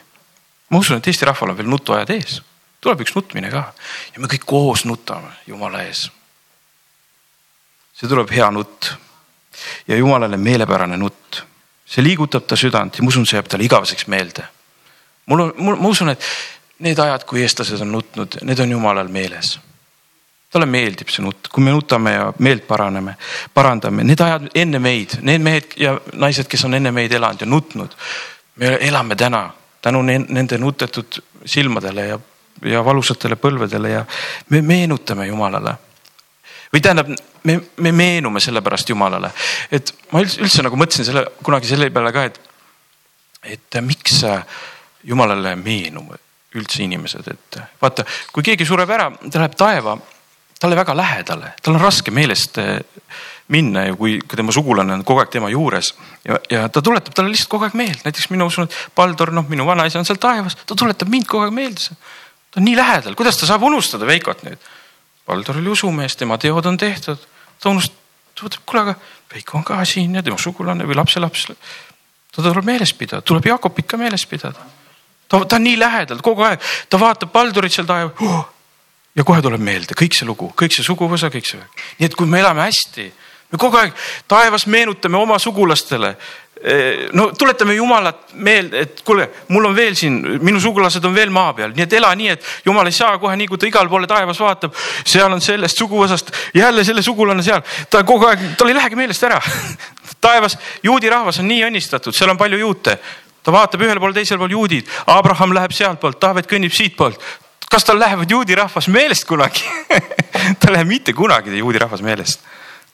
ma 0.70 0.82
usun, 0.82 0.98
et 0.98 1.06
Eesti 1.06 1.30
rahval 1.30 1.54
on 1.54 1.60
veel 1.60 1.70
nutuajad 1.70 2.10
ees, 2.16 2.42
tuleb 2.82 3.06
üks 3.06 3.14
nutmine 3.14 3.52
ka 3.54 3.68
ja 4.14 4.20
me 4.20 4.28
kõik 4.28 4.46
koos 4.48 4.84
nutame 4.90 5.30
jumala 5.46 5.86
ees 5.86 6.08
see 7.94 8.10
tuleb 8.10 8.30
hea 8.34 8.50
nutt 8.50 8.90
ja 9.88 9.96
jumalale 9.96 10.36
meelepärane 10.36 10.96
nutt. 10.96 11.44
see 11.86 12.02
liigutab 12.02 12.46
ta 12.48 12.56
südant 12.56 12.96
ja 12.96 13.04
ma 13.04 13.12
usun, 13.12 13.26
see 13.28 13.36
jääb 13.38 13.48
talle 13.48 13.64
igaveseks 13.64 14.06
meelde. 14.10 14.44
mul 15.26 15.40
on, 15.40 15.52
mul, 15.56 15.76
ma 15.76 15.88
usun, 15.88 16.10
et 16.10 16.26
need 16.78 16.98
ajad, 16.98 17.24
kui 17.28 17.42
eestlased 17.42 17.80
on 17.80 17.92
nutnud, 17.92 18.40
need 18.42 18.58
on 18.58 18.70
jumalal 18.70 19.08
meeles. 19.08 19.58
Talle 20.54 20.68
meeldib 20.70 21.10
see 21.10 21.24
nutt, 21.24 21.48
kui 21.50 21.64
me 21.66 21.74
nutame 21.74 22.14
ja 22.14 22.28
meelt 22.38 22.66
paraneme, 22.68 23.16
parandame, 23.54 24.04
need 24.06 24.20
ajad 24.22 24.46
enne 24.54 24.80
meid, 24.82 25.18
need 25.26 25.42
mehed 25.42 25.74
ja 25.80 25.96
naised, 26.14 26.46
kes 26.50 26.64
on 26.68 26.78
enne 26.78 26.92
meid 26.94 27.12
elanud 27.12 27.42
ja 27.42 27.48
nutnud. 27.50 27.96
me 28.56 28.76
elame 28.86 29.16
täna 29.18 29.48
tänu 29.82 30.02
nende 30.02 30.58
nutetud 30.58 31.18
silmadele 31.44 32.06
ja, 32.06 32.18
ja 32.62 32.84
valusatele 32.84 33.36
põlvedele 33.36 33.90
ja 33.90 34.04
me 34.54 34.62
meenutame 34.62 35.26
Jumalale 35.26 35.74
või 36.72 36.82
tähendab, 36.82 37.10
me, 37.42 37.58
me 37.76 37.92
meenume 37.92 38.40
sellepärast 38.40 38.88
Jumalale, 38.90 39.30
et 39.70 39.92
ma 40.12 40.22
üldse, 40.22 40.40
üldse 40.42 40.62
nagu 40.66 40.78
mõtlesin 40.78 41.06
selle 41.06 41.26
kunagi 41.42 41.70
selle 41.70 41.90
peale 41.94 42.14
ka, 42.14 42.24
et, 42.30 42.40
et 43.56 43.82
miks 43.82 44.22
Jumalale 45.04 45.54
meenume 45.60 46.18
üldse 46.54 46.82
inimesed, 46.86 47.28
et 47.30 47.60
vaata, 47.82 48.06
kui 48.32 48.46
keegi 48.46 48.66
sureb 48.66 48.90
ära, 48.94 49.10
ta 49.26 49.42
läheb 49.42 49.54
taeva, 49.58 49.96
talle 50.64 50.80
väga 50.80 50.96
lähedale, 50.96 51.52
tal 51.62 51.76
on 51.76 51.82
raske 51.82 52.12
meelest 52.14 52.58
eh, 52.62 52.78
minna 53.52 53.84
ju, 53.90 53.96
kui, 54.00 54.14
kui 54.24 54.38
tema 54.40 54.52
sugulane 54.54 54.94
on 54.96 55.02
kogu 55.04 55.20
aeg 55.20 55.32
tema 55.34 55.50
juures 55.52 55.90
ja, 56.24 56.38
ja 56.50 56.62
ta 56.72 56.80
tuletab 56.84 57.16
talle 57.16 57.32
lihtsalt 57.32 57.50
kogu 57.52 57.66
aeg 57.66 57.76
meelde, 57.76 58.00
näiteks 58.06 58.30
mina 58.32 58.46
usun, 58.48 58.68
et 58.68 58.96
Baldur, 58.96 59.34
noh, 59.36 59.44
minu 59.50 59.66
vanaisa 59.68 60.00
on 60.00 60.08
seal 60.08 60.20
taevas, 60.20 60.56
ta 60.64 60.76
tuletab 60.78 61.10
mind 61.12 61.28
kogu 61.28 61.44
aeg 61.44 61.56
meelde. 61.56 61.98
ta 62.50 62.62
on 62.62 62.66
nii 62.68 62.78
lähedal, 62.78 63.16
kuidas 63.18 63.40
ta 63.40 63.48
saab 63.50 63.66
unustada 63.68 64.08
Veikot 64.08 64.46
nüüd? 64.46 64.70
Valdur 65.28 65.60
oli 65.60 65.72
usumees, 65.72 66.16
tema 66.16 66.38
teod 66.40 66.66
on 66.68 66.80
tehtud. 66.80 67.20
ta 67.60 67.70
unustab, 67.72 68.00
ta 68.32 68.48
mõtleb, 68.48 68.64
kuule, 68.64 68.86
aga 68.86 68.96
Veiko 69.34 69.58
on 69.58 69.64
ka 69.64 69.84
siin 69.88 70.16
ja 70.16 70.22
tema 70.22 70.40
sugulane 70.40 70.88
või 70.88 70.96
lapselaps. 70.96 71.46
ta 72.32 72.42
tuleb 72.42 72.64
meeles 72.64 72.94
pidada, 72.96 73.22
tuleb 73.22 73.52
Jaakobit 73.52 73.86
ka 73.92 74.00
meeles 74.00 74.24
pidada. 74.26 74.64
ta, 75.28 75.44
ta 75.44 75.60
on 75.60 75.68
nii 75.68 75.78
lähedal 75.78 76.24
kogu 76.24 76.48
aeg, 76.48 76.64
ta 76.88 77.00
vaatab 77.00 77.34
Valdurit 77.34 77.72
seal 77.72 77.86
taeval 77.86 78.16
oh! 78.24 78.53
Ja 79.14 79.24
kohe 79.24 79.42
tuleb 79.42 79.62
meelde 79.62 79.96
kõik 79.98 80.16
see 80.16 80.26
lugu, 80.26 80.52
kõik 80.56 80.74
see 80.74 80.86
suguvõsa, 80.86 81.30
kõik 81.32 81.46
see. 81.48 81.62
nii 82.00 82.10
et 82.10 82.16
kui 82.18 82.26
me 82.26 82.40
elame 82.42 82.66
hästi, 82.66 83.10
me 83.52 83.60
kogu 83.60 83.78
aeg 83.78 83.94
taevas 84.28 84.66
meenutame 84.66 85.20
oma 85.20 85.38
sugulastele 85.38 86.16
Eh, 86.66 87.10
no 87.12 87.32
tuletame 87.36 87.74
Jumalat 87.74 88.30
meelde, 88.32 88.80
et 88.80 89.00
kuule, 89.04 89.26
mul 89.52 89.66
on 89.68 89.74
veel 89.76 89.92
siin, 89.98 90.14
minu 90.40 90.60
sugulased 90.62 91.04
on 91.04 91.12
veel 91.12 91.28
maa 91.28 91.50
peal, 91.52 91.74
nii 91.76 91.84
et 91.84 91.96
ela 91.98 92.08
nii, 92.16 92.30
et 92.32 92.46
Jumal 92.64 92.88
ei 92.88 92.94
saa 92.96 93.18
kohe 93.20 93.34
nii, 93.36 93.48
kui 93.50 93.60
ta 93.60 93.68
igale 93.68 93.90
poole 93.92 94.08
taevas 94.08 94.40
vaatab, 94.40 94.72
seal 95.04 95.34
on 95.34 95.44
sellest 95.44 95.82
suguvõsast 95.82 96.32
jälle 96.56 96.86
selle 96.88 97.04
sugulane 97.04 97.44
seal, 97.44 97.60
ta 97.92 98.00
kogu 98.08 98.30
aeg, 98.30 98.46
tal 98.56 98.72
ei 98.72 98.78
lähegi 98.78 98.96
meelest 98.96 99.26
ära 99.28 99.42
taevas, 100.24 100.56
juudi 100.82 101.12
rahvas 101.12 101.42
on 101.42 101.50
nii 101.52 101.66
õnnistatud, 101.68 102.16
seal 102.16 102.32
on 102.32 102.40
palju 102.40 102.62
juute. 102.62 102.96
ta 103.44 103.52
vaatab 103.52 103.84
ühel 103.84 104.00
pool, 104.00 104.16
teisel 104.16 104.40
pool 104.40 104.56
juudid, 104.56 104.88
Abraham 105.12 105.52
läheb 105.52 105.76
sealtpoolt, 105.76 106.16
Taavet 106.16 106.48
kõnnib 106.48 106.72
siitpoolt. 106.72 107.20
Kas 107.74 107.84
tal 107.84 107.98
lähevad 107.98 108.30
juudi 108.30 108.54
rahvas 108.54 108.86
meelest 108.88 109.24
kunagi 109.26 109.64
tal 110.60 110.70
ei 110.70 110.72
lähe 110.76 110.84
mitte 110.84 111.12
kunagi 111.12 111.58
juudi 111.58 111.78
rahvas 111.82 112.02
meelest. 112.06 112.44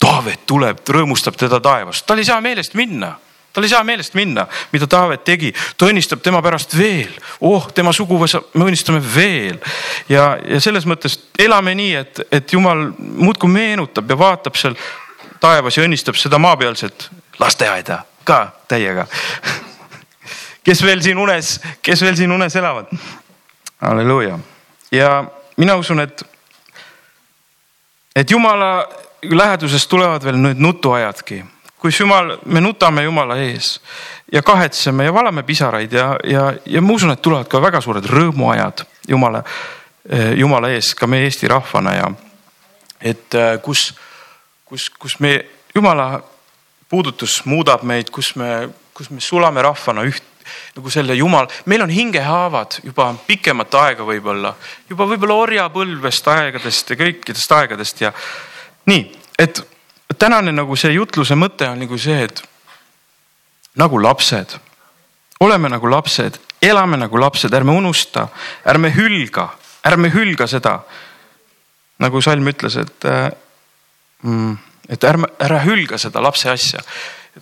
Taavet 0.01 0.47
tuleb, 0.49 0.79
rõõmustab 0.89 1.37
teda 1.37 1.59
taevas, 1.61 2.01
tal 2.09 2.23
ei 2.23 2.25
saa 2.25 2.41
meelest 2.41 2.73
minna 2.79 3.11
tal 3.53 3.67
ei 3.67 3.69
saa 3.69 3.83
meelest 3.85 4.15
minna, 4.15 4.47
mida 4.73 4.87
Taavet 4.87 5.25
tegi, 5.27 5.51
ta 5.77 5.89
õnnistab 5.91 6.23
tema 6.25 6.39
pärast 6.41 6.73
veel, 6.79 7.11
oh 7.45 7.67
tema 7.75 7.93
suguvõsa, 7.93 8.41
me 8.55 8.69
õnnistame 8.71 9.03
veel. 9.15 9.59
ja, 10.09 10.39
ja 10.49 10.61
selles 10.65 10.87
mõttes 10.89 11.19
elame 11.39 11.75
nii, 11.75 11.91
et, 11.99 12.21
et 12.31 12.55
jumal 12.55 12.87
muudkui 12.97 13.51
meenutab 13.51 14.09
ja 14.09 14.17
vaatab 14.19 14.57
seal 14.57 14.79
taevas 15.43 15.77
ja 15.77 15.85
õnnistab 15.85 16.17
seda 16.17 16.39
maapealset 16.39 17.11
lasteaeda 17.43 17.99
ka 18.25 18.39
täiega. 18.71 19.05
kes 20.71 20.83
veel 20.87 21.03
siin 21.05 21.19
unes, 21.19 21.59
kes 21.83 22.07
veel 22.07 22.17
siin 22.23 22.33
unes 22.33 22.57
elavad? 22.57 22.95
halleluuja 23.83 24.39
ja 24.93 25.25
mina 25.57 25.77
usun, 25.77 26.01
et, 26.01 26.23
et 28.17 28.31
jumala 28.31 28.89
lähedusest 29.23 29.89
tulevad 29.89 30.25
veel 30.25 30.39
need 30.41 30.61
nutuajadki. 30.61 31.45
Kus 31.81 32.01
jumal, 32.01 32.35
me 32.45 32.61
nutame 32.61 33.03
Jumala 33.03 33.39
ees 33.41 33.79
ja 34.33 34.43
kahetseme 34.43 35.05
ja 35.05 35.15
valame 35.15 35.43
pisaraid 35.43 35.93
ja, 35.93 36.11
ja, 36.29 36.53
ja 36.67 36.83
ma 36.83 36.93
usun, 36.93 37.15
et 37.15 37.23
tulevad 37.23 37.49
ka 37.49 37.61
väga 37.63 37.81
suured 37.81 38.05
rõõmuajad 38.05 38.85
Jumala, 39.09 39.41
eh, 40.05 40.35
Jumala 40.37 40.69
ees 40.75 40.93
ka 40.95 41.09
meie 41.09 41.25
Eesti 41.25 41.49
rahvana 41.49 41.95
ja 41.97 42.11
et 43.01 43.35
eh, 43.35 43.57
kus, 43.65 43.95
kus, 44.69 44.91
kus 44.91 45.17
me 45.25 45.39
Jumala 45.75 46.21
puudutus 46.91 47.41
muudab 47.49 47.87
meid, 47.89 48.11
kus 48.13 48.35
me, 48.37 48.69
kus 48.93 49.09
me 49.11 49.25
sulame 49.25 49.65
rahvana 49.65 50.05
üht 50.05 50.30
nagu 50.77 50.91
selle 50.91 51.15
Jumal, 51.15 51.49
meil 51.67 51.83
on 51.83 51.91
hingehaavad 51.91 52.81
juba 52.85 53.11
pikemat 53.27 53.75
aega 53.75 54.07
võib-olla, 54.07 54.55
juba 54.89 55.09
võib-olla 55.11 55.41
orjapõlvest 55.47 56.29
aegadest 56.35 56.91
ja 56.91 57.01
kõikidest 57.01 57.57
aegadest 57.59 58.01
ja 58.01 58.13
nii, 58.91 59.05
et 59.39 59.63
tänane 60.19 60.53
nagu 60.53 60.77
see 60.77 60.93
jutluse 60.95 61.37
mõte 61.39 61.69
on 61.71 61.81
nagu 61.81 61.99
see, 61.99 62.25
et 62.27 62.43
nagu 63.81 64.03
lapsed, 64.03 64.57
oleme 65.41 65.71
nagu 65.73 65.91
lapsed, 65.91 66.39
elame 66.63 66.99
nagu 67.01 67.21
lapsed, 67.21 67.55
ärme 67.55 67.73
unusta, 67.73 68.29
ärme 68.67 68.91
hülga, 68.95 69.49
ärme 69.87 70.11
hülga 70.13 70.47
seda. 70.47 70.81
nagu 72.01 72.21
salm 72.25 72.47
ütles, 72.49 72.77
et 72.81 73.05
äh, 73.05 73.29
mm,, 74.23 74.57
et 74.89 75.05
ärme, 75.05 75.29
ära 75.39 75.59
hülga 75.65 75.99
seda 75.99 76.23
lapse 76.23 76.51
asja. 76.51 76.81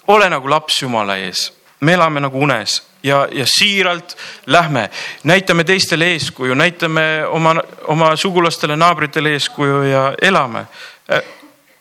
ole 0.07 0.29
nagu 0.31 0.49
laps 0.51 0.83
Jumala 0.83 1.17
ees, 1.17 1.53
me 1.81 1.93
elame 1.93 2.21
nagu 2.21 2.39
unes 2.39 2.83
ja, 3.03 3.29
ja 3.33 3.45
siiralt 3.47 4.17
lähme, 4.47 4.91
näitame 5.25 5.65
teistele 5.65 6.13
eeskuju, 6.13 6.55
näitame 6.55 7.27
oma, 7.27 7.57
oma 7.87 8.17
sugulastele, 8.17 8.77
naabritele 8.77 9.33
eeskuju 9.39 9.83
ja 9.83 10.05
elame 10.23 10.67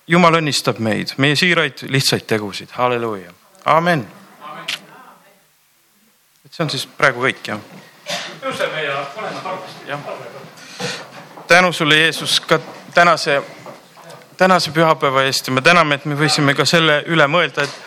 jumal 0.07 0.39
õnnistab 0.39 0.79
meid, 0.83 1.13
meie 1.21 1.35
siiraid 1.35 1.83
lihtsaid 1.91 2.25
tegusid, 2.27 2.71
halleluuja, 2.77 3.33
amen. 3.65 4.05
et 6.45 6.53
see 6.53 6.63
on 6.63 6.71
siis 6.71 6.87
praegu 6.87 7.25
kõik 7.25 7.51
jah. 7.51 7.59
tõuseme 8.41 8.83
ja 8.85 9.01
oleme 9.19 9.41
targasti 9.43 9.91
jah. 9.91 9.99
tänu 11.47 11.73
sulle, 11.73 11.99
Jeesus, 11.99 12.39
ka 12.39 12.59
tänase, 12.93 13.41
tänase 14.37 14.71
pühapäeva 14.71 15.25
eest 15.27 15.47
ja 15.47 15.53
me 15.53 15.61
täname, 15.61 15.99
et 15.99 16.05
me 16.05 16.15
võisime 16.15 16.55
ka 16.55 16.65
selle 16.65 17.01
üle 17.07 17.27
mõelda, 17.27 17.67
et 17.67 17.86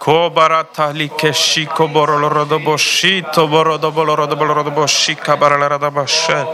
Kobarata 0.00 0.92
likeshi 0.96 1.66
koborolorodoboshito 1.66 3.48
borodobolorodobolorodobosika 3.48 5.36
baralaradabashe. 5.36 6.46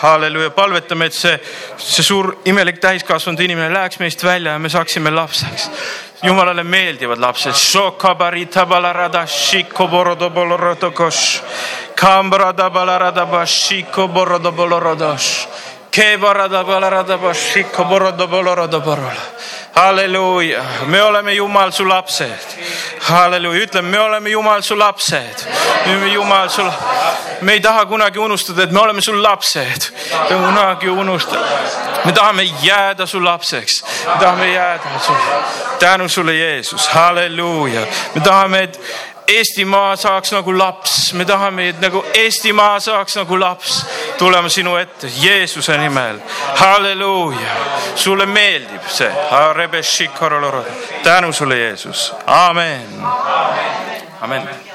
halleluuja, 0.00 0.50
palvetame, 0.50 1.06
et 1.06 1.12
see, 1.12 1.40
see 1.76 2.02
suur 2.02 2.32
imelik 2.44 2.80
täiskasvanud 2.82 3.40
inimene 3.44 3.74
läheks 3.74 3.98
meist 4.00 4.24
välja 4.24 4.52
ja 4.52 4.58
me 4.58 4.68
saaksime 4.68 5.10
lapseks. 5.10 5.70
jumalale 6.22 6.64
meeldivad 6.64 7.18
lapsed. 7.18 7.54
Shokabarita 7.54 8.66
balarada 8.66 9.26
shiko 9.26 9.88
borodobolorodokos. 9.88 11.42
Kambrada 11.94 12.70
balarada 12.70 13.26
bashiko 13.26 14.08
borodobolorodos 14.08 15.48
halleluuja, 19.74 20.64
me 20.86 21.02
oleme 21.02 21.34
Jumal 21.34 21.70
su 21.72 21.88
lapsed. 21.88 22.58
halleluuja, 23.00 23.60
ütleme, 23.60 23.88
me 23.88 24.00
oleme 24.00 24.30
Jumal 24.30 24.62
su 24.62 24.78
lapsed. 24.78 25.46
Jumal 26.12 26.48
sul, 26.48 26.70
me 27.40 27.52
ei 27.52 27.60
taha 27.60 27.86
kunagi 27.86 28.18
unustada, 28.18 28.62
et 28.62 28.70
me 28.70 28.80
oleme 28.80 29.00
su 29.00 29.22
lapsed. 29.22 29.90
kunagi 30.28 30.88
unustada. 30.88 31.46
me 32.04 32.12
tahame 32.12 32.42
jääda 32.62 33.06
su 33.06 33.24
lapseks, 33.24 33.84
me 34.06 34.20
tahame 34.20 34.52
jääda 34.52 34.98
su, 35.06 35.12
tänu 35.78 36.08
sulle, 36.08 36.34
Jeesus, 36.34 36.88
halleluuja. 36.88 37.80
me 38.14 38.20
tahame, 38.20 38.62
et 38.62 38.80
Eestimaa 39.30 39.96
saaks 39.96 40.32
nagu 40.32 40.52
laps, 40.58 41.12
me 41.14 41.24
tahame, 41.24 41.68
et 41.68 41.80
nagu 41.80 42.02
Eestimaa 42.14 42.80
saaks 42.80 43.16
nagu 43.20 43.38
laps 43.40 43.80
tulema 44.18 44.48
sinu 44.48 44.76
ette 44.76 45.10
Jeesuse 45.22 45.76
nimel. 45.78 46.18
halleluuja, 46.56 47.54
sulle 47.94 48.26
meeldib 48.26 48.88
see. 48.88 49.12
tänu 51.02 51.32
sulle, 51.32 51.58
Jeesus, 51.58 52.12
amen. 52.26 52.86
amen. 54.20 54.69